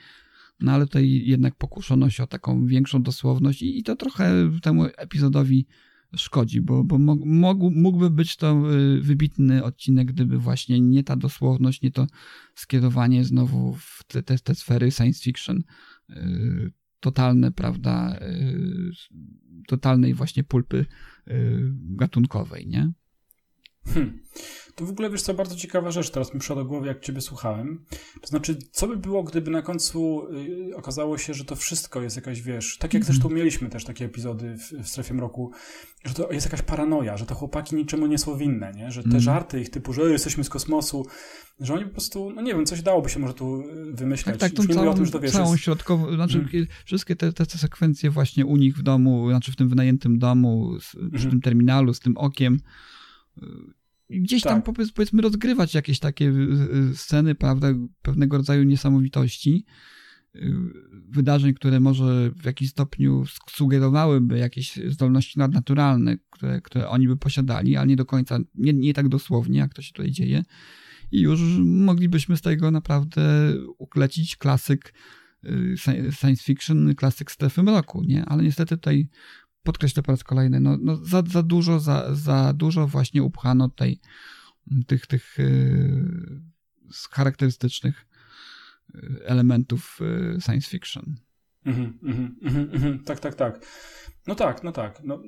no 0.60 0.72
ale 0.72 0.86
tutaj 0.86 1.22
jednak 1.24 1.54
pokuszono 1.54 2.10
się 2.10 2.22
o 2.22 2.26
taką 2.26 2.66
większą 2.66 3.02
dosłowność 3.02 3.62
i, 3.62 3.78
i 3.78 3.82
to 3.82 3.96
trochę 3.96 4.50
temu 4.62 4.84
epizodowi 4.96 5.66
szkodzi, 6.16 6.60
bo, 6.60 6.84
bo 6.84 6.98
mógł, 6.98 7.70
mógłby 7.70 8.10
być 8.10 8.36
to 8.36 8.74
y, 8.74 9.00
wybitny 9.00 9.64
odcinek, 9.64 10.12
gdyby 10.12 10.38
właśnie 10.38 10.80
nie 10.80 11.04
ta 11.04 11.16
dosłowność, 11.16 11.82
nie 11.82 11.90
to 11.90 12.06
skierowanie 12.54 13.24
znowu 13.24 13.74
w 13.74 14.04
te, 14.06 14.22
te, 14.22 14.38
te 14.38 14.54
sfery 14.54 14.90
science 14.90 15.22
fiction 15.22 15.62
y, 16.10 16.72
totalne, 17.00 17.52
prawda, 17.52 18.18
y, 18.22 18.90
totalnej 19.66 20.14
właśnie 20.14 20.44
pulpy 20.44 20.86
gatunkowej, 21.72 22.66
nie? 22.66 22.92
Hmm. 23.94 24.18
To 24.76 24.86
w 24.86 24.90
ogóle, 24.90 25.10
wiesz 25.10 25.22
co, 25.22 25.34
bardzo 25.34 25.56
ciekawa 25.56 25.90
rzecz 25.90 26.10
teraz 26.10 26.34
mi 26.34 26.40
przyszła 26.40 26.56
do 26.56 26.64
głowy, 26.64 26.86
jak 26.86 27.00
ciebie 27.00 27.20
słuchałem. 27.20 27.84
To 28.20 28.26
znaczy, 28.26 28.58
co 28.72 28.88
by 28.88 28.96
było, 28.96 29.22
gdyby 29.22 29.50
na 29.50 29.62
końcu 29.62 30.26
y, 30.70 30.76
okazało 30.76 31.18
się, 31.18 31.34
że 31.34 31.44
to 31.44 31.56
wszystko 31.56 32.02
jest 32.02 32.16
jakaś, 32.16 32.42
wiesz, 32.42 32.78
tak 32.78 32.94
jak 32.94 33.02
mm. 33.02 33.06
zresztą 33.06 33.28
mieliśmy 33.28 33.68
też 33.68 33.84
takie 33.84 34.04
epizody 34.04 34.56
w, 34.58 34.84
w 34.84 34.88
strefie 34.88 35.14
mroku, 35.14 35.52
że 36.04 36.14
to 36.14 36.32
jest 36.32 36.46
jakaś 36.46 36.62
paranoja, 36.62 37.16
że 37.16 37.26
te 37.26 37.34
chłopaki 37.34 37.76
niczemu 37.76 38.06
nie 38.06 38.18
są 38.18 38.36
winne, 38.36 38.72
nie? 38.72 38.90
Że 38.90 39.02
te 39.02 39.08
mm. 39.08 39.20
żarty 39.20 39.60
ich 39.60 39.70
typu, 39.70 39.92
że 39.92 40.02
jesteśmy 40.02 40.44
z 40.44 40.48
kosmosu, 40.48 41.06
że 41.60 41.74
oni 41.74 41.84
po 41.84 41.90
prostu, 41.90 42.30
no 42.30 42.42
nie 42.42 42.54
wiem, 42.54 42.66
coś 42.66 42.82
dałoby 42.82 43.08
się 43.08 43.20
może 43.20 43.34
tu 43.34 43.60
y, 43.60 43.92
wymyśleć. 43.92 44.40
Tak, 44.40 44.50
tak, 44.50 44.66
tą 44.66 44.74
całą, 44.74 44.94
tym, 44.94 45.10
to, 45.10 45.20
wiesz, 45.20 45.32
całą 45.32 45.52
jest... 45.52 45.64
środkową, 45.64 46.14
znaczy 46.14 46.38
mm. 46.38 46.66
wszystkie 46.84 47.16
te, 47.16 47.32
te, 47.32 47.46
te 47.46 47.58
sekwencje 47.58 48.10
właśnie 48.10 48.46
u 48.46 48.56
nich 48.56 48.76
w 48.78 48.82
domu, 48.82 49.30
znaczy 49.30 49.52
w 49.52 49.56
tym 49.56 49.68
wynajętym 49.68 50.18
domu, 50.18 50.80
z, 50.80 50.84
przy 50.90 51.26
mm. 51.26 51.30
tym 51.30 51.40
terminalu, 51.40 51.94
z 51.94 52.00
tym 52.00 52.16
okiem, 52.16 52.60
gdzieś 54.10 54.42
tak. 54.42 54.64
tam 54.64 54.74
powiedzmy 54.94 55.22
rozgrywać 55.22 55.74
jakieś 55.74 55.98
takie 55.98 56.28
y, 56.28 56.90
y, 56.92 56.96
sceny, 56.96 57.34
prawda, 57.34 57.68
pewnego 58.02 58.36
rodzaju 58.36 58.62
niesamowitości, 58.62 59.64
y, 60.34 60.40
wydarzeń, 61.08 61.54
które 61.54 61.80
może 61.80 62.30
w 62.30 62.44
jakiś 62.44 62.70
stopniu 62.70 63.24
sugerowałyby 63.50 64.38
jakieś 64.38 64.76
zdolności 64.76 65.38
nadnaturalne, 65.38 66.16
które, 66.30 66.60
które 66.60 66.88
oni 66.88 67.08
by 67.08 67.16
posiadali, 67.16 67.76
ale 67.76 67.86
nie 67.86 67.96
do 67.96 68.06
końca, 68.06 68.38
nie, 68.54 68.72
nie 68.72 68.94
tak 68.94 69.08
dosłownie, 69.08 69.58
jak 69.58 69.74
to 69.74 69.82
się 69.82 69.92
tutaj 69.92 70.10
dzieje. 70.10 70.44
I 71.12 71.20
już 71.20 71.40
moglibyśmy 71.64 72.36
z 72.36 72.42
tego 72.42 72.70
naprawdę 72.70 73.52
uklecić 73.78 74.36
klasyk 74.36 74.94
science 76.10 76.42
fiction, 76.42 76.94
klasyk 76.94 77.30
strefy 77.30 77.62
mroku, 77.62 78.02
nie? 78.04 78.24
Ale 78.24 78.42
niestety 78.42 78.76
tutaj 78.76 79.08
podkreślę 79.66 80.02
po 80.02 80.12
raz 80.12 80.24
kolejny, 80.24 80.60
no, 80.60 80.76
no 80.80 80.96
za, 80.96 81.22
za 81.32 81.42
dużo, 81.42 81.80
za, 81.80 82.14
za 82.14 82.52
dużo 82.52 82.86
właśnie 82.86 83.22
upchano 83.22 83.68
tej, 83.68 84.00
tych, 84.86 85.06
tych 85.06 85.34
yy, 85.38 86.42
charakterystycznych 87.10 88.06
y, 88.94 89.20
elementów 89.24 89.98
yy, 90.00 90.40
science 90.40 90.70
fiction. 90.70 91.16
Mhm, 91.66 91.98
mhm, 92.42 92.70
mhm. 92.72 93.04
Tak, 93.04 93.20
tak, 93.20 93.34
tak. 93.34 93.66
No 94.26 94.34
tak, 94.34 94.62
no 94.64 94.72
tak. 94.72 95.00
No, 95.04 95.22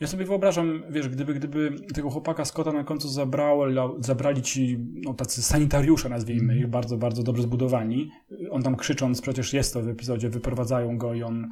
ja 0.00 0.06
sobie 0.06 0.24
wyobrażam, 0.24 0.82
wiesz, 0.90 1.08
gdyby, 1.08 1.34
gdyby 1.34 1.76
tego 1.94 2.10
chłopaka 2.10 2.44
Scotta 2.44 2.72
na 2.72 2.84
końcu 2.84 3.08
zabrały, 3.08 3.74
zabrali 3.98 4.42
ci 4.42 4.78
no, 4.78 5.14
tacy 5.14 5.42
sanitariusze, 5.42 6.08
nazwijmy 6.08 6.58
ich, 6.58 6.66
bardzo, 6.66 6.96
bardzo 6.96 7.22
dobrze 7.22 7.42
zbudowani. 7.42 8.10
On 8.50 8.62
tam 8.62 8.76
krzycząc, 8.76 9.20
przecież 9.20 9.52
jest 9.52 9.74
to 9.74 9.82
w 9.82 9.88
epizodzie, 9.88 10.28
wyprowadzają 10.28 10.98
go 10.98 11.14
i 11.14 11.22
on 11.22 11.50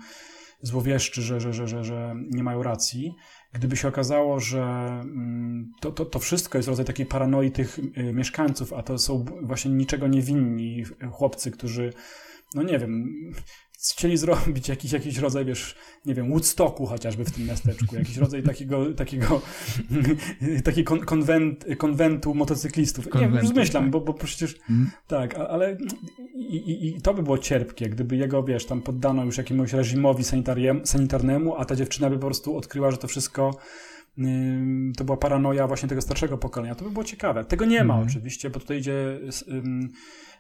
złowieszczy, 0.65 1.23
że, 1.23 1.41
że, 1.41 1.53
że, 1.53 1.69
że, 1.69 1.85
że 1.85 2.17
nie 2.31 2.43
mają 2.43 2.63
racji. 2.63 3.15
Gdyby 3.53 3.77
się 3.77 3.89
okazało, 3.89 4.41
że 4.41 4.63
mm, 4.63 5.73
to, 5.81 5.93
to, 5.93 6.05
to 6.05 6.19
wszystko 6.19 6.59
jest 6.59 6.69
rodzaj 6.69 6.85
takiej 6.85 7.07
paranoi 7.07 7.51
tych 7.51 7.79
y, 7.79 8.13
mieszkańców, 8.13 8.73
a 8.73 8.83
to 8.83 8.99
są 8.99 9.25
właśnie 9.43 9.71
niczego 9.71 10.09
niewinni 10.09 10.85
chłopcy, 11.13 11.51
którzy, 11.51 11.93
no 12.55 12.63
nie 12.63 12.79
wiem, 12.79 13.15
chcieli 13.93 14.17
zrobić 14.17 14.69
jakiś, 14.69 14.93
jakiś 14.93 15.19
rodzaj, 15.19 15.45
wiesz, 15.45 15.75
nie 16.07 16.15
wiem, 16.15 16.31
Woodstocku 16.31 16.87
chociażby 16.87 17.25
w 17.25 17.31
tym 17.31 17.47
miasteczku, 17.47 17.97
jakiś 17.97 18.17
rodzaj 18.17 18.43
takiego, 18.43 18.93
takiego 18.95 19.41
takiej 20.65 20.85
kon, 20.85 21.01
konwent, 21.01 21.65
konwentu 21.79 22.35
motocyklistów. 22.35 23.05
nie 23.07 23.11
wiem, 23.13 23.21
Konwentu, 23.23 23.49
zmyślam, 23.53 23.83
tak. 23.85 23.91
bo, 23.91 24.01
bo 24.01 24.15
przecież 24.15 24.55
Mhm. 24.71 24.91
tak, 25.07 25.35
ale 25.35 25.77
i, 26.35 26.57
i, 26.57 26.87
i 26.97 27.01
to 27.01 27.15
by 27.15 27.23
było 27.23 27.39
cierpkie, 27.39 27.89
gdyby 27.89 28.17
jego, 28.17 28.43
wiesz, 28.43 28.67
tam 28.67 28.83
poddano 28.83 29.25
już 29.25 29.39
jakiemuś 29.39 29.73
reżimowi 29.73 30.25
sanitarnemu, 30.85 31.57
a 31.57 31.65
ta 31.65 31.77
dziewczyna 31.77 32.11
by 32.11 32.17
po 32.19 32.27
prostu 32.27 32.57
odkryła, 32.57 32.91
że 32.91 32.97
to 32.97 33.09
wszystko 33.09 33.57
to 34.97 35.05
była 35.05 35.17
paranoja 35.17 35.67
właśnie 35.67 35.89
tego 35.89 36.03
starszego 36.03 36.39
pokolenia. 36.39 36.75
To 36.75 36.85
by 36.85 36.91
było 36.91 37.05
ciekawe. 37.05 37.45
Tego 37.45 37.65
nie 37.65 37.85
ma 37.85 37.95
Mhm. 37.95 38.09
oczywiście, 38.11 38.51
bo 38.51 38.61
tutaj 38.61 38.79
idzie 38.79 39.21
um, 39.49 39.93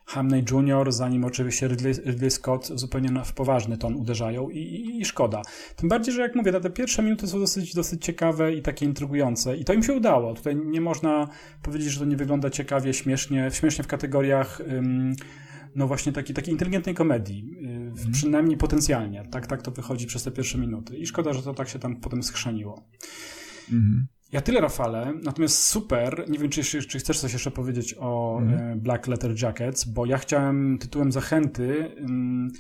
Hamney 0.07 0.45
Jr., 0.51 0.93
zanim 0.93 1.25
oczywiście 1.25 1.69
Ridley, 1.69 1.93
Ridley 1.95 2.31
Scott 2.31 2.67
zupełnie 2.75 3.25
w 3.25 3.33
poważny 3.33 3.79
ton 3.79 3.95
uderzają 3.95 4.51
i, 4.51 4.59
i, 4.59 5.01
i 5.01 5.05
szkoda. 5.05 5.43
Tym 5.77 5.89
bardziej, 5.89 6.15
że 6.15 6.23
jak 6.23 6.35
mówię, 6.35 6.53
te 6.61 6.71
pierwsze 6.71 7.03
minuty 7.03 7.27
są 7.27 7.39
dosyć, 7.39 7.75
dosyć 7.75 8.05
ciekawe 8.05 8.55
i 8.55 8.63
takie 8.63 8.87
intrygujące 8.87 9.57
i 9.57 9.65
to 9.65 9.73
im 9.73 9.83
się 9.83 9.93
udało. 9.93 10.35
Tutaj 10.35 10.57
nie 10.57 10.81
można 10.81 11.29
powiedzieć, 11.63 11.93
że 11.93 11.99
to 12.01 12.05
nie 12.07 12.17
wygląda 12.17 12.51
ciekawie, 12.51 12.95
śmiesznie, 12.95 13.51
śmiesznie 13.53 13.85
w 13.85 13.87
kategoriach 13.87 14.61
ym, 14.61 15.15
no 15.75 15.87
właśnie 15.87 16.13
takiej, 16.13 16.35
takiej 16.35 16.53
inteligentnej 16.53 16.95
komedii, 16.95 17.57
w- 17.91 18.13
przynajmniej 18.13 18.57
potencjalnie. 18.57 19.25
Tak, 19.31 19.47
tak 19.47 19.63
to 19.63 19.71
wychodzi 19.71 20.07
przez 20.07 20.23
te 20.23 20.31
pierwsze 20.31 20.59
minuty. 20.59 20.97
I 20.97 21.07
szkoda, 21.07 21.33
że 21.33 21.43
to 21.43 21.55
tak 21.55 21.69
się 21.69 21.79
tam 21.79 21.97
potem 21.97 22.23
skrzeniło. 22.23 22.83
Mhm. 23.73 24.07
Ja 24.35 24.41
tyle, 24.41 24.61
Rafale, 24.61 25.13
natomiast 25.23 25.65
super, 25.65 26.25
nie 26.29 26.39
wiem, 26.39 26.51
czy, 26.51 26.63
czy 26.83 26.99
chcesz 26.99 27.19
coś 27.21 27.33
jeszcze 27.33 27.51
powiedzieć 27.51 27.95
o 28.01 28.41
e, 28.43 28.77
Black 28.77 29.07
Letter 29.07 29.43
Jackets, 29.43 29.85
bo 29.85 30.07
ja 30.07 30.19
chciałem 30.19 30.79
tytułem 30.79 31.13
zachęty 31.13 31.95
ym, 32.01 32.51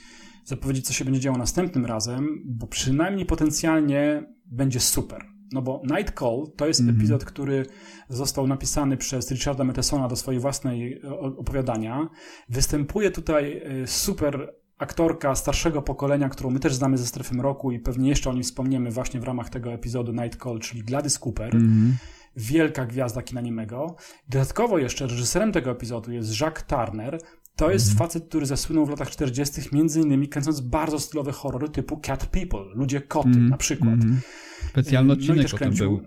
zapowiedzieć, 0.44 0.86
co 0.86 0.92
się 0.92 1.04
będzie 1.04 1.20
działo 1.20 1.38
następnym 1.38 1.86
razem, 1.86 2.42
bo 2.44 2.66
przynajmniej 2.66 3.26
potencjalnie 3.26 4.26
będzie 4.46 4.80
super. 4.80 5.24
No 5.52 5.62
bo 5.62 5.82
Night 5.96 6.18
Call 6.18 6.44
to 6.56 6.66
jest 6.66 6.80
Mhm. 6.80 6.98
epizod, 6.98 7.24
który 7.24 7.66
został 8.08 8.46
napisany 8.46 8.96
przez 8.96 9.30
Richarda 9.30 9.64
Mathesona 9.64 10.08
do 10.08 10.16
swojej 10.16 10.40
własnej 10.40 11.00
e, 11.04 11.10
opowiadania. 11.18 12.08
Występuje 12.48 13.10
tutaj 13.10 13.62
e, 13.64 13.86
super 13.86 14.54
aktorka 14.78 15.34
starszego 15.34 15.82
pokolenia, 15.82 16.28
którą 16.28 16.50
my 16.50 16.60
też 16.60 16.74
znamy 16.74 16.98
ze 16.98 17.06
strefy 17.06 17.34
mroku 17.34 17.72
i 17.72 17.78
pewnie 17.78 18.08
jeszcze 18.08 18.30
o 18.30 18.32
niej 18.32 18.42
wspomniemy 18.42 18.90
właśnie 18.90 19.20
w 19.20 19.24
ramach 19.24 19.48
tego 19.50 19.72
epizodu 19.72 20.12
Night 20.12 20.42
Call, 20.42 20.58
czyli 20.58 20.82
Gladys 20.82 21.18
Cooper 21.18 21.54
Mhm. 21.54 21.96
wielka 22.36 22.86
gwiazda 22.86 23.22
kina 23.22 23.40
niemego. 23.40 23.96
Dodatkowo 24.28 24.78
jeszcze 24.78 25.06
reżyserem 25.06 25.52
tego 25.52 25.70
epizodu 25.70 26.12
jest 26.12 26.40
Jacques 26.40 26.64
Turner. 26.66 27.18
To 27.56 27.70
jest 27.70 27.98
facet, 27.98 28.28
który 28.28 28.46
zasłynął 28.46 28.86
w 28.86 28.90
latach 28.90 29.10
40. 29.10 29.60
między 29.72 30.00
innymi 30.00 30.28
kręcąc 30.28 30.60
bardzo 30.60 31.00
stylowe 31.00 31.32
horrory 31.32 31.68
typu 31.68 32.00
Cat 32.00 32.26
People, 32.26 32.64
Ludzie 32.74 33.00
Koty 33.00 33.28
Mhm. 33.28 33.48
na 33.48 33.56
przykład. 33.56 33.94
Mhm. 33.94 34.20
Specjalny 34.68 35.08
No 35.08 35.14
odcinek 35.14 35.42
też 35.42 35.54
o 35.54 35.58
tym 35.58 35.74
był 35.74 36.00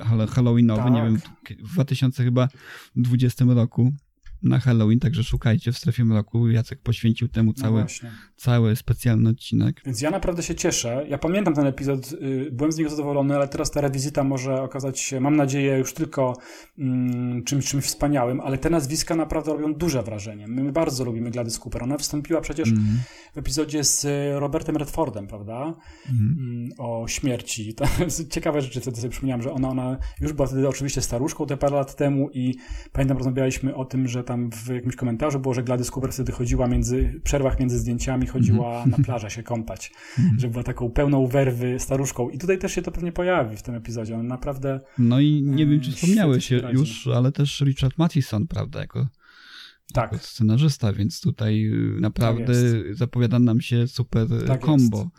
hall- 0.00 0.28
halloweenowy, 0.28 0.90
nie 0.90 0.96
Tak. 1.00 1.04
wiem, 1.04 1.20
w 1.68 1.72
2020 1.74 3.44
roku 3.54 3.92
na 4.42 4.58
Halloween, 4.58 5.00
także 5.00 5.24
szukajcie 5.24 5.72
w 5.72 5.78
strefie 5.78 6.04
mroku. 6.04 6.48
Jacek 6.48 6.80
poświęcił 6.80 7.28
temu 7.28 7.52
No 7.56 7.62
cały, 7.62 7.80
właśnie. 7.80 8.10
cały 8.36 8.76
specjalny 8.76 9.30
odcinek. 9.30 9.80
Więc 9.86 10.00
ja 10.00 10.10
naprawdę 10.10 10.42
się 10.42 10.54
cieszę. 10.54 11.06
Ja 11.08 11.18
pamiętam 11.18 11.54
ten 11.54 11.66
epizod, 11.66 12.12
y, 12.12 12.48
byłem 12.52 12.72
z 12.72 12.76
niego 12.76 12.90
zadowolony, 12.90 13.34
ale 13.36 13.48
teraz 13.48 13.70
ta 13.70 13.80
rewizyta 13.80 14.24
może 14.24 14.62
okazać 14.62 15.00
się, 15.00 15.20
mam 15.20 15.36
nadzieję, 15.36 15.78
już 15.78 15.94
tylko 15.94 16.36
mm, 16.78 17.44
czymś, 17.44 17.66
czymś 17.66 17.84
wspaniałym, 17.84 18.40
ale 18.40 18.58
te 18.58 18.70
nazwiska 18.70 19.14
naprawdę 19.16 19.52
robią 19.52 19.74
duże 19.74 20.02
wrażenie. 20.02 20.48
My 20.48 20.72
bardzo 20.72 21.04
lubimy 21.04 21.30
Gladys 21.30 21.58
Cooper. 21.58 21.82
Ona 21.82 21.96
wystąpiła 21.96 22.40
przecież 22.40 22.68
Mhm. 22.68 22.98
w 23.34 23.38
epizodzie 23.38 23.84
z 23.84 24.04
y, 24.04 24.40
Robertem 24.40 24.76
Redfordem, 24.76 25.26
prawda? 25.26 25.74
Mhm. 26.10 26.36
Mm, 26.38 26.70
o 26.78 27.08
śmierci. 27.08 27.74
To 27.76 27.86
ciekawe 28.30 28.62
rzeczy, 28.62 28.80
wtedy 28.80 28.96
sobie 28.96 29.10
przypomniałem, 29.10 29.42
że 29.42 29.52
ona, 29.52 29.68
ona 29.68 29.98
już 30.20 30.32
była 30.32 30.46
wtedy 30.48 30.68
oczywiście 30.68 31.00
staruszką 31.02 31.46
te 31.46 31.56
parę 31.56 31.76
lat 31.76 31.96
temu 31.96 32.30
i 32.34 32.54
pamiętam, 32.92 33.16
rozmawialiśmy 33.18 33.74
o 33.74 33.84
tym, 33.84 34.08
że 34.08 34.24
tam 34.32 34.50
w 34.50 34.68
jakimś 34.68 34.96
komentarzu 34.96 35.40
było, 35.40 35.54
że 35.54 35.62
Gladys 35.62 35.90
Cooper 35.90 36.12
wtedy 36.12 36.32
chodziła 36.32 36.66
między, 36.66 37.12
w 37.20 37.22
przerwach 37.22 37.60
między 37.60 37.78
zdjęciami, 37.78 38.26
chodziła 38.26 38.86
na 38.86 38.96
plażę 39.04 39.30
się 39.30 39.42
kąpać, 39.42 39.92
że 40.38 40.48
była 40.48 40.62
taką 40.62 40.90
pełną 40.90 41.26
werwy 41.26 41.78
staruszką 41.78 42.28
i 42.30 42.38
tutaj 42.38 42.58
też 42.58 42.72
się 42.72 42.82
to 42.82 42.92
pewnie 42.92 43.12
pojawi 43.12 43.56
w 43.56 43.62
tym 43.62 43.74
epizodzie. 43.74 44.16
On 44.16 44.26
naprawdę 44.26 44.80
No 44.98 45.20
i 45.20 45.42
nie 45.42 45.66
wiem, 45.66 45.80
czy 45.80 45.86
Mm, 45.86 45.96
wspomniałeś 45.96 46.50
radzi. 46.50 46.74
już, 46.78 47.06
ale 47.06 47.32
też 47.32 47.60
Richard 47.60 47.98
Matheson, 47.98 48.46
prawda, 48.46 48.80
jako, 48.80 49.08
tak, 49.92 50.12
jako 50.12 50.24
scenarzysta, 50.24 50.92
więc 50.92 51.20
tutaj 51.20 51.66
y, 51.66 52.00
naprawdę 52.00 52.54
Tak 52.84 52.96
zapowiada 52.96 53.38
nam 53.38 53.60
się 53.60 53.86
super 53.88 54.26
Tak 54.46 54.60
combo. 54.60 55.10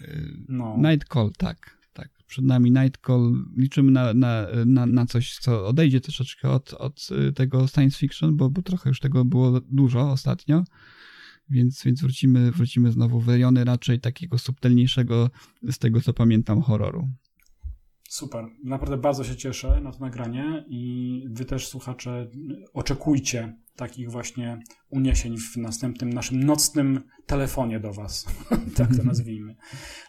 Y, 0.00 0.30
no. 0.48 0.76
Night 0.78 1.08
Call, 1.08 1.30
tak. 1.38 1.78
Przed 2.26 2.44
nami 2.44 2.70
Night 2.70 3.06
Call. 3.06 3.32
Liczymy 3.56 3.92
na, 3.92 4.14
na, 4.14 4.46
na, 4.66 4.86
na 4.86 5.06
coś, 5.06 5.38
co 5.38 5.66
odejdzie 5.66 6.00
troszeczkę 6.00 6.50
od, 6.50 6.72
od 6.74 7.08
y, 7.28 7.32
tego 7.32 7.68
science 7.68 7.98
fiction, 7.98 8.36
bo, 8.36 8.50
bo 8.50 8.62
trochę 8.62 8.90
już 8.90 9.00
tego 9.00 9.24
było 9.24 9.60
dużo 9.60 10.10
ostatnio. 10.10 10.64
Więc, 11.50 11.82
więc 11.84 12.00
wrócimy, 12.00 12.52
wrócimy 12.52 12.92
znowu 12.92 13.20
w 13.20 13.28
rejony 13.28 13.64
raczej 13.64 14.00
takiego 14.00 14.38
subtelniejszego, 14.38 15.30
z 15.62 15.78
tego 15.78 16.00
co 16.00 16.12
pamiętam, 16.12 16.62
horroru. 16.62 17.08
Super. 18.08 18.44
Naprawdę 18.64 18.96
bardzo 18.96 19.24
się 19.24 19.36
cieszę 19.36 19.80
na 19.80 19.92
to 19.92 19.98
nagranie 19.98 20.64
i 20.68 21.24
wy 21.30 21.44
też, 21.44 21.68
słuchacze, 21.68 22.30
oczekujcie 22.72 23.56
takich 23.76 24.10
właśnie 24.10 24.58
uniesień 24.90 25.38
w 25.38 25.56
następnym 25.56 26.12
naszym 26.12 26.42
nocnym 26.42 27.00
telefonie 27.26 27.80
do 27.80 27.92
was. 27.92 28.26
tak 28.76 28.96
to 28.96 29.02
nazwijmy. 29.02 29.56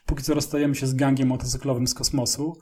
Póki 0.06 0.24
co 0.24 0.34
rozstajemy 0.34 0.76
się 0.76 0.88
z 0.88 0.94
gangiem 0.94 1.28
motocyklowym 1.28 1.88
z 1.88 1.94
kosmosu. 1.94 2.58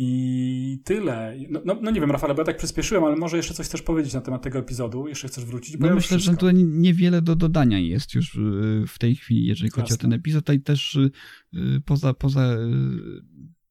I 0.00 0.80
tyle. 0.84 1.36
No, 1.50 1.60
no, 1.64 1.78
no 1.82 1.90
nie 1.90 2.00
wiem, 2.00 2.10
Rafale, 2.10 2.34
bo 2.34 2.40
ja 2.40 2.46
tak 2.46 2.56
przyspieszyłem, 2.56 3.04
ale 3.04 3.16
może 3.16 3.36
jeszcze 3.36 3.54
coś 3.54 3.66
chcesz 3.66 3.82
powiedzieć 3.82 4.14
na 4.14 4.20
temat 4.20 4.42
tego 4.42 4.58
epizodu? 4.58 5.08
Jeszcze 5.08 5.28
chcesz 5.28 5.44
wrócić? 5.44 5.76
Bo 5.76 5.80
No 5.80 5.88
ja 5.88 5.94
myślę, 5.94 6.18
że 6.18 6.22
wszystko. 6.22 6.40
tutaj 6.40 6.54
niewiele 6.64 7.22
do 7.22 7.36
dodania 7.36 7.78
jest 7.78 8.14
już 8.14 8.34
y, 8.34 8.84
w 8.88 8.98
tej 8.98 9.16
chwili, 9.16 9.46
jeżeli 9.46 9.70
chodzi 9.70 9.94
o 9.94 9.96
ten 9.96 10.12
epizod. 10.12 10.44
Tutaj 10.44 10.60
też 10.60 10.94
y, 10.94 11.10
y, 11.54 11.80
poza, 11.84 12.14
poza 12.14 12.56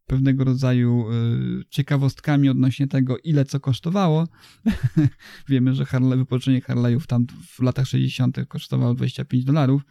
pewnego 0.08 0.44
rodzaju 0.44 1.06
y, 1.12 1.64
ciekawostkami 1.70 2.50
odnośnie 2.50 2.88
tego, 2.88 3.18
ile 3.18 3.46
co 3.46 3.60
kosztowało. 3.60 4.28
Wiemy, 5.50 5.74
że 5.74 5.86
Harley, 5.86 6.18
wypożyczenie 6.18 6.62
Harley'ów 6.62 7.06
tam 7.06 7.26
w 7.48 7.60
latach 7.62 7.88
60. 7.88 8.38
kosztowało 8.48 8.94
25 8.94 9.46
dolarów. 9.46 9.82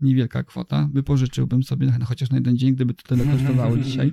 Niewielka 0.00 0.42
kwota. 0.42 0.88
Wypożyczyłbym 0.92 1.62
sobie 1.62 1.86
na- 1.86 2.04
chociaż 2.04 2.30
na 2.30 2.36
jeden 2.36 2.56
dzień, 2.56 2.74
gdyby 2.74 2.94
to 2.94 3.02
tyle 3.02 3.24
kosztowało 3.36 3.76
dzisiaj. 3.78 4.12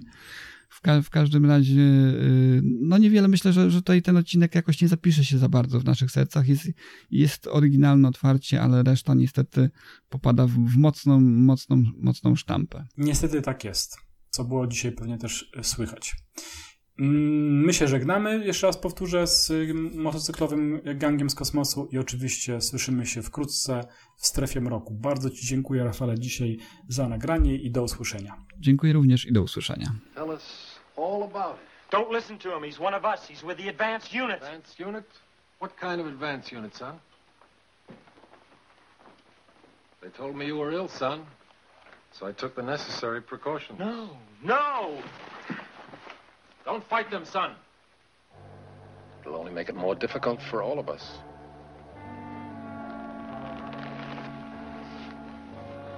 W, 0.70 0.82
ka- 0.82 1.02
w 1.02 1.10
każdym 1.10 1.46
razie, 1.46 1.82
y, 1.82 2.62
no 2.64 2.98
niewiele 2.98 3.28
myślę, 3.28 3.54
że, 3.54 3.72
że 3.72 3.78
tutaj 3.82 4.02
ten 4.02 4.18
odcinek 4.18 4.56
jakoś 4.56 4.82
nie 4.82 4.88
zapisze 4.88 5.26
się 5.26 5.38
za 5.38 5.50
bardzo 5.50 5.80
w 5.80 5.86
naszych 5.86 6.12
sercach. 6.12 6.48
Jest, 6.48 6.70
jest 7.12 7.48
oryginalne 7.48 8.08
otwarcie, 8.08 8.62
ale 8.62 8.84
reszta 8.84 9.14
niestety 9.14 9.70
popada 10.10 10.48
w, 10.48 10.52
w 10.52 10.78
mocną, 10.78 11.22
mocną, 11.22 11.84
mocną 11.98 12.36
sztampę. 12.36 12.86
Niestety 12.98 13.42
tak 13.42 13.64
jest, 13.64 13.98
co 14.34 14.44
było 14.44 14.68
dzisiaj 14.68 14.92
pewnie 14.92 15.18
też 15.18 15.52
e, 15.58 15.64
słychać. 15.64 16.16
Mm, 17.00 17.66
My 17.66 17.74
się 17.74 17.88
żegnamy, 17.88 18.46
jeszcze 18.46 18.68
raz 18.68 18.78
powtórzę, 18.78 19.28
z 19.28 19.50
y, 19.50 19.74
motocyklowym 19.96 20.82
gangiem 20.96 21.30
z 21.30 21.36
kosmosu 21.36 21.88
i 21.92 21.98
oczywiście 21.98 22.62
słyszymy 22.62 23.06
się 23.06 23.22
wkrótce 23.22 23.84
w 24.18 24.28
strefie 24.28 24.62
mroku. 24.62 24.94
Bardzo 24.94 25.30
Ci 25.30 25.48
dziękuję, 25.48 25.84
Rafale, 25.84 26.20
dzisiaj 26.20 26.58
za 26.88 27.10
nagranie 27.10 27.56
i 27.56 27.72
do 27.72 27.84
usłyszenia. 27.84 28.36
Dziękuję 28.60 28.94
również 28.94 29.26
i 29.26 29.34
do 29.34 29.42
usłyszenia. 29.42 29.92
Tell 30.16 30.30
us 30.30 30.76
all 30.98 31.24
about 31.24 31.56
it. 31.56 31.92
Don't 31.92 32.16
listen 32.16 32.38
to 32.38 32.60
him. 32.60 32.72
He's 32.72 32.86
one 32.88 32.98
of 32.98 33.04
us. 33.04 33.30
He's 33.30 33.48
with 33.48 33.58
the 33.58 33.70
advanced 33.70 34.14
unit. 34.14 34.44
Advanced 34.44 34.80
unit? 34.80 35.06
What 35.60 35.80
kind 35.80 36.02
of 36.02 36.08
advanced 36.08 36.52
unit, 36.54 36.78
son? 36.78 36.96
They 40.02 40.12
told 40.12 40.36
me 40.36 40.46
you 40.46 40.58
were 40.58 40.74
ill, 40.76 40.88
son. 40.88 41.20
So 42.20 42.28
I 42.28 42.32
took 42.32 42.56
the 42.56 42.62
necessary 42.62 43.22
precautions. 43.22 43.80
No, 43.80 44.10
no. 44.44 45.00
Don't 46.66 46.84
fight 46.88 47.10
them, 47.10 47.26
son. 47.26 47.56
It'll 49.22 49.36
only 49.36 49.52
make 49.52 49.70
it 49.70 49.76
more 49.76 49.96
difficult 49.96 50.42
for 50.42 50.62
all 50.62 50.80
of 50.80 50.90
us. 50.90 51.18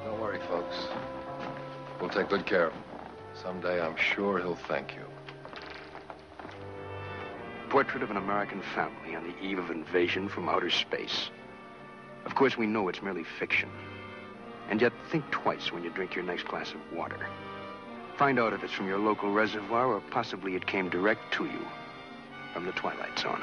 Don't 0.06 0.20
worry, 0.20 0.36
worry, 0.36 0.48
folks. 0.48 0.76
We'll 2.00 2.10
take 2.10 2.30
good 2.30 2.46
care 2.46 2.68
of 2.68 2.74
him. 2.74 2.82
Someday 3.42 3.82
I'm 3.82 3.96
sure 3.98 4.40
he'll 4.40 4.56
thank 4.56 4.94
you. 4.94 5.04
Portrait 7.70 8.04
of 8.04 8.12
an 8.12 8.18
American 8.18 8.62
family 8.74 9.16
on 9.16 9.24
the 9.28 9.38
eve 9.44 9.60
of 9.60 9.70
invasion 9.70 10.30
from 10.30 10.48
outer 10.48 10.70
space. 10.70 11.30
Of 12.26 12.36
course, 12.36 12.58
we 12.58 12.68
know 12.68 12.88
it's 12.88 13.02
merely 13.02 13.24
fiction. 13.40 13.70
And 14.70 14.82
yet, 14.82 14.94
think 15.12 15.30
twice 15.32 15.72
when 15.72 15.84
you 15.84 15.90
drink 15.90 16.16
your 16.16 16.24
next 16.24 16.48
glass 16.48 16.74
of 16.74 16.98
water. 16.98 17.28
Find 18.18 18.40
out 18.40 18.54
if 18.54 18.64
it's 18.64 18.74
from 18.74 18.88
your 18.88 19.00
local 19.00 19.32
reservoir 19.32 19.88
or 19.88 20.02
possibly 20.10 20.56
it 20.56 20.66
came 20.66 20.90
direct 20.90 21.34
to 21.34 21.46
you 21.46 21.68
from 22.54 22.66
the 22.66 22.72
Twilight 22.72 23.20
Zone. 23.20 23.42